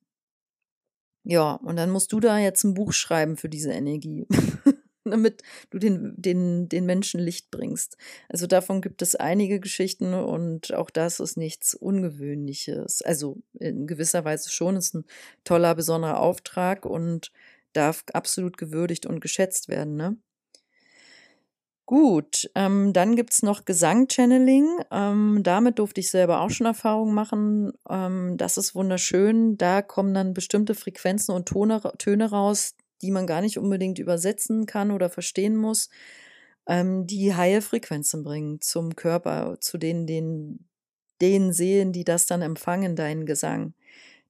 Ja, 1.25 1.55
und 1.55 1.77
dann 1.77 1.91
musst 1.91 2.13
du 2.13 2.21
da 2.21 2.39
jetzt 2.39 2.65
ein 2.65 2.75
Buch 2.75 2.93
schreiben 2.93 3.37
für 3.37 3.49
diese 3.49 3.73
Energie. 3.73 4.27
damit 5.11 5.43
du 5.71 5.79
den, 5.79 6.15
den, 6.17 6.69
den 6.69 6.87
Menschen 6.87 7.21
Licht 7.21 7.51
bringst. 7.51 7.97
Also 8.29 8.47
davon 8.47 8.81
gibt 8.81 9.03
es 9.03 9.15
einige 9.15 9.61
Geschichten 9.61 10.15
und 10.15 10.75
auch 10.75 10.91
das 10.91 11.21
ist 11.21 11.37
nichts 11.37 11.75
Ungewöhnliches. 11.75 13.03
Also 13.03 13.39
in 13.59 13.87
gewisser 13.87 14.25
Weise 14.25 14.51
schon, 14.51 14.77
ist 14.77 14.95
ein 14.95 15.05
toller, 15.45 15.75
besonderer 15.75 16.21
Auftrag 16.21 16.87
und 16.87 17.33
darf 17.73 18.05
absolut 18.13 18.59
gewürdigt 18.59 19.07
und 19.07 19.21
geschätzt 19.21 19.69
werden. 19.69 19.97
Ne? 19.97 20.17
Gut, 21.87 22.49
ähm, 22.55 22.93
dann 22.93 23.17
gibt's 23.17 23.43
noch 23.43 23.65
Gesang-Channeling. 23.65 24.67
Ähm, 24.91 25.41
damit 25.43 25.79
durfte 25.79 26.01
ich 26.01 26.11
selber 26.11 26.41
auch 26.41 26.51
schon 26.51 26.67
Erfahrungen 26.67 27.13
machen. 27.13 27.73
Ähm, 27.89 28.37
das 28.37 28.57
ist 28.57 28.75
wunderschön. 28.75 29.59
Da 29.59 29.83
kommen 29.83 30.15
dann 30.15 30.33
bestimmte 30.33 30.75
Frequenzen 30.75 31.35
und 31.35 31.49
Tone, 31.49 31.83
Töne 31.99 32.31
raus, 32.31 32.77
die 33.03 33.11
man 33.11 33.27
gar 33.27 33.41
nicht 33.41 33.59
unbedingt 33.59 33.99
übersetzen 33.99 34.67
kann 34.67 34.91
oder 34.91 35.11
verstehen 35.11 35.57
muss, 35.57 35.89
ähm, 36.67 37.07
die 37.07 37.35
highe 37.35 37.63
Frequenzen 37.63 38.23
bringen 38.23 38.61
zum 38.61 38.97
Körper, 38.97 39.59
zu 39.61 39.79
den, 39.79 40.07
den, 40.07 40.69
den 41.21 41.53
Seelen, 41.53 41.93
die 41.93 42.05
das 42.05 42.27
dann 42.27 42.43
empfangen, 42.43 42.97
deinen 42.97 43.27
Gesang. 43.27 43.75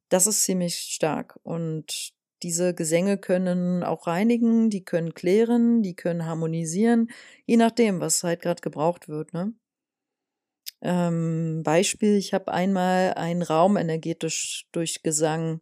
Das 0.09 0.27
ist 0.27 0.45
ziemlich 0.45 0.77
stark. 0.77 1.39
Und 1.43 2.13
diese 2.43 2.75
Gesänge 2.75 3.19
können 3.19 3.83
auch 3.85 4.07
reinigen, 4.07 4.69
die 4.69 4.85
können 4.85 5.15
klären, 5.15 5.83
die 5.83 5.95
können 5.95 6.27
harmonisieren, 6.27 7.11
je 7.47 7.57
nachdem, 7.57 8.01
was 8.01 8.23
halt 8.25 8.43
gerade 8.43 8.61
gebraucht 8.61 9.09
wird. 9.09 9.33
Ne? 9.33 9.55
Ähm, 10.81 11.63
Beispiel, 11.63 12.17
ich 12.17 12.35
habe 12.35 12.53
einmal 12.53 13.15
einen 13.15 13.43
Raum 13.43 13.77
energetisch 13.77 14.67
durch 14.73 15.03
Gesang, 15.03 15.61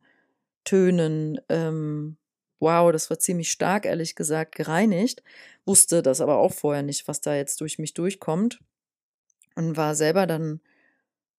Tönen, 0.64 1.40
ähm, 1.48 2.16
wow, 2.60 2.92
das 2.92 3.10
war 3.10 3.18
ziemlich 3.18 3.50
stark, 3.50 3.86
ehrlich 3.86 4.14
gesagt, 4.14 4.54
gereinigt, 4.54 5.22
wusste 5.64 6.02
das 6.02 6.20
aber 6.20 6.38
auch 6.38 6.52
vorher 6.52 6.82
nicht, 6.82 7.08
was 7.08 7.20
da 7.20 7.34
jetzt 7.34 7.60
durch 7.60 7.78
mich 7.78 7.94
durchkommt 7.94 8.60
und 9.56 9.76
war 9.76 9.94
selber 9.94 10.26
dann, 10.26 10.60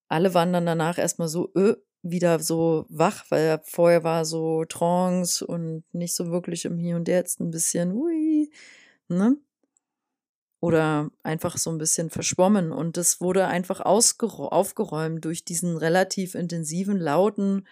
alle 0.09 0.33
waren 0.33 0.51
dann 0.53 0.65
danach 0.65 0.97
erstmal 0.97 1.27
so, 1.27 1.51
öh, 1.55 1.75
wieder 2.03 2.39
so 2.39 2.85
wach, 2.89 3.25
weil 3.29 3.61
vorher 3.63 4.03
war 4.03 4.25
so 4.25 4.65
Trance 4.65 5.45
und 5.45 5.83
nicht 5.93 6.15
so 6.15 6.31
wirklich 6.31 6.65
im 6.65 6.77
Hier 6.77 6.95
und 6.95 7.07
Jetzt 7.07 7.39
ein 7.39 7.51
bisschen, 7.51 7.93
ui, 7.93 8.51
ne? 9.07 9.37
Oder 10.59 11.09
einfach 11.23 11.57
so 11.57 11.71
ein 11.71 11.79
bisschen 11.79 12.11
verschwommen. 12.11 12.71
Und 12.71 12.95
das 12.97 13.19
wurde 13.19 13.47
einfach 13.47 13.81
aufgeräumt 13.81 15.25
durch 15.25 15.43
diesen 15.43 15.75
relativ 15.75 16.35
intensiven, 16.35 16.99
lauten, 16.99 17.67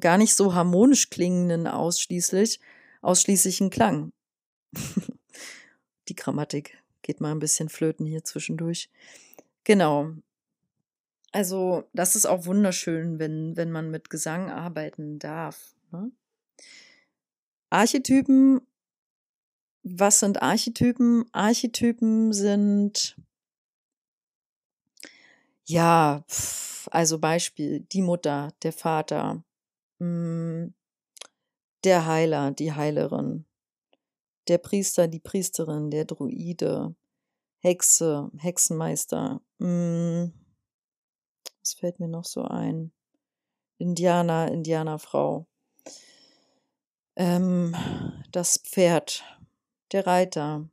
gar 0.00 0.18
nicht 0.18 0.34
so 0.34 0.54
harmonisch 0.54 1.10
klingenden 1.10 1.66
ausschließlich, 1.66 2.60
ausschließlichen 3.00 3.70
Klang. 3.70 4.12
Die 6.08 6.14
Grammatik 6.14 6.82
geht 7.02 7.20
mal 7.20 7.32
ein 7.32 7.38
bisschen 7.38 7.68
flöten 7.68 8.06
hier 8.06 8.24
zwischendurch. 8.24 8.90
Genau. 9.64 10.12
Also, 11.32 11.84
das 11.94 12.14
ist 12.14 12.26
auch 12.26 12.44
wunderschön, 12.44 13.18
wenn, 13.18 13.56
wenn 13.56 13.70
man 13.70 13.90
mit 13.90 14.10
Gesang 14.10 14.50
arbeiten 14.50 15.18
darf. 15.18 15.74
Ne? 15.90 16.12
Archetypen. 17.70 18.60
Was 19.82 20.20
sind 20.20 20.42
Archetypen? 20.42 21.24
Archetypen 21.32 22.32
sind, 22.32 23.16
ja, 25.64 26.22
also 26.90 27.18
Beispiel, 27.18 27.80
die 27.80 28.02
Mutter, 28.02 28.52
der 28.62 28.72
Vater, 28.72 29.42
der 31.84 32.06
Heiler, 32.06 32.50
die 32.50 32.72
Heilerin, 32.72 33.46
der 34.48 34.58
Priester, 34.58 35.08
die 35.08 35.20
Priesterin, 35.20 35.90
der 35.90 36.04
Druide, 36.04 36.94
Hexe, 37.60 38.30
Hexenmeister, 38.38 39.40
hm, 39.58 40.32
was 41.60 41.74
fällt 41.74 42.00
mir 42.00 42.08
noch 42.08 42.24
so 42.24 42.42
ein? 42.42 42.92
Indianer, 43.78 44.50
Indianerfrau. 44.50 45.46
Ähm, 47.16 47.76
das 48.32 48.58
Pferd, 48.58 49.24
der 49.92 50.06
Reiter, 50.06 50.68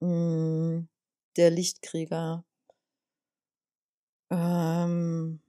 mh, 0.00 0.08
mm, 0.08 0.88
der 1.36 1.50
Lichtkrieger, 1.50 2.44
ähm, 4.30 5.40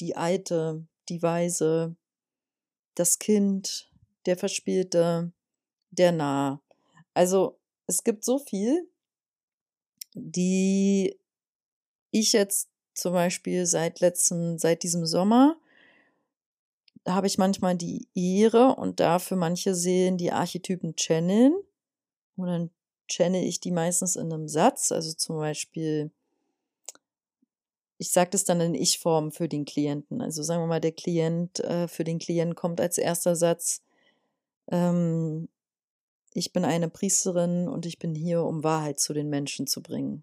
die 0.00 0.16
Alte, 0.16 0.86
die 1.08 1.22
Weise, 1.22 1.96
das 2.98 3.18
Kind, 3.18 3.90
der 4.26 4.36
Verspielte, 4.36 5.32
der 5.90 6.12
Nah. 6.12 6.60
Also 7.14 7.58
es 7.86 8.04
gibt 8.04 8.24
so 8.24 8.38
viel, 8.38 8.88
die 10.14 11.18
ich 12.10 12.32
jetzt 12.32 12.68
zum 12.94 13.12
Beispiel 13.12 13.66
seit 13.66 14.00
letzten, 14.00 14.58
seit 14.58 14.82
diesem 14.82 15.06
Sommer 15.06 15.56
habe 17.06 17.26
ich 17.26 17.38
manchmal 17.38 17.76
die 17.76 18.06
Ehre 18.14 18.74
und 18.76 19.00
darf 19.00 19.24
für 19.24 19.36
manche 19.36 19.74
Seelen 19.74 20.18
die 20.18 20.32
Archetypen 20.32 20.94
channeln. 20.96 21.54
Und 22.36 22.46
dann 22.46 22.70
channel 23.08 23.42
ich 23.42 23.60
die 23.60 23.70
meistens 23.70 24.16
in 24.16 24.32
einem 24.32 24.48
Satz. 24.48 24.92
Also 24.92 25.12
zum 25.14 25.36
Beispiel, 25.38 26.10
ich 27.98 28.12
sage 28.12 28.30
das 28.30 28.44
dann 28.44 28.60
in 28.60 28.74
Ich-Form 28.74 29.32
für 29.32 29.48
den 29.48 29.64
Klienten. 29.64 30.22
Also 30.22 30.42
sagen 30.42 30.62
wir 30.62 30.68
mal, 30.68 30.80
der 30.80 30.92
Klient, 30.92 31.60
äh, 31.60 31.88
für 31.88 32.04
den 32.04 32.18
Klienten 32.18 32.54
kommt 32.54 32.80
als 32.80 32.96
erster 32.96 33.34
Satz, 33.34 33.82
ähm, 34.70 35.48
ich 36.32 36.52
bin 36.52 36.64
eine 36.64 36.88
Priesterin 36.88 37.68
und 37.68 37.86
ich 37.86 37.98
bin 37.98 38.14
hier, 38.14 38.44
um 38.44 38.62
Wahrheit 38.62 39.00
zu 39.00 39.12
den 39.12 39.28
Menschen 39.28 39.66
zu 39.66 39.82
bringen. 39.82 40.22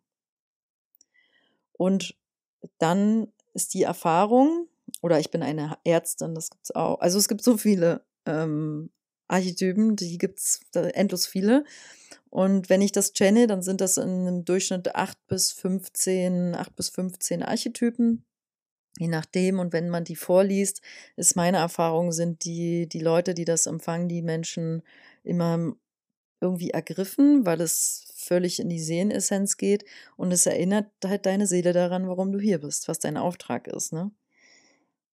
Und 1.74 2.16
dann 2.78 3.28
ist 3.54 3.74
die 3.74 3.84
Erfahrung, 3.84 4.68
oder 5.02 5.20
ich 5.20 5.30
bin 5.30 5.44
eine 5.44 5.78
Ärztin, 5.84 6.36
das 6.36 6.50
gibt's 6.50 6.72
auch. 6.72 7.00
Also 7.00 7.18
es 7.18 7.28
gibt 7.28 7.44
so 7.44 7.58
viele 7.58 8.06
ähm, 8.26 8.90
Archetypen, 9.28 9.96
die 9.96 10.18
gibt's 10.18 10.62
endlos 10.74 11.28
viele. 11.28 11.66
Und 12.36 12.70
wenn 12.70 12.82
ich 12.82 12.92
das 12.92 13.14
channel, 13.14 13.48
dann 13.48 13.62
sind 13.62 13.80
das 13.80 13.96
in 13.96 14.10
einem 14.10 14.44
Durchschnitt 14.44 14.94
8 14.94 15.18
bis 15.28 15.54
15, 15.54 16.54
8 16.54 16.76
bis 16.76 16.90
15 16.90 17.42
Archetypen. 17.44 18.26
Je 19.00 19.08
nachdem, 19.08 19.58
und 19.60 19.72
wenn 19.72 19.88
man 19.88 20.04
die 20.04 20.18
vorliest, 20.18 20.82
ist 21.16 21.38
meine 21.38 21.60
Erfahrung, 21.60 22.12
sind 22.12 22.44
die, 22.44 22.90
die 22.90 23.00
Leute, 23.00 23.36
die 23.36 23.46
das 23.46 23.68
empfangen, 23.68 24.10
die 24.10 24.22
Menschen 24.22 24.84
immer 25.24 25.78
irgendwie 26.42 26.72
ergriffen, 26.72 27.46
weil 27.46 27.62
es 27.62 28.06
völlig 28.18 28.60
in 28.60 28.68
die 28.68 28.82
Seelenessenz 28.82 29.56
geht 29.56 29.86
und 30.18 30.34
es 30.34 30.46
erinnert 30.46 30.92
halt 31.06 31.26
deine 31.26 31.48
Seele 31.48 31.72
daran, 31.72 32.10
warum 32.10 32.34
du 32.34 32.40
hier 32.40 32.60
bist, 32.60 32.90
was 32.90 33.00
dein 33.00 33.16
Auftrag 33.16 33.70
ist, 33.70 33.94
ne? 33.94 34.12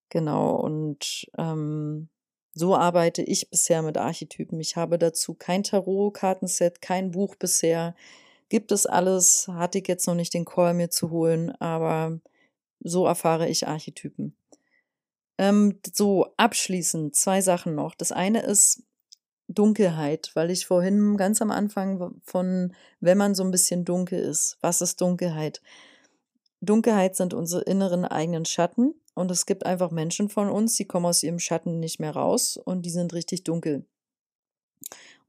Genau, 0.09 0.57
und 0.57 1.25
ähm, 1.37 2.09
so 2.53 2.75
arbeite 2.75 3.21
ich 3.21 3.49
bisher 3.49 3.81
mit 3.81 3.97
Archetypen. 3.97 4.59
Ich 4.59 4.75
habe 4.75 4.97
dazu 4.99 5.33
kein 5.33 5.63
Tarot-Kartenset, 5.63 6.81
kein 6.81 7.11
Buch 7.11 7.35
bisher. 7.35 7.95
Gibt 8.49 8.71
es 8.71 8.85
alles, 8.85 9.47
hatte 9.47 9.79
ich 9.79 9.87
jetzt 9.87 10.05
noch 10.07 10.15
nicht 10.15 10.33
den 10.33 10.45
Call 10.45 10.73
mir 10.73 10.89
zu 10.89 11.09
holen, 11.09 11.51
aber 11.59 12.19
so 12.79 13.05
erfahre 13.05 13.49
ich 13.49 13.67
Archetypen. 13.67 14.35
Ähm, 15.39 15.79
so, 15.93 16.27
abschließend 16.37 17.15
zwei 17.15 17.41
Sachen 17.41 17.73
noch. 17.73 17.95
Das 17.95 18.11
eine 18.11 18.43
ist, 18.43 18.83
Dunkelheit, 19.47 20.31
weil 20.35 20.51
ich 20.51 20.65
vorhin 20.65 21.17
ganz 21.17 21.41
am 21.41 21.51
Anfang 21.51 22.21
von, 22.23 22.73
wenn 22.99 23.17
man 23.17 23.35
so 23.35 23.43
ein 23.43 23.51
bisschen 23.51 23.85
dunkel 23.85 24.19
ist, 24.19 24.57
was 24.61 24.81
ist 24.81 25.01
Dunkelheit? 25.01 25.61
Dunkelheit 26.61 27.15
sind 27.15 27.33
unsere 27.33 27.61
inneren 27.63 28.05
eigenen 28.05 28.45
Schatten 28.45 28.95
und 29.13 29.31
es 29.31 29.45
gibt 29.45 29.65
einfach 29.65 29.91
Menschen 29.91 30.29
von 30.29 30.49
uns, 30.49 30.75
die 30.75 30.85
kommen 30.85 31.05
aus 31.05 31.23
ihrem 31.23 31.39
Schatten 31.39 31.79
nicht 31.79 31.99
mehr 31.99 32.11
raus 32.11 32.57
und 32.57 32.83
die 32.83 32.89
sind 32.89 33.13
richtig 33.13 33.43
dunkel. 33.43 33.85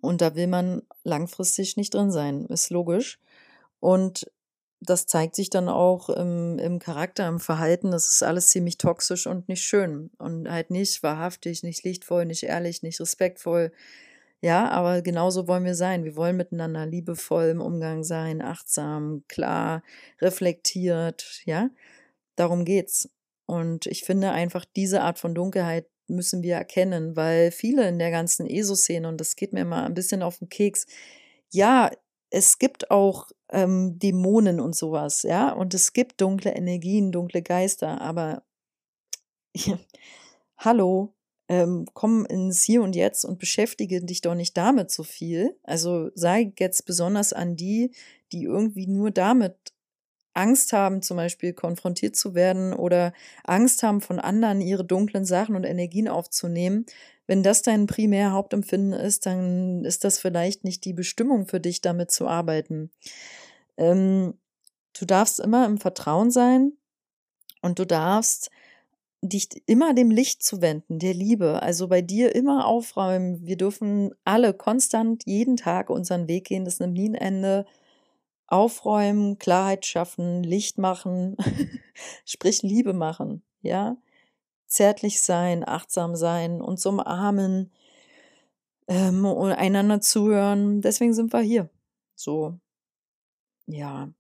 Und 0.01 0.21
da 0.21 0.35
will 0.35 0.47
man 0.47 0.83
langfristig 1.03 1.77
nicht 1.77 1.95
drin 1.95 2.11
sein, 2.11 2.47
ist 2.47 2.71
logisch. 2.71 3.19
Und 3.81 4.31
das 4.81 5.07
zeigt 5.07 5.35
sich 5.35 5.51
dann 5.51 5.69
auch 5.69 6.11
im, 6.11 6.59
im 6.59 6.79
Charakter, 6.79 7.27
im 7.29 7.41
Verhalten. 7.41 7.91
Das 7.91 8.09
ist 8.09 8.23
alles 8.23 8.49
ziemlich 8.49 8.77
toxisch 8.77 9.27
und 9.27 9.49
nicht 9.49 9.63
schön. 9.63 10.11
Und 10.19 10.51
halt 10.51 10.71
nicht 10.71 11.03
wahrhaftig, 11.03 11.63
nicht 11.63 11.85
lichtvoll, 11.85 12.27
nicht 12.27 12.43
ehrlich, 12.43 12.83
nicht 12.83 13.01
respektvoll. 13.01 13.73
Ja, 14.43 14.69
aber 14.69 15.01
genauso 15.01 15.49
wollen 15.49 15.65
wir 15.65 15.75
sein. 15.75 16.05
Wir 16.05 16.17
wollen 16.17 16.37
miteinander 16.37 16.85
liebevoll 16.85 17.47
im 17.47 17.63
Umgang 17.63 18.05
sein, 18.05 18.43
achtsam, 18.43 19.25
klar, 19.27 19.83
reflektiert. 20.21 21.41
Ja, 21.47 21.71
darum 22.37 22.67
geht's. 22.67 23.09
Und 23.47 23.87
ich 23.87 24.05
finde 24.05 24.31
einfach, 24.31 24.65
diese 24.65 25.03
Art 25.03 25.19
von 25.19 25.35
Dunkelheit 25.35 25.87
müssen 26.07 26.43
wir 26.43 26.55
erkennen, 26.55 27.17
weil 27.17 27.51
viele 27.51 27.89
in 27.89 27.99
der 27.99 28.11
ganzen 28.11 28.47
ESO-Szene, 28.47 29.09
und 29.09 29.21
das 29.21 29.37
geht 29.37 29.53
mir 29.53 29.65
mal 29.65 29.85
ein 29.85 29.95
bisschen 29.95 30.23
auf 30.23 30.39
den 30.39 30.49
Keks, 30.49 30.87
ja, 31.51 31.91
es 32.31 32.59
gibt 32.59 32.91
auch 32.91 33.29
ähm, 33.51 33.99
Dämonen 33.99 34.61
und 34.61 34.75
sowas, 34.75 35.23
ja, 35.23 35.53
und 35.53 35.73
es 35.75 35.93
gibt 35.93 36.21
dunkle 36.21 36.55
Energien, 36.55 37.13
dunkle 37.13 37.43
Geister, 37.43 38.01
aber 38.01 38.43
hallo, 40.59 41.15
ähm, 41.49 41.87
komm 41.93 42.25
ins 42.27 42.63
Hier 42.63 42.83
und 42.83 42.97
Jetzt 42.97 43.25
und 43.25 43.39
beschäftige 43.39 44.03
dich 44.03 44.21
doch 44.23 44.35
nicht 44.35 44.57
damit 44.57 44.91
so 44.91 45.03
viel. 45.03 45.59
Also 45.63 46.11
sei 46.15 46.53
jetzt 46.59 46.87
besonders 46.87 47.33
an 47.33 47.57
die, 47.57 47.95
die 48.33 48.45
irgendwie 48.45 48.87
nur 48.87 49.11
damit 49.11 49.74
Angst 50.35 50.73
haben, 50.73 51.01
zum 51.03 51.17
Beispiel 51.17 51.53
konfrontiert 51.53 52.17
zu 52.17 52.35
werden 52.35 52.73
oder 52.73 53.13
Angst 53.45 53.83
haben, 53.83 54.01
von 54.01 54.19
anderen 54.19 54.61
ihre 54.61 54.85
dunklen 54.85 55.25
Sachen 55.25 55.57
und 55.57 55.65
Energien 55.65 56.09
aufzunehmen, 56.09 56.87
wenn 57.27 57.43
das 57.43 57.63
dein 57.63 57.87
primär 57.87 58.33
Hauptempfinden 58.33 58.93
ist, 58.93 59.27
dann 59.27 59.85
ist 59.85 60.05
das 60.05 60.19
vielleicht 60.19 60.65
nicht 60.65 60.85
die 60.85 60.93
Bestimmung 60.93 61.47
für 61.47 61.61
dich, 61.61 61.81
damit 61.81 62.11
zu 62.11 62.27
arbeiten. 62.29 62.91
Ähm, 63.77 64.35
du 64.99 65.07
darfst 65.07 65.41
immer 65.41 65.65
im 65.67 65.79
Vertrauen 65.79 66.31
sein 66.31 66.73
und 67.63 67.79
du 67.79 67.87
darfst 67.87 68.51
dich 69.23 69.49
immer 69.67 69.95
dem 69.95 70.11
Licht 70.11 70.43
zuwenden, 70.43 70.99
der 70.99 71.15
Liebe. 71.15 71.63
Also 71.63 71.89
bei 71.89 72.03
dir 72.03 72.35
immer 72.35 72.67
aufräumen. 72.67 73.47
Wir 73.47 73.57
dürfen 73.57 74.15
alle 74.25 74.53
konstant 74.53 75.25
jeden 75.25 75.57
Tag 75.57 75.89
unseren 75.89 76.29
Weg 76.29 76.45
gehen. 76.45 76.67
Das 76.67 76.79
nimmt 76.79 76.93
nie 76.93 77.09
ein 77.09 77.15
Ende. 77.15 77.65
Aufräumen, 78.47 79.39
Klarheit 79.39 79.87
schaffen, 79.87 80.43
Licht 80.43 80.79
machen, 80.79 81.37
sprich 82.25 82.63
Liebe 82.63 82.93
machen, 82.93 83.43
ja. 83.63 83.97
Zärtlich 84.67 85.23
sein, 85.23 85.67
achtsam 85.67 86.17
sein, 86.17 86.61
uns 86.61 86.85
umarmen, 86.85 87.71
ähm, 88.89 89.25
und 89.25 89.53
einander 89.53 90.01
zuhören. 90.01 90.81
Deswegen 90.81 91.15
sind 91.15 91.33
wir 91.33 91.41
hier. 91.41 91.71
So, 92.15 92.59
ja. 93.67 94.13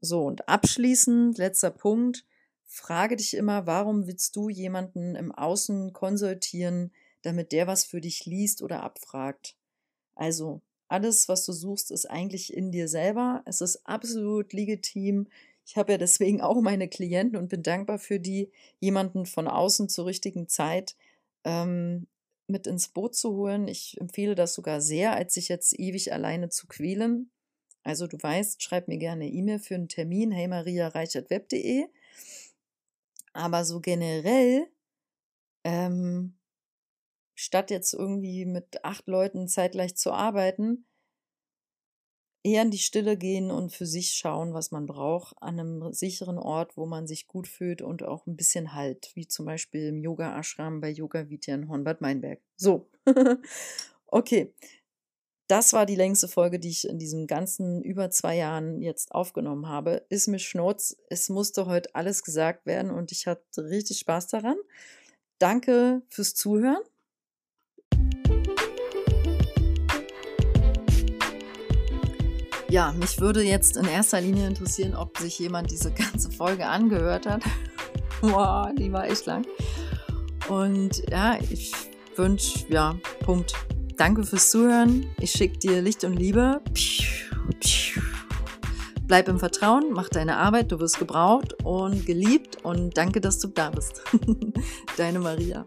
So, 0.00 0.24
und 0.24 0.48
abschließend, 0.48 1.38
letzter 1.38 1.70
Punkt, 1.70 2.24
frage 2.66 3.16
dich 3.16 3.34
immer, 3.34 3.66
warum 3.66 4.06
willst 4.06 4.34
du 4.36 4.48
jemanden 4.48 5.14
im 5.14 5.32
Außen 5.32 5.92
konsultieren, 5.92 6.92
damit 7.22 7.52
der 7.52 7.66
was 7.66 7.84
für 7.84 8.00
dich 8.00 8.26
liest 8.26 8.62
oder 8.62 8.82
abfragt? 8.82 9.56
Also, 10.14 10.60
alles, 10.92 11.28
was 11.28 11.44
du 11.46 11.52
suchst, 11.52 11.90
ist 11.90 12.06
eigentlich 12.06 12.52
in 12.52 12.70
dir 12.70 12.86
selber. 12.86 13.42
Es 13.46 13.62
ist 13.62 13.86
absolut 13.86 14.52
legitim. 14.52 15.26
Ich 15.64 15.76
habe 15.76 15.92
ja 15.92 15.98
deswegen 15.98 16.42
auch 16.42 16.60
meine 16.60 16.86
Klienten 16.86 17.38
und 17.38 17.48
bin 17.48 17.62
dankbar 17.62 17.98
für 17.98 18.20
die, 18.20 18.50
jemanden 18.78 19.24
von 19.24 19.48
außen 19.48 19.88
zur 19.88 20.06
richtigen 20.06 20.48
Zeit 20.48 20.94
ähm, 21.44 22.06
mit 22.46 22.66
ins 22.66 22.88
Boot 22.88 23.14
zu 23.14 23.32
holen. 23.32 23.68
Ich 23.68 23.98
empfehle 24.00 24.34
das 24.34 24.54
sogar 24.54 24.82
sehr, 24.82 25.14
als 25.14 25.34
sich 25.34 25.48
jetzt 25.48 25.78
ewig 25.78 26.12
alleine 26.12 26.50
zu 26.50 26.66
quälen. 26.66 27.30
Also 27.84 28.06
du 28.06 28.18
weißt, 28.20 28.62
schreib 28.62 28.86
mir 28.86 28.98
gerne 28.98 29.28
E-Mail 29.28 29.60
für 29.60 29.74
einen 29.74 29.88
Termin, 29.88 30.30
hey 30.30 30.46
mariareichertweb.de. 30.46 31.86
Aber 33.32 33.64
so 33.64 33.80
generell, 33.80 34.68
ähm, 35.64 36.34
statt 37.42 37.70
jetzt 37.70 37.92
irgendwie 37.92 38.46
mit 38.46 38.84
acht 38.84 39.08
Leuten 39.08 39.48
zeitgleich 39.48 39.96
zu 39.96 40.12
arbeiten, 40.12 40.86
eher 42.44 42.62
in 42.62 42.70
die 42.70 42.78
Stille 42.78 43.16
gehen 43.16 43.50
und 43.50 43.72
für 43.72 43.86
sich 43.86 44.12
schauen, 44.12 44.54
was 44.54 44.70
man 44.70 44.86
braucht, 44.86 45.34
an 45.40 45.58
einem 45.58 45.92
sicheren 45.92 46.38
Ort, 46.38 46.76
wo 46.76 46.86
man 46.86 47.06
sich 47.06 47.26
gut 47.26 47.48
fühlt 47.48 47.82
und 47.82 48.02
auch 48.04 48.26
ein 48.26 48.36
bisschen 48.36 48.74
Halt, 48.74 49.10
wie 49.14 49.26
zum 49.26 49.46
Beispiel 49.46 49.88
im 49.88 49.98
Yoga-Ashram 49.98 50.80
bei 50.80 50.90
Yoga 50.90 51.28
Vidya 51.28 51.58
Hornbad 51.68 52.00
Meinberg. 52.00 52.40
So, 52.56 52.88
okay. 54.06 54.54
Das 55.48 55.72
war 55.72 55.84
die 55.84 55.96
längste 55.96 56.28
Folge, 56.28 56.58
die 56.58 56.70
ich 56.70 56.88
in 56.88 56.98
diesem 56.98 57.26
ganzen 57.26 57.82
über 57.82 58.10
zwei 58.10 58.36
Jahren 58.36 58.80
jetzt 58.80 59.12
aufgenommen 59.12 59.68
habe. 59.68 60.06
Ist 60.08 60.28
mir 60.28 60.38
Schnurz. 60.38 60.96
Es 61.10 61.28
musste 61.28 61.66
heute 61.66 61.94
alles 61.94 62.22
gesagt 62.22 62.64
werden 62.64 62.90
und 62.90 63.12
ich 63.12 63.26
hatte 63.26 63.64
richtig 63.64 63.98
Spaß 63.98 64.28
daran. 64.28 64.56
Danke 65.38 66.02
fürs 66.08 66.34
Zuhören. 66.34 66.82
Ja, 72.72 72.90
mich 72.98 73.20
würde 73.20 73.42
jetzt 73.42 73.76
in 73.76 73.84
erster 73.84 74.18
Linie 74.18 74.46
interessieren, 74.46 74.94
ob 74.94 75.18
sich 75.18 75.38
jemand 75.38 75.70
diese 75.70 75.90
ganze 75.92 76.30
Folge 76.30 76.66
angehört 76.66 77.26
hat. 77.26 77.42
Boah, 78.22 78.72
die 78.74 78.90
war 78.90 79.06
echt 79.06 79.26
lang. 79.26 79.44
Und 80.48 81.02
ja, 81.10 81.36
ich 81.50 81.70
wünsche, 82.16 82.60
ja, 82.70 82.96
Punkt. 83.26 83.52
Danke 83.98 84.24
fürs 84.24 84.50
Zuhören. 84.50 85.04
Ich 85.20 85.32
schicke 85.32 85.58
dir 85.58 85.82
Licht 85.82 86.02
und 86.04 86.14
Liebe. 86.14 86.62
Bleib 89.06 89.28
im 89.28 89.38
Vertrauen, 89.38 89.92
mach 89.92 90.08
deine 90.08 90.38
Arbeit, 90.38 90.72
du 90.72 90.80
wirst 90.80 90.98
gebraucht 90.98 91.52
und 91.64 92.06
geliebt 92.06 92.64
und 92.64 92.96
danke, 92.96 93.20
dass 93.20 93.38
du 93.38 93.48
da 93.48 93.68
bist. 93.68 94.02
Deine 94.96 95.18
Maria. 95.18 95.66